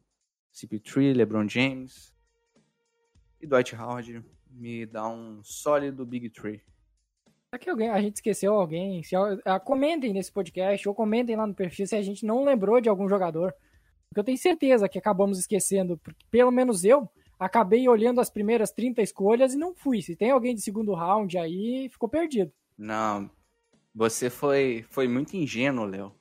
CP3, 0.53 1.13
LeBron 1.15 1.47
James 1.47 2.11
e 3.41 3.47
Dwight 3.47 3.75
Howard 3.75 4.23
me 4.49 4.85
dá 4.85 5.07
um 5.07 5.43
sólido 5.43 6.05
Big 6.05 6.29
Tree. 6.29 6.61
Será 7.49 7.59
que 7.59 7.69
alguém, 7.69 7.89
a 7.89 8.01
gente 8.01 8.15
esqueceu 8.15 8.53
alguém? 8.53 9.03
Se, 9.03 9.15
uh, 9.15 9.37
comentem 9.65 10.13
nesse 10.13 10.31
podcast 10.31 10.87
ou 10.87 10.95
comentem 10.95 11.35
lá 11.35 11.45
no 11.45 11.53
perfil 11.53 11.85
se 11.85 11.95
a 11.95 12.01
gente 12.01 12.25
não 12.25 12.43
lembrou 12.43 12.79
de 12.79 12.87
algum 12.87 13.09
jogador. 13.09 13.53
Porque 14.07 14.19
eu 14.19 14.23
tenho 14.23 14.37
certeza 14.37 14.87
que 14.87 14.97
acabamos 14.97 15.39
esquecendo, 15.39 15.97
porque 15.97 16.25
pelo 16.29 16.51
menos 16.51 16.83
eu 16.83 17.09
acabei 17.39 17.87
olhando 17.89 18.21
as 18.21 18.29
primeiras 18.29 18.71
30 18.71 19.01
escolhas 19.01 19.53
e 19.53 19.57
não 19.57 19.73
fui. 19.73 20.01
Se 20.01 20.15
tem 20.15 20.31
alguém 20.31 20.53
de 20.53 20.61
segundo 20.61 20.93
round 20.93 21.37
aí, 21.37 21.89
ficou 21.89 22.07
perdido. 22.07 22.51
Não, 22.77 23.29
você 23.93 24.29
foi, 24.29 24.85
foi 24.89 25.07
muito 25.07 25.35
ingênuo, 25.35 25.85
Léo. 25.85 26.13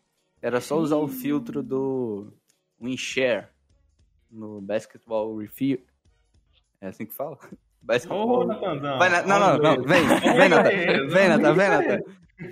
Era 0.43 0.61
só 0.61 0.79
usar 0.79 0.97
o 0.97 1.07
filtro 1.07 1.63
do 1.63 2.33
WinShare 2.81 3.49
no 4.31 4.61
Basketball 4.61 5.37
Review. 5.37 5.81
É 6.81 6.89
assim 6.89 7.07
que 7.07 7.15
fala? 7.15 7.39
Basketball. 7.83 8.43
Oh, 8.43 8.99
Vai 8.99 9.09
na... 9.09 9.23
Não, 9.23 9.41
não, 9.41 9.59
não. 9.59 9.83
Vem, 9.85 10.07
vem, 10.07 10.49
Natan. 10.49 10.71
Vem, 11.09 11.29
Natan, 11.29 11.55
vem, 11.55 11.69
Natan. 11.69 12.01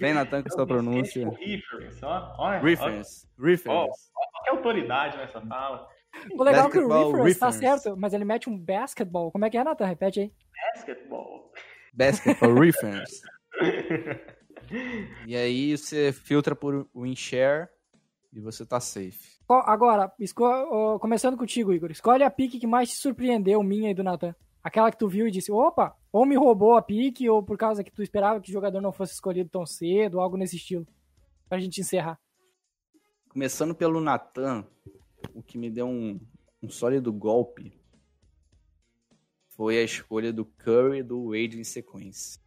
Vem, 0.00 0.14
Natan, 0.14 0.42
com 0.42 0.50
sua 0.50 0.66
pronúncia. 0.66 1.28
Reference, 1.28 2.04
ó. 2.04 2.58
Reference. 2.60 3.26
Reference. 3.38 4.10
Que 4.44 4.50
autoridade 4.50 5.16
nessa 5.18 5.40
fala. 5.42 5.86
O 6.32 6.42
legal 6.42 6.68
é 6.68 6.70
que 6.70 6.78
o 6.78 6.88
reference, 6.88 7.16
reference 7.16 7.40
tá 7.40 7.52
certo, 7.52 7.96
mas 7.96 8.14
ele 8.14 8.24
mete 8.24 8.48
um 8.48 8.58
basketball. 8.58 9.30
Como 9.30 9.44
é 9.44 9.50
que 9.50 9.58
é, 9.58 9.64
Natan? 9.64 9.86
Repete 9.86 10.20
aí. 10.20 10.32
Basketball. 10.74 11.52
Basketball 11.92 12.54
reference. 12.54 13.22
e 15.26 15.36
aí 15.36 15.76
você 15.76 16.12
filtra 16.12 16.54
por 16.56 16.88
WinShare 16.94 17.68
e 18.32 18.40
você 18.40 18.64
tá 18.64 18.80
safe. 18.80 19.37
Agora, 19.48 20.12
começando 21.00 21.36
contigo, 21.36 21.72
Igor. 21.72 21.90
Escolhe 21.90 22.22
a 22.22 22.30
pique 22.30 22.58
que 22.58 22.66
mais 22.66 22.90
te 22.90 22.96
surpreendeu, 22.96 23.62
minha 23.62 23.90
e 23.90 23.94
do 23.94 24.02
Natan. 24.02 24.34
Aquela 24.62 24.90
que 24.90 24.98
tu 24.98 25.08
viu 25.08 25.26
e 25.26 25.30
disse, 25.30 25.50
opa, 25.50 25.96
ou 26.12 26.26
me 26.26 26.36
roubou 26.36 26.76
a 26.76 26.82
pique, 26.82 27.28
ou 27.30 27.42
por 27.42 27.56
causa 27.56 27.82
que 27.82 27.90
tu 27.90 28.02
esperava 28.02 28.40
que 28.40 28.50
o 28.50 28.52
jogador 28.52 28.82
não 28.82 28.92
fosse 28.92 29.14
escolhido 29.14 29.48
tão 29.48 29.64
cedo, 29.64 30.20
algo 30.20 30.36
nesse 30.36 30.56
estilo. 30.56 30.86
Pra 31.48 31.58
gente 31.58 31.80
encerrar. 31.80 32.20
Começando 33.30 33.74
pelo 33.74 34.02
Natan, 34.02 34.66
o 35.32 35.42
que 35.42 35.56
me 35.56 35.70
deu 35.70 35.86
um, 35.86 36.20
um 36.62 36.68
sólido 36.68 37.10
golpe 37.10 37.72
foi 39.48 39.78
a 39.78 39.82
escolha 39.82 40.30
do 40.30 40.44
Curry 40.44 40.98
e 40.98 41.02
do 41.02 41.30
Wade 41.30 41.58
em 41.58 41.64
sequência. 41.64 42.38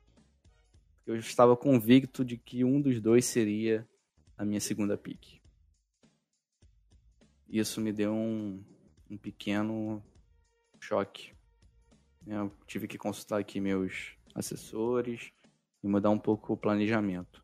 Eu 1.06 1.16
estava 1.16 1.58
convicto 1.58 2.24
de 2.24 2.38
que 2.38 2.64
um 2.64 2.80
dos 2.80 3.02
dois 3.02 3.26
seria 3.26 3.88
a 4.38 4.46
minha 4.46 4.62
segunda 4.62 4.96
pique. 4.96 5.41
Isso 7.52 7.82
me 7.82 7.92
deu 7.92 8.14
um, 8.14 8.64
um 9.10 9.18
pequeno 9.18 10.02
choque. 10.80 11.34
Eu 12.26 12.50
tive 12.66 12.88
que 12.88 12.98
consultar 12.98 13.42
aqui 13.42 13.60
meus 13.60 14.16
assessores 14.34 15.34
e 15.84 15.88
mudar 15.88 16.12
um 16.12 16.18
pouco 16.18 16.54
o 16.54 16.58
planejamento. 16.58 17.44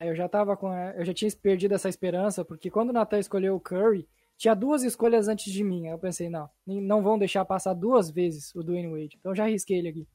É, 0.00 0.08
eu 0.08 0.16
já 0.16 0.26
tava 0.30 0.56
com, 0.56 0.72
eu 0.72 1.04
já 1.04 1.12
tinha 1.12 1.30
perdido 1.30 1.74
essa 1.74 1.90
esperança 1.90 2.42
porque 2.42 2.70
quando 2.70 2.88
o 2.88 2.92
Natan 2.94 3.18
escolheu 3.18 3.54
o 3.54 3.60
Curry, 3.60 4.08
tinha 4.38 4.54
duas 4.54 4.82
escolhas 4.82 5.28
antes 5.28 5.52
de 5.52 5.62
mim. 5.62 5.88
Eu 5.88 5.98
pensei, 5.98 6.30
não, 6.30 6.48
não 6.66 7.02
vão 7.02 7.18
deixar 7.18 7.44
passar 7.44 7.74
duas 7.74 8.10
vezes 8.10 8.54
o 8.54 8.62
Dwayne 8.62 8.88
Wade. 8.88 9.18
Então 9.20 9.34
já 9.34 9.44
arrisquei 9.44 9.76
ele 9.76 9.88
aqui. 9.88 10.08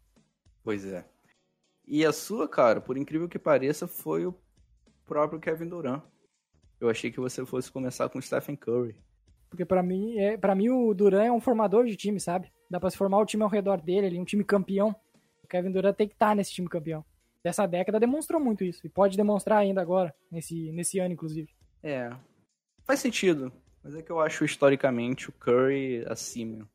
Pois 0.63 0.84
é. 0.86 1.06
E 1.86 2.04
a 2.04 2.12
sua, 2.12 2.50
cara, 2.50 2.82
por 2.82 2.98
incrível 2.98 3.30
que 3.30 3.38
pareça, 3.38 3.88
foi 3.88 4.26
o 4.26 4.34
próprio 5.06 5.40
Kevin 5.40 5.67
Durant. 5.67 6.02
Eu 6.80 6.90
achei 6.90 7.12
que 7.12 7.19
você 7.19 7.46
fosse 7.46 7.71
começar 7.71 8.10
com 8.10 8.17
o 8.17 8.21
Stephen 8.21 8.56
Curry. 8.56 8.96
Porque 9.50 9.65
para 9.65 9.81
mim, 9.81 10.17
é, 10.17 10.37
para 10.37 10.54
mim 10.54 10.69
o 10.69 10.93
Durant 10.93 11.27
é 11.27 11.31
um 11.31 11.41
formador 11.41 11.85
de 11.85 11.95
time, 11.95 12.19
sabe? 12.19 12.52
Dá 12.69 12.79
pra 12.79 12.89
se 12.89 12.97
formar 12.97 13.19
o 13.19 13.25
time 13.25 13.43
ao 13.43 13.50
redor 13.50 13.81
dele, 13.81 14.08
ele, 14.08 14.19
um 14.19 14.25
time 14.25 14.43
campeão. 14.43 14.95
O 15.43 15.47
Kevin 15.47 15.71
Durant 15.71 15.95
tem 15.95 16.08
que 16.08 16.13
estar 16.13 16.29
tá 16.29 16.35
nesse 16.35 16.52
time 16.52 16.67
campeão. 16.67 17.04
Dessa 17.43 17.65
década 17.65 18.00
demonstrou 18.00 18.39
muito 18.39 18.63
isso. 18.63 18.85
E 18.85 18.89
pode 18.89 19.17
demonstrar 19.17 19.60
ainda 19.60 19.81
agora, 19.81 20.13
nesse, 20.31 20.71
nesse 20.71 21.00
ano, 21.00 21.13
inclusive. 21.13 21.50
É. 21.81 22.12
Faz 22.83 23.00
sentido. 23.00 23.52
Mas 23.83 23.95
é 23.95 24.02
que 24.02 24.12
eu 24.12 24.19
acho 24.19 24.43
historicamente 24.43 25.29
o 25.29 25.31
Curry 25.31 26.06
acima. 26.08 26.69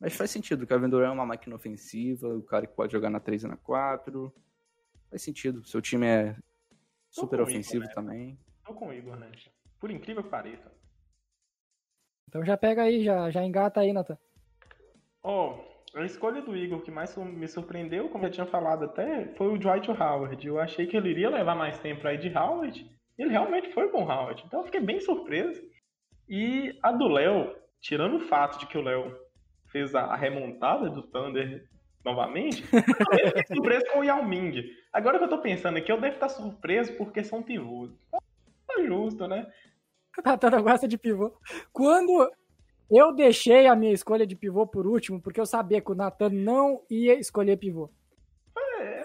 Mas 0.00 0.14
faz 0.14 0.30
sentido. 0.30 0.62
O 0.62 0.66
Kevin 0.66 0.88
Durant 0.88 1.10
é 1.10 1.14
uma 1.14 1.26
máquina 1.26 1.56
ofensiva, 1.56 2.28
o 2.28 2.42
cara 2.42 2.66
que 2.66 2.74
pode 2.74 2.92
jogar 2.92 3.10
na 3.10 3.20
3 3.20 3.42
e 3.42 3.46
na 3.48 3.56
4. 3.56 4.32
Faz 5.10 5.22
sentido. 5.22 5.64
Seu 5.66 5.82
time 5.82 6.06
é 6.06 6.36
super 7.10 7.40
ofensivo 7.40 7.84
Igor, 7.84 7.88
né? 7.88 7.94
também. 7.94 8.38
Tô 8.64 8.74
com 8.74 8.88
o 8.88 8.92
Igor, 8.92 9.16
né? 9.16 9.30
Por 9.78 9.90
incrível 9.90 10.22
que 10.22 10.30
pareça. 10.30 10.72
Então 12.28 12.44
já 12.44 12.56
pega 12.56 12.82
aí, 12.82 13.04
já, 13.04 13.30
já 13.30 13.42
engata 13.42 13.80
aí, 13.80 13.92
Nathan. 13.92 14.18
Ó, 15.22 15.54
oh, 15.54 15.98
a 15.98 16.04
escolha 16.04 16.42
do 16.42 16.56
Igor 16.56 16.80
que 16.82 16.90
mais 16.90 17.16
me 17.16 17.46
surpreendeu, 17.46 18.08
como 18.08 18.26
eu 18.26 18.30
tinha 18.30 18.46
falado 18.46 18.84
até, 18.84 19.26
foi 19.36 19.48
o 19.48 19.58
Dwight 19.58 19.90
Howard. 19.90 20.46
Eu 20.46 20.58
achei 20.58 20.86
que 20.86 20.96
ele 20.96 21.10
iria 21.10 21.30
levar 21.30 21.54
mais 21.54 21.78
tempo 21.78 22.06
aí 22.06 22.18
de 22.18 22.36
Howard. 22.36 22.84
E 23.16 23.22
ele 23.22 23.30
realmente 23.30 23.72
foi 23.72 23.88
com 23.88 24.02
Howard. 24.02 24.42
Então 24.46 24.60
eu 24.60 24.66
fiquei 24.66 24.80
bem 24.80 25.00
surpreso. 25.00 25.62
E 26.28 26.76
a 26.82 26.90
do 26.90 27.06
Léo, 27.06 27.54
tirando 27.80 28.16
o 28.16 28.26
fato 28.26 28.58
de 28.58 28.66
que 28.66 28.76
o 28.76 28.82
Léo 28.82 29.16
fez 29.70 29.94
a 29.94 30.14
remontada 30.16 30.90
do 30.90 31.02
Thunder 31.02 31.64
novamente, 32.04 32.64
eu 32.72 33.28
fiquei 33.28 33.46
surpreso 33.56 33.84
com 33.92 34.00
o 34.00 34.04
Yao 34.04 34.24
Ming. 34.24 34.64
Agora 34.92 35.18
que 35.18 35.24
eu 35.24 35.28
tô 35.28 35.38
pensando 35.38 35.78
aqui, 35.78 35.90
eu 35.90 36.00
devo 36.00 36.14
estar 36.14 36.28
surpreso 36.28 36.96
porque 36.96 37.22
são 37.22 37.42
pivôs. 37.42 37.92
Tá 38.10 38.82
justo, 38.84 39.26
né? 39.28 39.46
O 40.18 40.22
Natan 40.28 40.50
não 40.50 40.62
gosta 40.62 40.86
de 40.86 40.96
pivô. 40.96 41.32
Quando 41.72 42.30
eu 42.90 43.14
deixei 43.14 43.66
a 43.66 43.74
minha 43.74 43.92
escolha 43.92 44.26
de 44.26 44.36
pivô 44.36 44.66
por 44.66 44.86
último, 44.86 45.20
porque 45.20 45.40
eu 45.40 45.46
sabia 45.46 45.80
que 45.80 45.90
o 45.90 45.94
Natan 45.94 46.30
não 46.30 46.82
ia 46.90 47.18
escolher 47.18 47.56
pivô. 47.56 47.90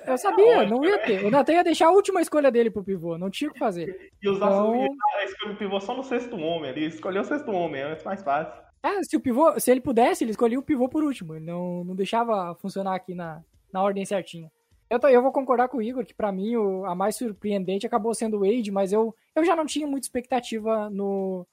Eu 0.06 0.18
sabia, 0.18 0.66
não 0.66 0.84
ia 0.84 0.98
ter. 1.00 1.26
O 1.26 1.32
Natan 1.32 1.54
ia 1.54 1.64
deixar 1.64 1.88
a 1.88 1.92
última 1.92 2.22
escolha 2.22 2.52
dele 2.52 2.72
pro 2.72 2.84
pivô, 2.84 3.18
não 3.18 3.30
tinha 3.30 3.50
o 3.50 3.54
que 3.54 3.60
fazer. 3.60 4.12
E 4.22 4.30
usar 4.30 4.48
então... 4.48 4.88
a 5.18 5.24
escolha 5.24 5.54
do 5.54 5.58
pivô 5.58 5.80
só 5.80 5.96
no 5.96 6.04
sexto 6.04 6.36
homem 6.36 6.72
ali. 6.72 6.86
Escolheu 6.86 7.22
o 7.22 7.26
sexto 7.26 7.52
homem, 7.52 7.82
é 7.82 8.04
mais 8.04 8.24
fácil. 8.24 8.54
É, 8.82 9.04
se 9.04 9.16
o 9.16 9.20
pivô, 9.20 9.60
se 9.60 9.70
ele 9.70 9.82
pudesse, 9.82 10.24
ele 10.24 10.32
escolhia 10.32 10.60
o 10.60 10.64
pivô 10.64 10.88
por 10.88 11.04
último. 11.04 11.36
Ele 11.36 11.46
não, 11.46 11.84
não 11.84 11.96
deixava 11.96 12.56
funcionar 12.56 12.96
aqui 12.96 13.14
na, 13.14 13.44
na 13.74 13.84
ordem 13.84 14.06
certinha. 14.06 14.50
Eu, 14.90 15.00
eu 15.10 15.22
vou 15.22 15.32
concordar 15.32 15.70
com 15.70 15.78
o 15.78 15.82
Igor 15.82 16.04
que 16.04 16.16
para 16.16 16.32
mim 16.32 16.56
o, 16.56 16.84
a 16.86 16.96
mais 16.96 17.16
surpreendente 17.16 17.86
acabou 17.86 18.14
sendo 18.16 18.38
o 18.38 18.40
Wade, 18.40 18.72
mas 18.72 18.92
eu, 18.92 19.16
eu 19.36 19.46
já 19.46 19.56
não 19.56 19.66
tinha 19.66 19.86
muita 19.86 20.06
expectativa 20.06 20.90
no, 20.90 21.46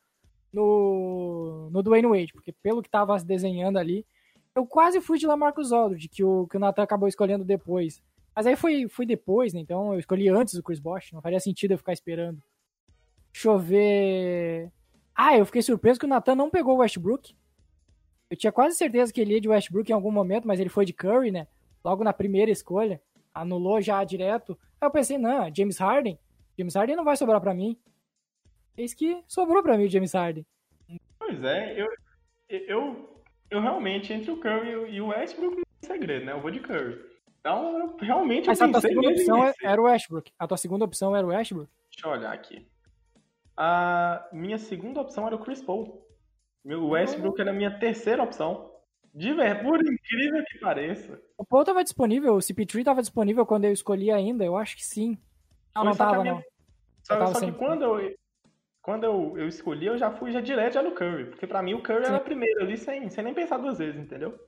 no, 0.52 1.68
no 1.70 1.82
Dwayne 1.82 2.08
Wade, 2.08 2.32
porque 2.32 2.50
pelo 2.50 2.82
que 2.82 2.88
tava 2.88 3.16
desenhando 3.18 3.78
ali, 3.78 4.06
eu 4.54 4.66
quase 4.66 5.02
fui 5.02 5.18
de 5.18 5.26
Lamarcus 5.26 5.70
Aldridge, 5.70 6.08
que 6.08 6.24
o, 6.24 6.46
que 6.46 6.56
o 6.56 6.60
Nathan 6.60 6.82
acabou 6.82 7.06
escolhendo 7.06 7.44
depois. 7.44 8.02
Mas 8.34 8.46
aí 8.46 8.56
foi, 8.56 8.88
foi 8.88 9.04
depois, 9.04 9.52
né? 9.52 9.60
Então 9.60 9.92
eu 9.92 9.98
escolhi 9.98 10.28
antes 10.28 10.54
o 10.54 10.62
Chris 10.62 10.80
Bosh, 10.80 11.12
não 11.12 11.20
faria 11.20 11.40
sentido 11.40 11.72
eu 11.72 11.78
ficar 11.78 11.92
esperando. 11.92 12.42
Deixa 13.32 13.48
eu 13.48 13.58
ver. 13.58 14.72
Ah, 15.14 15.36
eu 15.36 15.44
fiquei 15.44 15.60
surpreso 15.60 16.00
que 16.00 16.06
o 16.06 16.08
Nathan 16.08 16.34
não 16.34 16.48
pegou 16.48 16.76
o 16.76 16.78
Westbrook. 16.78 17.34
Eu 18.30 18.36
tinha 18.36 18.50
quase 18.50 18.76
certeza 18.76 19.12
que 19.12 19.20
ele 19.20 19.34
ia 19.34 19.40
de 19.40 19.48
Westbrook 19.48 19.90
em 19.90 19.94
algum 19.94 20.10
momento, 20.10 20.48
mas 20.48 20.58
ele 20.58 20.70
foi 20.70 20.86
de 20.86 20.94
Curry, 20.94 21.30
né? 21.30 21.46
Logo 21.84 22.02
na 22.02 22.14
primeira 22.14 22.50
escolha. 22.50 23.00
Anulou 23.36 23.80
já 23.82 24.02
direto. 24.02 24.58
Aí 24.80 24.86
eu 24.86 24.90
pensei, 24.90 25.18
não, 25.18 25.54
James 25.54 25.78
Harden. 25.78 26.18
James 26.58 26.74
Harden 26.74 26.96
não 26.96 27.04
vai 27.04 27.16
sobrar 27.16 27.40
para 27.40 27.52
mim. 27.52 27.78
Eis 28.76 28.94
que 28.94 29.22
sobrou 29.26 29.62
para 29.62 29.76
mim 29.76 29.84
o 29.84 29.90
James 29.90 30.12
Harden. 30.12 30.46
Pois 31.18 31.44
é, 31.44 31.80
eu, 31.80 31.86
eu, 32.48 33.22
eu 33.50 33.60
realmente, 33.60 34.12
entre 34.12 34.30
o 34.30 34.38
Curry 34.38 34.90
e 34.90 35.00
o 35.00 35.08
Westbrook, 35.08 35.56
não 35.56 35.62
tem 35.80 35.88
segredo, 35.88 36.24
né? 36.24 36.32
Eu 36.32 36.40
vou 36.40 36.50
de 36.50 36.60
Curry. 36.60 37.04
Então, 37.40 37.78
eu 37.78 37.96
realmente 37.98 38.46
Mas 38.46 38.60
eu 38.60 38.66
a 38.66 38.70
tua 38.70 38.80
segunda 38.80 39.10
opção 39.10 39.52
era 39.62 39.80
o 39.80 39.84
Westbrook. 39.84 40.32
A 40.38 40.46
tua 40.46 40.56
segunda 40.56 40.84
opção 40.84 41.14
era 41.14 41.26
o 41.26 41.30
Westbrook? 41.30 41.70
Deixa 41.90 42.06
eu 42.06 42.12
olhar 42.12 42.32
aqui. 42.32 42.66
A 43.56 44.28
minha 44.32 44.58
segunda 44.58 45.00
opção 45.00 45.26
era 45.26 45.36
o 45.36 45.38
Chris 45.38 45.62
Paul. 45.62 46.06
O 46.64 46.88
Westbrook 46.88 47.40
era 47.40 47.50
a 47.50 47.54
minha 47.54 47.78
terceira 47.78 48.22
opção. 48.22 48.75
De 49.16 49.32
verdade, 49.32 49.64
por 49.64 49.80
incrível 49.80 50.44
que 50.44 50.58
pareça. 50.58 51.18
O 51.38 51.44
Paul 51.44 51.62
estava 51.62 51.82
disponível, 51.82 52.34
o 52.34 52.38
CP3 52.38 52.80
estava 52.80 53.00
disponível 53.00 53.46
quando 53.46 53.64
eu 53.64 53.72
escolhi 53.72 54.10
ainda, 54.10 54.44
eu 54.44 54.58
acho 54.58 54.76
que 54.76 54.84
sim. 54.84 55.16
Não, 55.74 55.84
não 55.84 55.92
estava 55.92 56.20
minha... 56.20 56.34
não. 56.34 56.42
Só, 57.02 57.16
tava 57.16 57.32
só 57.32 57.40
que 57.40 57.52
quando 57.52 57.82
eu, 57.82 58.14
quando 58.82 59.04
eu, 59.04 59.38
eu 59.38 59.48
escolhi, 59.48 59.86
eu 59.86 59.96
já 59.96 60.10
fui 60.10 60.32
já 60.32 60.42
direto 60.42 60.74
já 60.74 60.82
no 60.82 60.92
Curry. 60.92 61.30
Porque 61.30 61.46
pra 61.46 61.62
mim 61.62 61.72
o 61.72 61.82
Curry 61.82 62.04
sim. 62.04 62.12
era 62.12 62.20
primeiro 62.20 62.60
ali, 62.60 62.76
sem, 62.76 63.08
sem 63.08 63.24
nem 63.24 63.32
pensar 63.32 63.56
duas 63.56 63.78
vezes, 63.78 63.98
entendeu? 63.98 64.38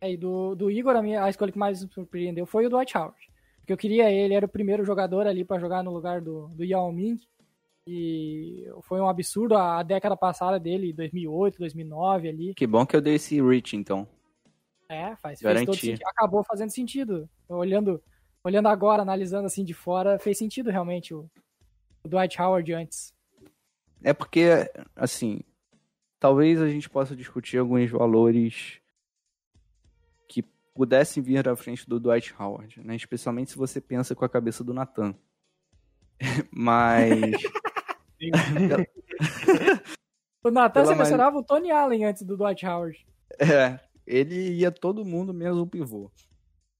É, 0.00 0.10
e 0.10 0.16
do, 0.16 0.54
do 0.54 0.70
Igor, 0.70 0.96
a, 0.96 1.02
minha, 1.02 1.22
a 1.22 1.28
escolha 1.28 1.52
que 1.52 1.58
mais 1.58 1.84
me 1.84 1.92
surpreendeu 1.92 2.46
foi 2.46 2.64
o 2.64 2.70
Dwight 2.70 2.96
Howard. 2.96 3.20
Porque 3.58 3.72
eu 3.72 3.76
queria 3.76 4.10
ele, 4.10 4.32
era 4.32 4.46
o 4.46 4.48
primeiro 4.48 4.82
jogador 4.82 5.26
ali 5.26 5.44
para 5.44 5.60
jogar 5.60 5.84
no 5.84 5.92
lugar 5.92 6.22
do, 6.22 6.48
do 6.48 6.64
Yao 6.64 6.90
Ming. 6.90 7.20
E 7.86 8.66
foi 8.82 9.00
um 9.00 9.08
absurdo 9.08 9.56
a 9.56 9.82
década 9.82 10.16
passada 10.16 10.60
dele, 10.60 10.92
2008, 10.92 11.58
2009 11.58 12.28
ali. 12.28 12.54
Que 12.54 12.66
bom 12.66 12.84
que 12.84 12.94
eu 12.94 13.00
dei 13.00 13.14
esse 13.14 13.40
reach, 13.40 13.76
então. 13.76 14.06
É, 14.88 15.14
faz, 15.16 15.40
todo 15.40 15.74
sentido. 15.74 16.00
Acabou 16.04 16.42
fazendo 16.42 16.70
sentido. 16.70 17.28
Olhando, 17.48 18.02
olhando 18.42 18.68
agora, 18.68 19.02
analisando 19.02 19.46
assim 19.46 19.64
de 19.64 19.72
fora, 19.72 20.18
fez 20.18 20.36
sentido 20.36 20.70
realmente 20.70 21.14
o, 21.14 21.30
o 22.02 22.08
Dwight 22.08 22.40
Howard 22.40 22.72
antes. 22.72 23.14
É 24.02 24.12
porque, 24.12 24.70
assim, 24.96 25.40
talvez 26.18 26.60
a 26.60 26.68
gente 26.68 26.88
possa 26.88 27.14
discutir 27.14 27.58
alguns 27.58 27.90
valores 27.90 28.80
que 30.26 30.42
pudessem 30.74 31.22
vir 31.22 31.48
à 31.48 31.54
frente 31.54 31.88
do 31.88 32.00
Dwight 32.00 32.34
Howard, 32.38 32.80
né? 32.84 32.96
Especialmente 32.96 33.52
se 33.52 33.56
você 33.56 33.80
pensa 33.80 34.14
com 34.14 34.24
a 34.24 34.28
cabeça 34.28 34.64
do 34.64 34.74
Nathan. 34.74 35.14
Mas 36.50 37.20
o 40.44 40.50
Natan 40.50 40.84
selecionava 40.86 41.38
o 41.38 41.44
Tony 41.44 41.70
Allen 41.70 42.04
antes 42.04 42.22
do 42.22 42.36
Dwight 42.36 42.66
Howard. 42.66 43.06
É, 43.38 43.78
ele 44.06 44.52
ia 44.52 44.70
todo 44.70 45.04
mundo 45.04 45.32
menos 45.32 45.58
o 45.58 45.66
pivô. 45.66 46.10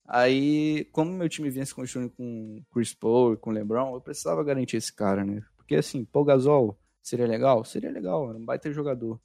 Aí, 0.07 0.87
como 0.87 1.13
meu 1.13 1.29
time 1.29 1.49
vinha 1.51 1.65
se 1.65 1.75
construindo 1.75 2.11
com 2.11 2.61
Chris 2.73 2.93
Paul 2.93 3.35
e 3.35 3.37
com 3.37 3.53
LeBron, 3.53 3.95
eu 3.95 4.01
precisava 4.01 4.43
garantir 4.43 4.77
esse 4.77 4.93
cara, 4.93 5.25
né? 5.25 5.41
Porque 5.57 5.77
assim, 5.77 6.05
Paul 6.05 6.25
Gasol 6.25 6.77
seria 7.01 7.27
legal? 7.27 7.65
Seria 7.65 7.93
legal, 7.93 8.29
era 8.29 8.37
um 8.37 8.45
baita 8.45 8.73
jogador. 8.73 9.21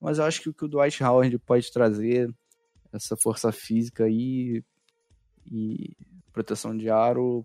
Mas 0.00 0.18
eu 0.18 0.24
acho 0.24 0.40
que 0.40 0.48
o 0.48 0.54
que 0.54 0.64
o 0.64 0.68
Dwight 0.68 1.04
Howard 1.04 1.38
pode 1.40 1.70
trazer, 1.70 2.34
essa 2.90 3.16
força 3.16 3.52
física 3.52 4.04
aí 4.04 4.64
e 5.44 5.94
proteção 6.32 6.74
de 6.76 6.88
aro, 6.88 7.44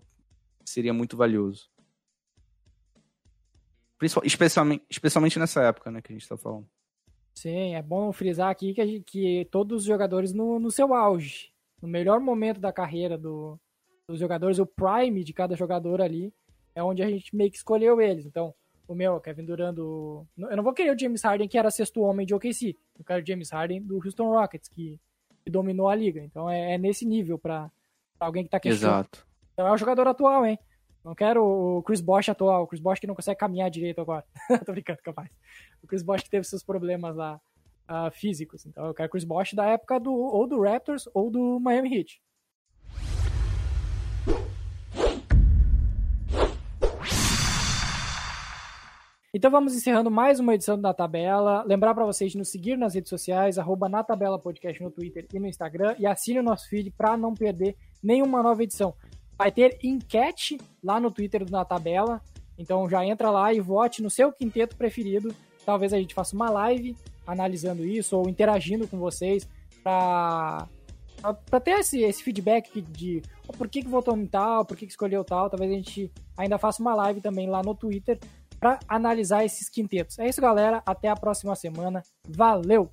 seria 0.64 0.94
muito 0.94 1.16
valioso. 1.16 1.68
Especialmente, 4.02 4.84
especialmente 4.90 5.38
nessa 5.38 5.62
época, 5.62 5.90
né, 5.90 6.02
que 6.02 6.12
a 6.12 6.16
gente 6.16 6.28
tá 6.28 6.36
falando. 6.36 6.66
Sim, 7.34 7.74
é 7.74 7.82
bom 7.82 8.12
frisar 8.12 8.50
aqui 8.50 8.72
que, 8.72 8.86
gente, 8.86 9.04
que 9.04 9.48
todos 9.50 9.82
os 9.82 9.86
jogadores 9.86 10.32
no, 10.32 10.58
no 10.58 10.70
seu 10.70 10.94
auge, 10.94 11.50
no 11.82 11.88
melhor 11.88 12.18
momento 12.18 12.60
da 12.60 12.72
carreira 12.72 13.18
do, 13.18 13.58
dos 14.08 14.18
jogadores, 14.18 14.58
o 14.58 14.66
prime 14.66 15.22
de 15.22 15.32
cada 15.32 15.54
jogador 15.54 16.00
ali, 16.00 16.32
é 16.74 16.82
onde 16.82 17.02
a 17.02 17.08
gente 17.08 17.34
meio 17.36 17.50
que 17.50 17.56
escolheu 17.56 18.00
eles. 18.00 18.24
Então, 18.24 18.54
o 18.88 18.94
meu, 18.94 19.20
Kevin 19.20 19.44
Durant, 19.44 19.74
do... 19.74 20.26
eu 20.38 20.56
não 20.56 20.62
vou 20.62 20.72
querer 20.72 20.94
o 20.94 20.98
James 20.98 21.22
Harden, 21.22 21.48
que 21.48 21.58
era 21.58 21.70
sexto 21.70 22.02
homem 22.02 22.26
de 22.26 22.34
OKC. 22.34 22.76
Eu 22.98 23.04
quero 23.04 23.22
o 23.22 23.26
James 23.26 23.50
Harden 23.50 23.82
do 23.82 23.96
Houston 23.96 24.28
Rockets, 24.30 24.68
que, 24.68 25.00
que 25.44 25.50
dominou 25.50 25.88
a 25.88 25.94
liga. 25.94 26.22
Então, 26.22 26.48
é, 26.48 26.74
é 26.74 26.78
nesse 26.78 27.04
nível 27.04 27.38
para 27.38 27.70
alguém 28.20 28.44
que 28.44 28.50
tá 28.50 28.60
questionando. 28.60 28.94
Exato. 28.94 29.26
Então, 29.52 29.66
é 29.66 29.72
o 29.72 29.76
jogador 29.76 30.06
atual, 30.06 30.46
hein? 30.46 30.58
Não 31.06 31.14
quero 31.14 31.40
o 31.40 31.84
Chris 31.84 32.00
Bosh 32.00 32.30
atual, 32.30 32.64
o 32.64 32.66
Chris 32.66 32.80
Bosh 32.80 32.98
que 32.98 33.06
não 33.06 33.14
consegue 33.14 33.38
caminhar 33.38 33.70
direito 33.70 34.00
agora. 34.00 34.24
Tô 34.66 34.72
brincando, 34.72 34.98
capaz. 35.04 35.30
O 35.80 35.86
Chris 35.86 36.02
Bosh 36.02 36.24
que 36.24 36.30
teve 36.30 36.42
seus 36.42 36.64
problemas 36.64 37.14
lá 37.14 37.40
uh, 37.88 38.10
físicos. 38.10 38.66
Então 38.66 38.86
eu 38.86 38.92
quero 38.92 39.06
o 39.06 39.10
Chris 39.12 39.22
Bosh 39.22 39.54
da 39.54 39.66
época 39.66 40.00
do 40.00 40.12
ou 40.12 40.48
do 40.48 40.60
Raptors 40.60 41.08
ou 41.14 41.30
do 41.30 41.60
Miami 41.60 41.96
Heat. 41.96 42.20
Então 49.32 49.48
vamos 49.48 49.76
encerrando 49.76 50.10
mais 50.10 50.40
uma 50.40 50.56
edição 50.56 50.80
da 50.80 50.92
Tabela. 50.92 51.62
Lembrar 51.62 51.94
para 51.94 52.04
vocês 52.04 52.32
de 52.32 52.38
nos 52.38 52.50
seguir 52.50 52.76
nas 52.76 52.96
redes 52.96 53.10
sociais, 53.10 53.60
arroba 53.60 53.88
na 53.88 54.02
Tabela 54.02 54.40
Podcast 54.40 54.82
no 54.82 54.90
Twitter 54.90 55.24
e 55.32 55.38
no 55.38 55.46
Instagram. 55.46 55.94
E 56.00 56.06
assine 56.06 56.40
o 56.40 56.42
nosso 56.42 56.68
feed 56.68 56.90
para 56.90 57.16
não 57.16 57.32
perder 57.32 57.76
nenhuma 58.02 58.42
nova 58.42 58.64
edição. 58.64 58.92
Vai 59.38 59.52
ter 59.52 59.78
enquete 59.82 60.58
lá 60.82 60.98
no 60.98 61.10
Twitter 61.10 61.44
do 61.44 61.52
Na 61.52 61.64
Tabela. 61.64 62.22
Então 62.58 62.88
já 62.88 63.04
entra 63.04 63.30
lá 63.30 63.52
e 63.52 63.60
vote 63.60 64.02
no 64.02 64.10
seu 64.10 64.32
quinteto 64.32 64.76
preferido. 64.76 65.34
Talvez 65.64 65.92
a 65.92 65.98
gente 65.98 66.14
faça 66.14 66.34
uma 66.34 66.50
live 66.50 66.96
analisando 67.26 67.84
isso 67.84 68.16
ou 68.16 68.28
interagindo 68.28 68.86
com 68.86 68.98
vocês 68.98 69.48
para 69.82 70.66
para 71.50 71.60
ter 71.60 71.80
esse, 71.80 72.02
esse 72.02 72.22
feedback 72.22 72.80
de 72.80 73.22
oh, 73.48 73.52
por 73.52 73.68
que, 73.68 73.82
que 73.82 73.88
votou 73.88 74.16
em 74.16 74.26
tal, 74.26 74.64
por 74.64 74.76
que, 74.76 74.86
que 74.86 74.92
escolheu 74.92 75.24
tal. 75.24 75.50
Talvez 75.50 75.70
a 75.70 75.74
gente 75.74 76.12
ainda 76.36 76.58
faça 76.58 76.80
uma 76.80 76.94
live 76.94 77.20
também 77.20 77.48
lá 77.48 77.62
no 77.62 77.74
Twitter 77.74 78.18
para 78.60 78.78
analisar 78.86 79.44
esses 79.44 79.68
quintetos. 79.68 80.18
É 80.18 80.28
isso, 80.28 80.40
galera. 80.40 80.82
Até 80.86 81.08
a 81.08 81.16
próxima 81.16 81.54
semana. 81.54 82.02
Valeu! 82.28 82.88